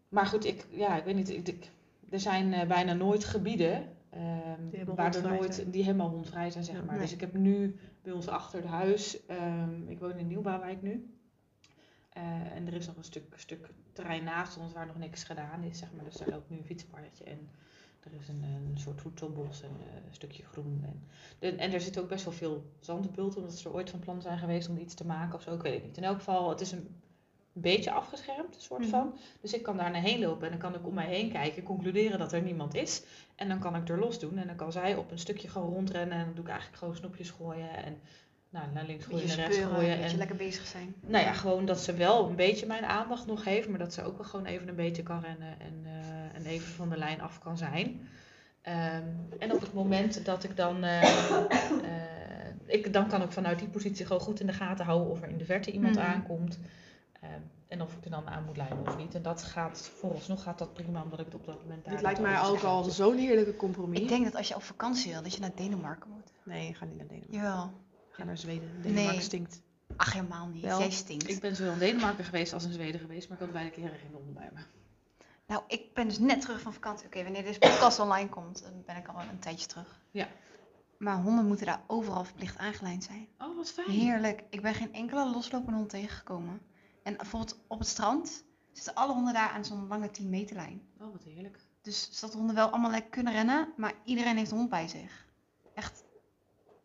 Maar 0.09 0.27
goed, 0.27 0.45
ik, 0.45 0.67
ja, 0.71 0.97
ik 0.97 1.05
weet 1.05 1.15
niet. 1.15 1.29
Ik, 1.31 1.49
ik- 1.49 1.71
er 2.11 2.21
zijn 2.21 2.53
eh, 2.53 2.67
bijna 2.69 2.93
nooit 2.93 3.25
gebieden 3.25 3.89
ehm, 4.11 4.85
waar 4.95 5.15
er 5.17 5.23
nooit, 5.29 5.55
zijn. 5.55 5.71
die 5.71 5.83
helemaal 5.85 6.09
hondvrij 6.11 6.51
zijn, 6.51 6.65
zeg 6.65 6.75
Ja, 6.75 6.83
maar. 6.83 6.93
nee. 6.95 7.03
Dus 7.03 7.13
ik 7.13 7.21
heb 7.21 7.33
nu 7.35 7.77
bij 8.03 8.13
ons 8.13 8.29
achter 8.29 8.61
het 8.61 8.69
huis, 8.69 9.27
ehm, 9.27 9.89
ik 9.89 9.99
woon 9.99 10.17
in 10.19 10.27
Nieuwbouwwijk 10.27 10.83
nu. 10.83 11.13
Eh, 12.13 12.23
en 12.55 12.67
er 12.67 12.73
is 12.75 12.87
nog 12.87 12.97
een 12.97 13.05
stuk, 13.05 13.33
stuk 13.37 13.71
terrein 13.93 14.25
naast 14.25 14.57
ons 14.59 14.73
waar 14.73 14.87
nog 14.87 14.99
niks 14.99 15.25
gedaan 15.25 15.63
is, 15.63 15.79
zeg 15.79 15.93
maar. 15.93 16.05
Dus 16.05 16.17
daar 16.17 16.29
loopt 16.29 16.51
nu 16.51 16.57
een 16.57 16.65
fietspaardje 16.65 17.25
en 17.25 17.49
er 18.01 18.13
is 18.21 18.29
een, 18.29 18.43
een 18.43 18.79
soort 18.79 19.01
voedselbos 19.01 19.63
en 19.63 19.69
eh, 19.81 19.95
een 20.07 20.15
stukje 20.15 20.43
groen. 20.45 20.81
En, 20.85 21.03
de- 21.39 21.57
en 21.57 21.73
er 21.73 21.81
zit 21.81 21.99
ook 22.01 22.09
best 22.09 22.25
wel 22.25 22.33
veel 22.35 22.71
zandbulten, 22.81 23.41
omdat 23.41 23.59
ze 23.59 23.69
er 23.69 23.75
ooit 23.75 23.91
van 23.91 23.99
plan 24.01 24.23
zijn 24.23 24.39
geweest 24.39 24.69
om 24.69 24.77
iets 24.79 24.95
te 24.95 25.07
maken 25.07 25.35
of 25.35 25.43
zo. 25.43 25.55
Ik 25.55 25.63
weet 25.63 25.75
het 25.75 25.85
niet. 25.85 25.97
In 25.97 26.05
elk 26.05 26.17
geval, 26.19 26.49
het 26.51 26.61
is 26.61 26.73
een 26.73 26.89
beetje 27.61 27.91
afgeschermd, 27.91 28.57
soort 28.59 28.81
Mhm. 28.81 28.89
van. 28.91 29.19
Dus 29.41 29.53
ik 29.55 29.63
kan 29.63 29.77
daar 29.77 29.91
naar 29.91 30.01
heen 30.03 30.21
lopen 30.21 30.45
en 30.45 30.51
dan 30.59 30.71
kan 30.71 30.81
ik 30.81 30.87
om 30.87 30.95
mij 30.95 31.07
heen 31.07 31.33
kijken, 31.33 31.63
concluderen 31.63 32.19
dat 32.19 32.33
er 32.33 32.43
niemand 32.43 32.75
is. 32.75 33.03
En 33.37 33.49
dan 33.49 33.59
kan 33.59 33.77
ik 33.77 33.89
er 33.89 33.99
los 33.99 34.19
doen 34.19 34.39
en 34.39 34.47
dan 34.47 34.57
kan 34.57 34.73
zij 34.73 34.95
op 34.97 35.11
een 35.11 35.19
stukje 35.19 35.49
gewoon 35.49 35.73
rondrennen 35.73 36.19
en 36.19 36.25
dan 36.25 36.35
doe 36.35 36.45
ik 36.45 36.51
eigenlijk 36.51 36.79
gewoon 36.79 36.97
snoepjes 36.97 37.31
gooien 37.31 37.85
en 37.85 38.01
nou, 38.51 38.67
naar 38.75 38.85
links 38.87 39.05
een 39.05 39.11
gooien, 39.11 39.27
naar 39.27 39.37
rechts 39.37 39.57
speuren, 39.57 39.77
gooien. 39.77 39.99
een 39.99 40.05
En, 40.05 40.17
lekker 40.17 40.37
bezig 40.37 40.67
zijn. 40.67 40.95
nou 41.01 41.25
ja, 41.25 41.33
gewoon 41.33 41.65
dat 41.67 41.81
ze 41.81 41.95
wel 41.95 42.29
een 42.29 42.37
beetje 42.37 42.67
mijn 42.67 42.85
aandacht 42.85 43.27
nog 43.27 43.45
heeft, 43.45 43.69
maar 43.69 43.79
dat 43.79 43.93
ze 43.95 44.03
ook 44.05 44.17
wel 44.17 44.27
gewoon 44.27 44.47
even 44.47 44.69
een 44.69 44.75
beetje 44.75 45.03
kan 45.03 45.21
rennen 45.21 45.61
en, 45.61 45.81
eh, 45.85 46.35
en 46.35 46.45
even 46.47 46.67
van 46.69 46.89
de 46.89 46.97
lijn 46.97 47.21
af 47.21 47.39
kan 47.39 47.57
zijn. 47.59 48.09
Ehm, 48.63 49.03
en 49.39 49.53
op 49.53 49.61
het 49.61 49.73
moment 49.75 50.25
dat 50.25 50.45
ik 50.45 50.57
dan, 50.57 50.85
eh, 50.85 51.03
eh, 51.03 51.49
ik, 52.67 52.93
dan 52.93 53.09
kan 53.09 53.23
ik 53.23 53.33
vanuit 53.33 53.59
die 53.59 53.69
positie 53.69 54.07
gewoon 54.07 54.23
goed 54.23 54.41
in 54.41 54.47
de 54.47 54.53
gaten 54.53 54.85
houden 54.85 55.09
of 55.11 55.23
er 55.23 55.29
in 55.29 55.39
de 55.39 55.45
verte 55.45 55.71
iemand 55.71 55.95
Mhm. 55.97 56.05
aankomt. 56.05 56.59
Ehm, 57.21 57.41
en 57.69 57.83
of 57.83 57.97
ik 57.97 58.05
er 58.05 58.11
dan 58.11 58.29
aan 58.29 58.45
moet 58.45 58.57
leiden 58.57 58.87
of 58.87 58.97
niet. 58.97 59.15
En 59.15 59.23
dat 59.23 59.43
gaat, 59.43 59.91
vooralsnog 59.99 60.43
gaat 60.43 60.59
dat 60.59 60.73
prima, 60.73 61.03
omdat 61.03 61.19
ik 61.19 61.25
het 61.25 61.35
op 61.35 61.45
dat 61.45 61.63
moment 61.63 61.85
daar 61.85 61.95
Dit 61.95 62.03
lijkt 62.03 62.21
mij 62.21 62.41
ook 62.41 62.63
al 62.63 62.85
zo'n 62.85 63.17
heerlijke 63.17 63.57
compromis. 63.57 64.01
Ik 64.01 64.09
denk 64.09 64.25
dat 64.25 64.35
als 64.35 64.49
je 64.49 64.55
op 64.55 64.63
vakantie 64.63 65.13
wil, 65.13 65.23
dat 65.23 65.35
je 65.35 65.41
naar 65.41 65.55
Denemarken 65.55 66.11
moet. 66.11 66.33
Nee, 66.43 66.75
ga 66.75 66.85
niet 66.85 66.97
naar 66.97 67.07
Denemarken. 67.07 67.39
Jawel. 67.39 67.73
Ga 68.11 68.25
naar 68.25 68.39
Zweden. 68.39 68.83
Denemarken 68.83 69.13
Nee. 69.13 69.23
stinkt. 69.23 69.61
Ach, 69.97 70.13
helemaal 70.13 70.47
niet. 70.47 70.63
Wel. 70.63 70.79
Jij 70.79 70.91
stinkt. 70.91 71.29
Ik 71.29 71.41
ben 71.41 71.57
zowel 71.57 71.73
in 71.73 71.79
Denemarken 71.79 72.25
geweest 72.25 72.53
als 72.53 72.65
in 72.65 72.73
Zweden 72.73 73.01
geweest, 73.01 73.29
maar 73.29 73.39
ik 73.39 73.45
had 73.45 73.53
beide 73.53 73.71
keren 73.71 73.99
geen 73.99 74.13
honden 74.13 74.35
bij 74.35 74.51
me. 74.53 74.61
Nou, 75.47 75.63
ik 75.67 75.95
ben 75.95 76.09
dus 76.09 76.19
net 76.19 76.41
terug 76.41 76.61
van 76.61 76.73
vakantie. 76.73 77.07
Oké, 77.07 77.23
wanneer 77.23 77.43
deze 77.43 77.59
podcast 77.59 77.99
online 77.99 78.29
komt, 78.29 78.63
dan 78.63 78.83
ben 78.87 78.97
ik 78.97 79.09
al 79.09 79.21
een 79.21 79.39
tijdje 79.39 79.67
terug. 79.67 80.01
Ja. 80.11 80.29
Maar 80.99 81.17
honden 81.17 81.47
moeten 81.47 81.67
daar 81.67 81.83
overal 81.87 82.25
verplicht 82.25 82.59
aangelijnd 82.59 83.05
zijn. 83.05 83.29
Oh, 83.39 83.57
wat 83.57 83.71
fijn. 83.71 83.91
Heerlijk. 83.91 84.43
Ik 84.51 84.63
ben 84.63 84.75
geen 84.75 84.93
enkele 84.95 85.31
loslopende 85.31 85.77
hond 85.77 85.91
tegengekomen. 85.91 86.61
En 87.09 87.17
bijvoorbeeld 87.17 87.59
op 87.67 87.79
het 87.79 87.89
strand 87.89 88.45
zitten 88.73 88.95
alle 88.95 89.13
honden 89.13 89.33
daar 89.33 89.49
aan 89.51 89.65
zo'n 89.65 89.87
lange 89.87 90.11
10 90.11 90.29
meter 90.31 90.57
lijn. 90.57 90.89
Oh, 91.01 91.13
wat 91.13 91.23
heerlijk. 91.23 91.59
Dus 91.83 92.09
zodat 92.13 92.33
de 92.33 92.37
honden 92.39 92.57
wel 92.57 92.69
allemaal 92.69 92.91
lekker 92.91 93.11
kunnen 93.11 93.33
rennen, 93.33 93.73
maar 93.77 93.95
iedereen 94.05 94.37
heeft 94.37 94.51
een 94.51 94.57
hond 94.57 94.71
bij 94.71 94.89
zich. 94.89 95.27
Echt. 95.75 96.05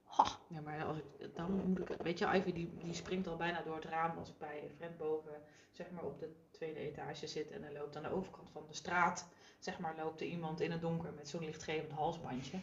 Ha. 0.04 0.26
Ja, 0.48 0.62
maar 0.62 0.84
als 0.86 0.98
ik, 0.98 1.36
dan 1.36 1.52
moet 1.68 1.80
ik, 1.90 1.98
weet 2.02 2.20
je, 2.20 2.26
Ivy 2.26 2.54
die, 2.54 2.70
die 2.84 2.94
springt 2.94 3.28
al 3.28 3.36
bijna 3.36 3.62
door 3.62 3.76
het 3.76 3.86
raam 3.86 4.18
als 4.18 4.30
ik 4.30 4.38
bij 4.38 4.62
een 4.64 4.76
vriend 4.78 4.98
boven, 4.98 5.32
zeg 5.72 5.92
maar 5.92 6.04
op 6.04 6.20
de 6.20 6.36
tweede 6.52 6.80
etage 6.80 7.28
zit 7.28 7.52
en 7.52 7.64
er 7.64 7.74
loopt 7.74 7.96
aan 7.96 8.04
de 8.04 8.14
overkant 8.14 8.50
van 8.52 8.64
de 8.68 8.74
straat, 8.76 9.28
zeg 9.60 9.80
maar, 9.80 9.96
loopt 9.98 10.22
er 10.22 10.28
iemand 10.28 10.62
in 10.62 10.72
het 10.72 10.82
donker 10.82 11.14
met 11.16 11.30
zo'n 11.30 11.46
lichtgevend 11.46 11.92
halsbandje. 11.92 12.60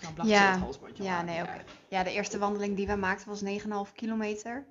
Dan 0.00 0.14
blaft 0.14 0.30
Ja. 0.30 0.46
ze 0.46 0.50
het 0.50 0.60
halsbandje 0.60 1.02
Ja, 1.02 1.22
nee, 1.22 1.42
oké. 1.42 1.64
Ja, 1.88 2.02
de 2.02 2.12
eerste 2.12 2.38
wandeling 2.38 2.76
die 2.76 2.86
wij 2.86 2.96
maakten 2.96 3.28
was 3.28 3.42
9,5 3.88 3.92
kilometer. 3.94 4.66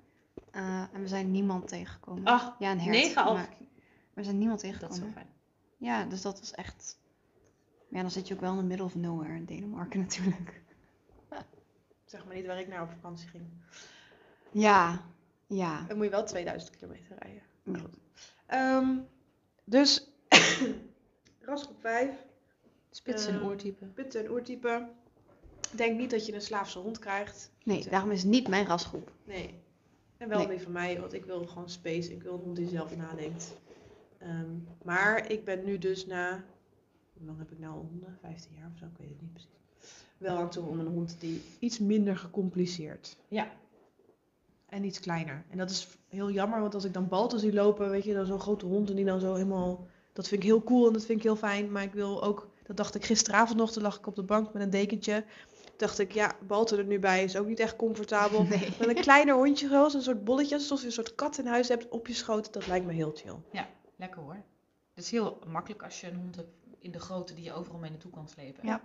Eh, 0.50 0.80
en 0.92 1.00
we 1.00 1.08
zijn 1.08 1.30
niemand 1.30 1.68
tegengekomen. 1.68 2.24
Ah, 2.24 2.46
ja, 2.58 2.70
een 2.70 2.80
hert. 2.80 3.08
9,5. 3.08 3.14
maar 3.14 3.48
We 4.14 4.22
zijn 4.24 4.38
niemand 4.38 4.60
dat 4.60 4.70
is 4.70 4.76
tegengekomen. 4.78 5.14
wel 5.14 5.22
fijn. 5.22 5.34
Ja, 5.76 6.04
dus 6.04 6.22
dat 6.22 6.38
was 6.38 6.52
echt... 6.52 6.98
Ja, 7.90 8.00
dan 8.00 8.10
zit 8.10 8.28
je 8.28 8.34
ook 8.34 8.40
wel 8.40 8.52
in 8.52 8.58
the 8.58 8.64
middle 8.64 8.84
of 8.84 8.94
nowhere 8.94 9.34
in 9.34 9.44
Denemarken 9.44 10.00
natuurlijk. 10.06 10.62
Zeg 12.04 12.24
maar 12.26 12.34
niet 12.34 12.46
waar 12.46 12.58
ik 12.60 12.68
naar 12.68 12.82
op 12.82 12.90
vakantie 12.90 13.28
ging. 13.28 13.44
Ja, 14.50 15.00
ja. 15.46 15.84
Dan 15.88 15.96
moet 15.96 16.04
je 16.04 16.10
wel 16.10 16.24
2000 16.24 16.76
kilometer 16.76 17.16
rijden. 17.18 17.42
Ja. 17.62 17.78
Goed. 17.78 17.94
Ehm, 18.46 18.98
dus, 19.64 20.10
rasgroep 21.40 21.80
5, 21.80 22.10
Spits 22.90 23.26
en 23.26 23.34
Eh, 23.40 23.46
oortype. 23.46 23.84
putten 23.84 24.24
en 24.24 24.30
oertype. 24.30 24.88
Denk 25.76 25.98
niet 25.98 26.10
dat 26.10 26.26
je 26.26 26.34
een 26.34 26.40
slaafse 26.40 26.78
hond 26.78 26.98
krijgt. 26.98 27.50
Nee, 27.64 27.88
daarom 27.88 28.10
is 28.10 28.20
het 28.22 28.30
niet 28.30 28.48
mijn 28.48 28.66
rasgroep. 28.66 29.12
Nee. 29.24 29.62
En 30.20 30.28
wel 30.28 30.38
Nee. 30.38 30.48
niet 30.48 30.62
van 30.62 30.72
mij, 30.72 31.00
want 31.00 31.12
ik 31.12 31.24
wil 31.24 31.46
gewoon 31.46 31.68
space. 31.70 32.12
Ik 32.12 32.22
wil 32.22 32.32
een 32.34 32.40
hond 32.40 32.56
die 32.56 32.68
zelf 32.68 32.96
nadenkt. 32.96 33.56
Ehm, 34.18 34.50
maar 34.84 35.30
ik 35.30 35.44
ben 35.44 35.64
nu 35.64 35.78
dus 35.78 36.06
na, 36.06 36.44
hoe 37.12 37.26
lang 37.26 37.38
heb 37.38 37.50
ik 37.50 37.58
nou 37.58 37.74
honden? 37.74 38.18
15 38.20 38.50
jaar 38.58 38.70
of 38.72 38.78
zo, 38.78 38.84
ik 38.84 38.90
weet 38.98 39.08
het 39.08 39.20
niet 39.20 39.32
precies. 39.32 39.48
Wel 40.18 40.36
aan 40.36 40.50
toe 40.50 40.66
om 40.66 40.78
een 40.80 40.86
hond 40.86 41.16
die 41.20 41.42
iets 41.58 41.78
minder 41.78 42.16
gecompliceerd. 42.16 43.16
Ja. 43.28 43.48
En 44.66 44.84
iets 44.84 45.00
kleiner. 45.00 45.44
En 45.50 45.58
dat 45.58 45.70
is 45.70 45.88
heel 46.08 46.30
jammer, 46.30 46.60
want 46.60 46.74
als 46.74 46.84
ik 46.84 46.92
dan 46.92 47.08
Balten 47.08 47.38
zie 47.40 47.52
lopen, 47.52 47.90
weet 47.90 48.04
je, 48.04 48.14
dan 48.14 48.26
zo'n 48.26 48.40
grote 48.40 48.66
hond 48.66 48.90
en 48.90 48.96
die 48.96 49.04
dan 49.04 49.20
zo 49.20 49.32
helemaal... 49.34 49.86
Dat 50.12 50.28
vind 50.28 50.42
ik 50.42 50.48
heel 50.48 50.62
cool 50.62 50.86
en 50.86 50.92
dat 50.92 51.04
vind 51.04 51.18
ik 51.18 51.24
heel 51.24 51.36
fijn. 51.36 51.72
Maar 51.72 51.82
ik 51.82 51.92
wil 51.92 52.22
ook, 52.22 52.48
dat 52.62 52.76
dacht 52.76 52.94
ik 52.94 53.04
gisteravond 53.04 53.58
nog, 53.58 53.72
toen 53.72 53.82
lag 53.82 53.98
ik 53.98 54.06
op 54.06 54.14
de 54.14 54.22
bank 54.22 54.52
met 54.52 54.62
een 54.62 54.70
dekentje. 54.70 55.24
Dacht 55.80 55.98
ik, 55.98 56.12
ja, 56.12 56.36
Balto 56.46 56.76
er 56.76 56.84
nu 56.84 56.98
bij 56.98 57.24
is 57.24 57.36
ook 57.36 57.46
niet 57.46 57.60
echt 57.60 57.76
comfortabel. 57.76 58.42
Nee. 58.48 58.68
Met 58.78 58.88
een 58.88 58.94
kleiner 59.02 59.34
hondje 59.34 59.68
zoals 59.68 59.94
een 59.94 60.02
soort 60.02 60.24
bolletje, 60.24 60.54
alsof 60.54 60.80
je 60.80 60.86
een 60.86 60.92
soort 60.92 61.14
kat 61.14 61.38
in 61.38 61.46
huis 61.46 61.68
hebt 61.68 61.88
op 61.88 62.06
je 62.06 62.14
schoot. 62.14 62.52
Dat 62.52 62.66
lijkt 62.66 62.86
me 62.86 62.92
heel 62.92 63.12
chill. 63.14 63.62
Lekker 63.96 64.20
hoor. 64.22 64.36
Het 64.94 65.04
is 65.04 65.10
heel 65.10 65.38
makkelijk 65.46 65.82
als 65.82 66.00
je 66.00 66.06
een 66.06 66.16
hond 66.16 66.36
hebt 66.36 66.48
in 66.78 66.90
de 66.90 67.00
grootte 67.00 67.34
die 67.34 67.44
je 67.44 67.52
overal 67.52 67.78
mee 67.78 67.90
naartoe 67.90 68.10
kan 68.10 68.28
slepen. 68.28 68.66
Ja. 68.66 68.82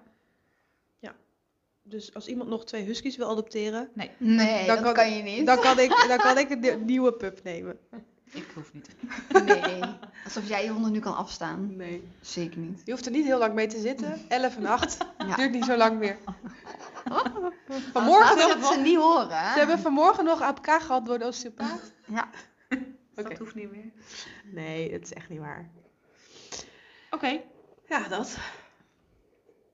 Dus 1.88 2.14
als 2.14 2.28
iemand 2.28 2.50
nog 2.50 2.66
twee 2.66 2.84
huskies 2.84 3.18
wil 3.18 3.30
adopteren, 3.30 3.90
Nee, 3.94 4.10
Dan 4.20 4.76
dat 4.76 4.82
kan- 4.82 4.94
kan 4.94 5.16
je 5.16 5.24
niet. 5.24 5.46
dan 5.46 5.60
kan 5.60 5.80
ik, 5.80 6.06
dan 6.08 6.18
kan 6.18 6.38
ik 6.38 6.50
een 6.50 6.60
nieuw- 6.60 6.80
nieuwe 6.80 7.14
pup 7.14 7.44
nemen. 7.44 7.80
Ik 8.32 8.52
hoef 8.56 8.74
niet. 8.74 8.90
Nee. 9.46 9.80
Alsof 10.24 10.48
jij 10.48 10.64
je 10.64 10.70
honden 10.70 10.92
nu 10.92 11.00
kan 11.00 11.16
afstaan. 11.16 11.76
Nee. 11.76 12.08
Zeker 12.22 12.58
niet. 12.60 12.82
Je 12.86 12.92
hoeft 12.92 13.06
er 13.06 13.12
niet 13.12 13.26
heel 13.26 13.38
lang 13.40 13.54
mee 13.54 13.68
te 13.68 13.80
zitten. 13.80 14.30
11 14.30 14.56
en 14.56 14.66
8. 14.66 14.98
Ja. 15.18 15.36
Duurt 15.36 15.52
niet 15.52 15.66
zo 15.66 15.78
lang 15.78 16.00
meer. 16.00 16.18
Vanmorgen 17.94 18.38
nog, 18.38 18.54
het 18.54 18.66
ze 18.66 18.80
niet 18.80 18.98
horen. 18.98 19.38
hè? 19.40 19.52
ze 19.52 19.58
hebben 19.58 19.80
vanmorgen 19.80 20.24
nog 20.26 20.42
APK 20.42 20.68
gehad 20.82 21.06
door 21.06 21.20
de 21.20 21.26
osteopaat. 21.26 21.94
Ja. 22.06 22.30
Oké. 23.16 23.30
Dat 23.30 23.38
hoeft 23.38 23.56
niet 23.56 23.72
meer. 23.72 23.92
Nee, 24.44 24.92
dat 24.92 25.02
is 25.02 25.14
echt 25.14 25.30
niet 25.30 25.40
waar. 25.40 25.70
Oké. 27.10 27.42
Ja, 27.88 28.08
dat. 28.08 28.38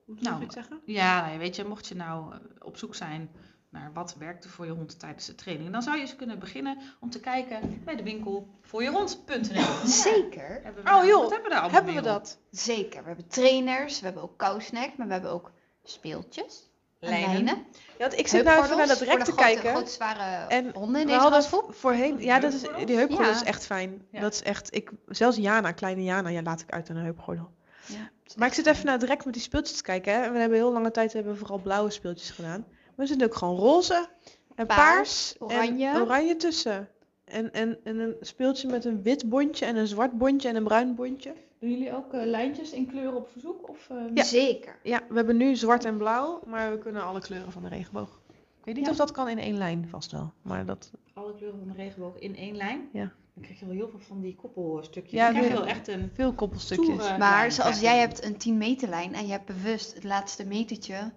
Moet 0.06 0.20
Nou, 0.22 0.42
iets 0.42 0.54
zeggen? 0.54 0.80
Ja, 0.84 1.28
ja, 1.28 1.38
weet 1.38 1.56
je, 1.56 1.64
mocht 1.64 1.86
je 1.86 1.94
nou 1.94 2.32
eh, 2.32 2.38
op 2.58 2.76
zoek 2.76 2.94
zijn 2.94 3.30
naar 3.72 3.90
wat 3.92 4.14
werkte 4.18 4.48
voor 4.48 4.66
je 4.66 4.72
hond 4.72 4.98
tijdens 4.98 5.26
de 5.26 5.34
training, 5.34 5.70
dan 5.70 5.82
zou 5.82 5.96
je 5.96 6.02
eens 6.02 6.16
kunnen 6.16 6.38
beginnen 6.38 6.78
om 7.00 7.10
te 7.10 7.20
kijken 7.20 7.80
bij 7.84 7.96
de 7.96 8.02
winkel 8.02 8.48
voor 8.62 8.82
je 8.82 8.90
hond.nl. 8.90 9.64
Zeker. 9.84 10.60
We 10.74 10.80
Oh, 10.80 10.84
daar- 10.84 11.06
joh. 11.06 11.20
Wat 11.22 11.30
hebben 11.30 11.48
we 11.48 11.54
daar 11.54 11.60
allemaal 11.62 11.70
Hebben 11.82 11.94
we 11.94 12.00
dat? 12.08 12.38
Zeker. 12.50 13.00
We 13.00 13.06
hebben 13.06 13.28
trainers, 13.28 13.98
we 13.98 14.04
hebben 14.04 14.22
ook 14.22 14.38
kousnack, 14.38 14.96
maar 14.96 15.06
we 15.06 15.12
hebben 15.12 15.30
ook 15.30 15.50
speeltjes. 15.84 16.70
en 17.00 17.08
Lijnen. 17.08 17.30
lijnen. 17.44 17.64
Ja, 17.98 18.10
ik 18.10 18.26
zit 18.28 18.44
nou 18.44 18.64
even 18.64 18.76
naar 18.76 18.86
dat 18.86 19.00
rek 19.00 19.22
te 19.24 19.34
kijken. 19.34 19.70
Grote, 19.70 19.90
zware 19.90 20.46
En 20.48 20.70
honden 20.74 21.00
in 21.00 21.06
We 21.06 21.30
deze 21.30 21.62
voorheen, 21.68 22.20
ja, 22.20 22.38
dat 22.40 22.52
is, 22.52 22.60
die 22.86 22.96
heupgordel 22.96 23.30
Ja. 23.30 23.34
is 23.34 23.42
echt 23.42 23.66
fijn. 23.66 24.06
Ja. 24.10 24.20
Dat 24.20 24.32
is 24.32 24.42
echt, 24.42 24.74
ik, 24.74 24.90
zelfs 25.06 25.36
Jana, 25.36 25.72
kleine 25.72 26.02
Jana, 26.02 26.28
ja, 26.28 26.42
laat 26.42 26.60
ik 26.60 26.70
uit 26.72 26.90
aan 26.90 26.96
een 26.96 27.04
heupgordel. 27.04 27.50
Ja. 27.86 28.10
Maar 28.36 28.48
ik 28.48 28.54
zit 28.54 28.66
even 28.66 28.84
naar 28.84 28.94
het 28.98 29.02
rek 29.08 29.24
met 29.24 29.34
die 29.34 29.42
speeltjes 29.42 29.76
te 29.76 29.82
kijken. 29.82 30.12
Hè. 30.14 30.22
En 30.22 30.32
we 30.32 30.38
hebben 30.38 30.58
heel 30.58 30.72
lange 30.72 30.90
tijd 30.90 31.12
hebben 31.12 31.32
we 31.32 31.38
vooral 31.38 31.58
blauwe 31.58 31.90
speeltjes 31.90 32.30
gedaan. 32.30 32.64
Maar 32.96 33.06
er 33.06 33.06
zitten 33.06 33.26
ook 33.26 33.34
gewoon 33.34 33.56
roze 33.56 34.08
en 34.54 34.66
paars, 34.66 34.76
Paars, 34.76 35.36
en 35.38 35.46
oranje. 35.46 36.00
oranje 36.00 36.36
tussen. 36.36 36.88
En, 37.24 37.52
en, 37.52 37.78
en 37.84 37.98
een 37.98 38.16
speeltje 38.20 38.68
met 38.68 38.84
een 38.84 39.02
wit 39.02 39.28
bondje 39.28 39.64
en 39.66 39.76
een 39.76 39.86
zwart 39.86 40.12
bondje 40.18 40.48
en 40.48 40.56
een 40.56 40.64
bruin 40.64 40.94
bondje. 40.94 41.32
Doen 41.58 41.70
jullie 41.70 41.94
ook 41.96 42.12
eh, 42.12 42.24
lijntjes 42.24 42.72
in 42.72 42.86
kleuren 42.86 43.16
op 43.16 43.28
verzoek? 43.32 43.68
Of, 43.68 43.88
eh, 43.90 43.96
Ja. 44.14 44.22
Zeker. 44.22 44.78
Ja, 44.82 45.00
we 45.08 45.14
hebben 45.14 45.36
nu 45.36 45.56
zwart 45.56 45.84
en 45.84 45.96
blauw, 45.96 46.40
maar 46.46 46.70
we 46.70 46.78
kunnen 46.78 47.02
alle 47.04 47.20
kleuren 47.20 47.52
van 47.52 47.62
de 47.62 47.68
regenboog. 47.68 48.20
Ik 48.58 48.64
weet 48.64 48.74
niet 48.76 48.84
Ja. 48.84 48.90
of 48.90 48.96
dat 48.96 49.10
kan 49.10 49.28
in 49.28 49.38
één 49.38 49.56
lijn, 49.58 49.86
vast 49.88 50.12
wel. 50.12 50.32
Maar 50.42 50.66
dat, 50.66 50.90
alle 51.14 51.34
kleuren 51.34 51.58
van 51.58 51.68
de 51.68 51.74
regenboog 51.82 52.18
in 52.18 52.36
één 52.36 52.56
lijn? 52.56 52.88
Ja. 52.92 53.12
Dan 53.34 53.42
krijg 53.44 53.58
je 53.60 53.66
wel 53.66 53.74
heel 53.74 53.88
veel 53.88 53.98
van 54.00 54.20
die 54.20 54.36
koppelstukjes. 54.36 55.12
Ja, 55.12 55.24
dan 55.24 55.32
krijg 55.34 55.48
je 55.48 55.54
doe- 55.54 55.64
wel 55.64 55.74
echt 55.74 55.88
een 55.88 56.10
veel 56.14 56.32
koppelstukjes. 56.32 57.16
Maar 57.18 57.52
zoals 57.52 57.80
jij 57.80 57.98
hebt 57.98 58.24
een 58.24 58.36
10 58.36 58.58
meter 58.58 58.88
lijn 58.88 59.14
en 59.14 59.26
je 59.26 59.32
hebt 59.32 59.46
bewust 59.46 59.94
het 59.94 60.04
laatste 60.04 60.46
metertje 60.46 61.12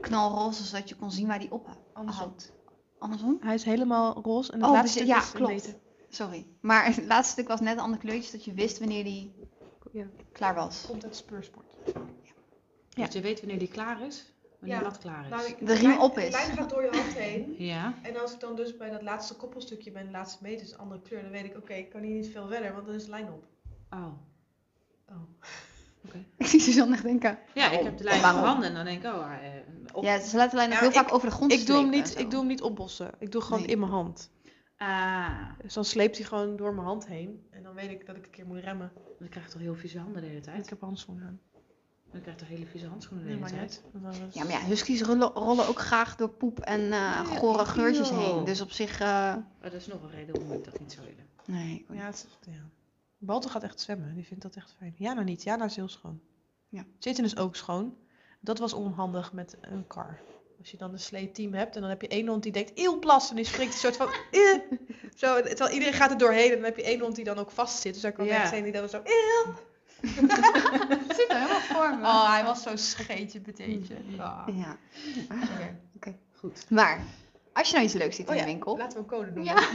knalroze, 0.00 0.64
zodat 0.64 0.88
je 0.88 0.96
kon 0.96 1.10
zien 1.10 1.26
waar 1.26 1.38
die 1.38 1.52
op 1.52 1.68
Andersom. 1.92 2.22
houdt. 2.24 2.52
Andersom? 2.98 3.36
Hij 3.40 3.54
is 3.54 3.64
helemaal 3.64 4.20
roze 4.22 4.52
en 4.52 4.58
het 4.60 4.66
Oh, 4.68 4.74
laatste 4.74 4.98
dus- 4.98 5.08
stuk 5.08 5.16
ja, 5.16 5.22
is 5.22 5.32
klopt. 5.32 5.74
Sorry. 6.08 6.46
Maar 6.60 6.84
het 6.94 7.06
laatste 7.06 7.32
stuk 7.32 7.48
was 7.48 7.60
net 7.60 7.72
een 7.76 7.82
ander 7.82 7.98
kleurtje, 7.98 8.30
zodat 8.30 8.44
je 8.44 8.52
wist 8.54 8.78
wanneer 8.78 9.04
die 9.04 9.34
Ja. 9.92 10.06
klaar 10.32 10.54
was. 10.54 10.84
Komt 10.88 11.04
uit 11.04 11.16
speursport. 11.16 11.74
Ja. 12.88 13.02
Dat 13.02 13.12
je 13.12 13.20
weet 13.20 13.40
wanneer 13.40 13.58
die 13.58 13.68
klaar 13.68 14.00
is, 14.02 14.32
wanneer 14.60 14.78
Ja. 14.78 14.82
dat 14.84 14.98
klaar 14.98 15.24
is. 15.24 15.30
Nou, 15.30 15.64
De 15.66 15.74
riem 15.74 15.98
op 16.00 16.18
is. 16.18 16.24
De 16.24 16.30
lijn 16.30 16.56
gaat 16.56 16.70
door 16.70 16.82
je 16.82 16.88
hand 16.90 17.12
heen. 17.14 17.54
Ja, 17.72 17.94
En 18.02 18.20
als 18.20 18.32
ik 18.32 18.40
dan 18.40 18.56
dus 18.56 18.76
bij 18.76 18.90
dat 18.90 19.02
laatste 19.02 19.34
koppelstukje 19.36 19.90
ben, 19.90 20.04
de 20.06 20.10
laatste 20.10 20.42
meter 20.42 20.66
is 20.66 20.72
een 20.72 20.78
andere 20.78 21.00
kleur, 21.00 21.22
dan 21.22 21.30
weet 21.30 21.44
ik, 21.44 21.56
oké, 21.56 21.72
ik 21.74 21.90
kan 21.90 22.00
hier 22.02 22.14
niet 22.14 22.28
veel 22.28 22.46
verder, 22.48 22.72
want 22.72 22.86
dan 22.86 22.94
is 22.94 23.04
de 23.04 23.10
lijn 23.10 23.32
op. 23.32 23.44
oh. 23.90 24.06
Oh. 25.08 25.16
Ik 26.36 26.46
zie 26.46 26.60
Suzanne 26.60 26.94
echt 26.94 27.02
denken. 27.02 27.38
Ja, 27.54 27.70
ik 27.70 27.82
heb 27.82 27.96
de 27.98 28.04
lijn 28.04 28.16
in 28.16 28.22
Waarom? 28.22 28.40
mijn 28.40 28.52
handen 28.52 28.68
en 28.68 28.74
dan 28.74 28.84
denk 28.84 29.04
ik, 29.04 29.12
oh, 29.12 29.32
eh, 29.32 29.50
op. 29.92 30.04
Ja, 30.04 30.18
ze 30.20 30.36
laten 30.36 30.50
de 30.50 30.56
lijn 30.56 30.68
ook 30.68 30.74
Ja, 30.74 30.80
heel 30.80 30.88
ik- 30.88 30.94
vaak 30.94 31.12
over 31.12 31.28
de 31.28 31.34
grond 31.34 31.52
Ik 31.52 31.66
doe, 31.66 31.76
hem 31.76 31.90
niet, 31.90 32.18
ik 32.18 32.30
doe 32.30 32.38
hem 32.38 32.48
niet 32.48 32.62
opbossen. 32.62 33.10
Ik 33.18 33.32
doe 33.32 33.40
gewoon 33.42 33.60
Nee. 33.60 33.68
in 33.68 33.78
mijn 33.78 33.90
hand. 33.90 34.30
Ah, 34.76 35.50
Dus 35.62 35.74
dan 35.74 35.84
sleept 35.84 36.16
hij 36.16 36.26
gewoon 36.26 36.56
door 36.56 36.74
mijn 36.74 36.86
hand 36.86 37.06
heen. 37.06 37.46
En 37.50 37.62
dan 37.62 37.74
weet 37.74 37.90
ik 37.90 38.06
dat 38.06 38.16
ik 38.16 38.24
een 38.24 38.30
keer 38.30 38.46
moet 38.46 38.58
remmen. 38.58 38.92
dan 39.18 39.28
krijg 39.28 39.46
je 39.46 39.52
toch 39.52 39.60
heel 39.60 39.74
vieze 39.74 39.98
handen 39.98 40.22
de 40.22 40.28
hele 40.28 40.40
tijd. 40.40 40.62
ik 40.64 40.68
heb 40.68 40.80
handschoenen 40.80 41.26
aan. 41.26 41.40
Dan 42.12 42.20
krijg 42.20 42.36
je 42.38 42.44
toch 42.46 42.54
hele 42.56 42.66
vieze 42.70 42.86
handschoenen 42.86 43.26
de 43.26 43.32
Nee, 43.32 43.42
hele 43.42 43.54
maar 43.56 43.66
tijd. 43.68 43.82
niet. 44.24 44.34
Ja, 44.34 44.42
maar 44.44 44.52
ja, 44.52 44.60
huskies 44.66 45.02
rollen, 45.02 45.30
rollen 45.34 45.68
ook 45.68 45.78
graag 45.78 46.16
door 46.16 46.28
poep 46.28 46.60
en 46.60 46.80
eh 46.80 46.90
Ja, 46.90 47.24
gore 47.24 47.64
geurtjes 47.64 48.10
heen. 48.10 48.44
Dus 48.44 48.60
op 48.60 48.70
zich, 48.70 49.00
eh, 49.00 49.34
Oh, 49.36 49.62
dat 49.62 49.72
is 49.72 49.86
nog 49.86 50.02
een 50.02 50.10
reden 50.10 50.34
waarom 50.34 50.52
ik 50.58 50.64
dat 50.64 50.78
niet 50.80 50.92
zou 50.92 51.06
willen. 51.06 51.26
nee. 51.44 51.86
Ja, 51.92 52.04
het 52.06 52.14
is, 52.14 52.50
ja. 52.52 52.60
Balto 53.26 53.48
gaat 53.48 53.62
echt 53.62 53.80
zwemmen. 53.80 54.14
Die 54.14 54.24
vindt 54.26 54.42
dat 54.42 54.56
echt 54.56 54.74
fijn. 54.78 54.94
Jana 54.98 55.22
niet. 55.22 55.42
Jana 55.42 55.64
is 55.64 55.76
heel 55.76 55.88
schoon. 55.88 56.20
Ja. 56.68 56.84
Zitten 56.98 57.24
is 57.24 57.36
ook 57.36 57.56
schoon. 57.56 57.96
Dat 58.40 58.58
was 58.58 58.72
onhandig 58.72 59.32
met 59.32 59.56
een 59.60 59.86
kar. 59.86 60.20
Als 60.58 60.70
je 60.70 60.76
dan 60.76 60.92
een 60.92 60.98
sleeteam 60.98 61.54
hebt 61.54 61.74
en 61.74 61.80
dan 61.80 61.90
heb 61.90 62.00
je 62.02 62.08
één 62.08 62.28
hond 62.28 62.42
die 62.42 62.52
denkt 62.52 62.72
eeuw 62.74 62.98
plas 62.98 63.30
en 63.30 63.36
die 63.36 63.44
springt 63.44 63.72
een 63.72 63.78
soort 63.78 63.96
van 63.96 64.08
eh. 64.30 64.58
zo, 65.16 65.42
terwijl 65.42 65.70
iedereen 65.72 65.94
gaat 65.94 66.10
er 66.10 66.18
doorheen 66.18 66.48
en 66.48 66.54
dan 66.56 66.64
heb 66.64 66.76
je 66.76 66.82
één 66.82 67.00
hond 67.00 67.14
die 67.16 67.24
dan 67.24 67.38
ook 67.38 67.50
vast 67.50 67.80
zit. 67.80 67.92
Dus 67.92 68.02
daar 68.02 68.12
kan 68.12 68.24
Ja. 68.24 68.46
zijn 68.46 68.62
die 68.62 68.72
dan 68.72 68.88
zo 68.88 69.00
eeuw. 69.04 69.54
Het 70.00 71.16
zit 71.16 71.30
er 71.30 71.36
helemaal 71.36 71.60
voor 71.60 71.96
me. 71.98 72.02
Oh, 72.06 72.30
hij 72.32 72.44
was 72.44 72.62
zo'n 72.62 72.78
scheetje 72.78 73.40
beteentje. 73.40 73.94
Ah. 74.18 74.48
Ja. 74.52 74.76
Oké. 75.96 76.16
Goed. 76.32 76.66
Maar, 76.70 77.00
als 77.52 77.66
je 77.68 77.74
nou 77.74 77.84
iets 77.86 77.94
leuks 77.94 78.16
ziet 78.16 78.26
Oh 78.28 78.32
in 78.34 78.38
ja, 78.40 78.44
de 78.46 78.50
winkel. 78.50 78.76
laten 78.76 78.92
we 78.98 79.02
een 79.02 79.10
code 79.10 79.32
doen. 79.32 79.44
Ja. 79.44 79.68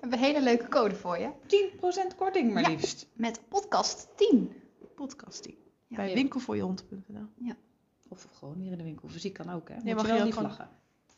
We 0.00 0.06
hebben 0.08 0.18
een 0.18 0.24
hele 0.34 0.42
leuke 0.42 0.68
code 0.68 0.94
voor 0.94 1.18
je. 1.18 1.30
10% 1.46 2.14
korting 2.16 2.52
maar 2.52 2.62
Ja. 2.62 2.68
liefst. 2.68 3.06
Met 3.12 3.40
podcast 3.48 4.08
10. 4.16 4.52
Podcasting. 4.94 5.56
Ja. 5.86 5.96
Bij 5.96 6.08
Ja. 6.08 6.14
winkelvoorjehond.nl. 6.14 7.52
Of 8.08 8.26
gewoon 8.32 8.58
hier 8.58 8.72
in 8.72 8.78
de 8.78 8.84
winkel. 8.84 9.08
Fysiek 9.08 9.32
kan 9.32 9.50
ook, 9.50 9.68
hè? 9.68 9.74
Moet 9.74 9.94
mag 9.94 10.06
je 10.06 10.12
wel 10.12 10.24
lief 10.24 10.40
lachen. 10.40 10.68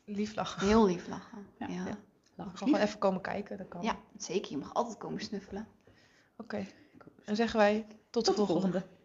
Lief 0.05 0.35
lachen. 0.35 0.67
Heel 0.67 0.87
lief 0.87 1.09
lachen. 1.09 1.47
Ja. 1.59 1.67
Ja, 1.69 1.87
ja. 1.87 1.99
Lachen 2.35 2.59
Gewoon 2.59 2.81
even 2.81 2.99
komen 2.99 3.21
kijken. 3.21 3.57
Dat 3.59 3.69
kan. 3.69 3.97
zeker. 4.17 4.51
Je 4.51 4.57
mag 4.59 4.75
altijd 4.75 4.97
komen 4.99 5.21
snuffelen. 5.21 5.67
Oké. 6.37 6.67
En 7.25 7.37
zeggen 7.37 7.59
wij 7.59 7.87
tot 8.11 8.25
de 8.25 8.33
Tot 8.33 8.37
de 8.47 8.53
volgende. 8.53 8.79
volgende. 8.81 9.00